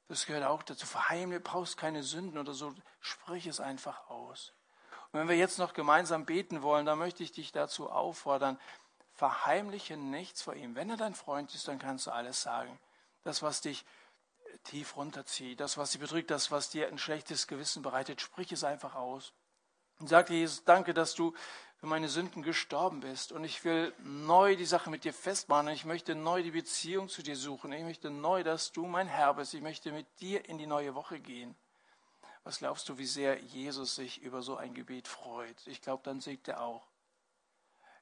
Das 0.07 0.25
gehört 0.25 0.45
auch 0.45 0.61
dazu. 0.61 0.85
Verheimliche, 0.85 1.39
brauchst 1.39 1.77
keine 1.77 2.03
Sünden 2.03 2.37
oder 2.37 2.53
so. 2.53 2.73
Sprich 2.99 3.47
es 3.47 3.59
einfach 3.59 4.09
aus. 4.09 4.53
Und 5.11 5.19
wenn 5.19 5.29
wir 5.29 5.37
jetzt 5.37 5.57
noch 5.57 5.73
gemeinsam 5.73 6.25
beten 6.25 6.61
wollen, 6.61 6.85
dann 6.85 6.99
möchte 6.99 7.23
ich 7.23 7.31
dich 7.31 7.51
dazu 7.51 7.89
auffordern, 7.89 8.59
verheimliche 9.15 9.97
nichts 9.97 10.41
vor 10.41 10.53
ihm. 10.53 10.75
Wenn 10.75 10.89
er 10.89 10.97
dein 10.97 11.15
Freund 11.15 11.53
ist, 11.53 11.67
dann 11.67 11.79
kannst 11.79 12.07
du 12.07 12.11
alles 12.11 12.41
sagen. 12.41 12.79
Das, 13.23 13.41
was 13.41 13.61
dich 13.61 13.85
tief 14.63 14.95
runterzieht, 14.95 15.59
das, 15.59 15.77
was 15.77 15.91
dich 15.91 16.01
bedrückt, 16.01 16.31
das, 16.31 16.51
was 16.51 16.69
dir 16.69 16.87
ein 16.87 16.97
schlechtes 16.97 17.47
Gewissen 17.47 17.81
bereitet, 17.81 18.21
sprich 18.21 18.51
es 18.51 18.63
einfach 18.63 18.95
aus. 18.95 19.33
Und 19.99 20.07
sag 20.07 20.27
dir, 20.27 20.37
Jesus, 20.37 20.63
danke, 20.63 20.93
dass 20.93 21.13
du 21.13 21.33
für 21.77 21.87
meine 21.87 22.09
Sünden 22.09 22.43
gestorben 22.43 22.99
bist. 22.99 23.31
Und 23.31 23.43
ich 23.43 23.63
will 23.65 23.93
neu 24.03 24.55
die 24.55 24.65
Sache 24.65 24.89
mit 24.89 25.03
dir 25.03 25.13
festmachen. 25.13 25.67
Ich 25.69 25.85
möchte 25.85 26.13
neu 26.15 26.43
die 26.43 26.51
Beziehung 26.51 27.09
zu 27.09 27.23
dir 27.23 27.35
suchen. 27.35 27.71
Ich 27.71 27.83
möchte 27.83 28.09
neu, 28.09 28.43
dass 28.43 28.71
du 28.71 28.85
mein 28.85 29.07
Herr 29.07 29.33
bist. 29.33 29.53
Ich 29.53 29.61
möchte 29.61 29.91
mit 29.91 30.05
dir 30.19 30.47
in 30.47 30.57
die 30.57 30.67
neue 30.67 30.93
Woche 30.93 31.19
gehen. 31.19 31.55
Was 32.43 32.59
glaubst 32.59 32.89
du, 32.89 32.97
wie 32.97 33.05
sehr 33.05 33.39
Jesus 33.39 33.95
sich 33.95 34.21
über 34.21 34.41
so 34.41 34.57
ein 34.57 34.73
Gebet 34.73 35.07
freut? 35.07 35.55
Ich 35.67 35.81
glaube, 35.81 36.03
dann 36.03 36.21
siegt 36.21 36.47
er 36.47 36.61
auch. 36.61 36.90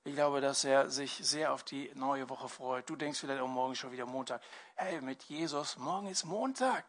Ich 0.03 0.13
glaube, 0.13 0.41
dass 0.41 0.63
er 0.63 0.89
sich 0.89 1.19
sehr 1.21 1.53
auf 1.53 1.63
die 1.63 1.91
neue 1.95 2.29
Woche 2.29 2.47
freut. 2.47 2.89
Du 2.89 2.95
denkst 2.95 3.19
vielleicht, 3.19 3.41
oh, 3.41 3.47
morgen 3.47 3.75
schon 3.75 3.91
wieder 3.91 4.05
Montag. 4.05 4.41
Hey, 4.75 5.01
mit 5.01 5.23
Jesus, 5.23 5.77
morgen 5.77 6.07
ist 6.07 6.23
Montag. 6.23 6.85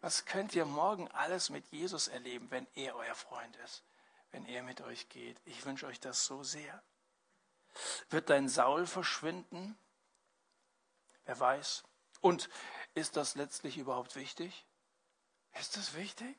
Was 0.00 0.24
könnt 0.24 0.54
ihr 0.54 0.64
morgen 0.64 1.08
alles 1.12 1.50
mit 1.50 1.66
Jesus 1.68 2.08
erleben, 2.08 2.50
wenn 2.50 2.66
er 2.74 2.96
euer 2.96 3.14
Freund 3.14 3.56
ist, 3.64 3.84
wenn 4.32 4.46
er 4.46 4.62
mit 4.62 4.80
euch 4.80 5.08
geht? 5.08 5.40
Ich 5.44 5.64
wünsche 5.64 5.86
euch 5.86 6.00
das 6.00 6.24
so 6.24 6.42
sehr. 6.42 6.82
Wird 8.10 8.30
dein 8.30 8.48
Saul 8.48 8.86
verschwinden? 8.86 9.78
Wer 11.24 11.38
weiß. 11.38 11.84
Und 12.20 12.48
ist 12.94 13.16
das 13.16 13.34
letztlich 13.34 13.76
überhaupt 13.76 14.16
wichtig? 14.16 14.66
Ist 15.52 15.76
das 15.76 15.94
wichtig? 15.94 16.36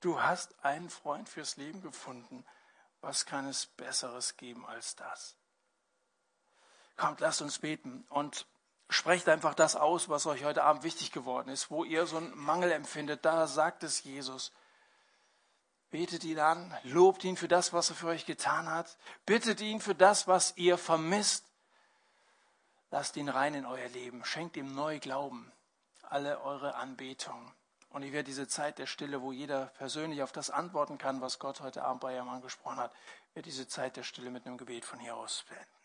Du 0.00 0.20
hast 0.20 0.64
einen 0.64 0.90
Freund 0.90 1.28
fürs 1.28 1.56
Leben 1.56 1.82
gefunden. 1.82 2.44
Was 3.04 3.26
kann 3.26 3.46
es 3.46 3.66
Besseres 3.66 4.38
geben 4.38 4.64
als 4.64 4.96
das? 4.96 5.36
Kommt, 6.96 7.20
lasst 7.20 7.42
uns 7.42 7.58
beten 7.58 8.06
und 8.08 8.46
sprecht 8.88 9.28
einfach 9.28 9.52
das 9.52 9.76
aus, 9.76 10.08
was 10.08 10.24
euch 10.24 10.44
heute 10.44 10.62
Abend 10.62 10.84
wichtig 10.84 11.12
geworden 11.12 11.50
ist, 11.50 11.70
wo 11.70 11.84
ihr 11.84 12.06
so 12.06 12.16
einen 12.16 12.34
Mangel 12.34 12.72
empfindet. 12.72 13.22
Da 13.26 13.46
sagt 13.46 13.82
es 13.82 14.04
Jesus. 14.04 14.52
Betet 15.90 16.24
ihn 16.24 16.38
an, 16.38 16.74
lobt 16.82 17.24
ihn 17.24 17.36
für 17.36 17.46
das, 17.46 17.74
was 17.74 17.90
er 17.90 17.96
für 17.96 18.06
euch 18.06 18.24
getan 18.24 18.70
hat, 18.70 18.96
bittet 19.26 19.60
ihn 19.60 19.82
für 19.82 19.94
das, 19.94 20.26
was 20.26 20.56
ihr 20.56 20.78
vermisst. 20.78 21.44
Lasst 22.90 23.18
ihn 23.18 23.28
rein 23.28 23.52
in 23.52 23.66
euer 23.66 23.88
Leben, 23.88 24.24
schenkt 24.24 24.56
ihm 24.56 24.74
neu 24.74 24.98
Glauben, 24.98 25.52
alle 26.08 26.40
eure 26.40 26.76
Anbetung. 26.76 27.52
Und 27.94 28.02
ich 28.02 28.10
werde 28.10 28.24
diese 28.24 28.48
Zeit 28.48 28.80
der 28.80 28.86
Stille, 28.86 29.22
wo 29.22 29.30
jeder 29.30 29.66
persönlich 29.66 30.20
auf 30.24 30.32
das 30.32 30.50
antworten 30.50 30.98
kann, 30.98 31.20
was 31.20 31.38
Gott 31.38 31.60
heute 31.60 31.84
Abend 31.84 32.00
bei 32.00 32.18
ihm 32.18 32.28
angesprochen 32.28 32.78
hat, 32.78 32.92
werde 33.34 33.48
diese 33.48 33.68
Zeit 33.68 33.96
der 33.96 34.02
Stille 34.02 34.30
mit 34.30 34.46
einem 34.46 34.58
Gebet 34.58 34.84
von 34.84 34.98
hier 34.98 35.14
aus 35.14 35.44
beenden. 35.48 35.83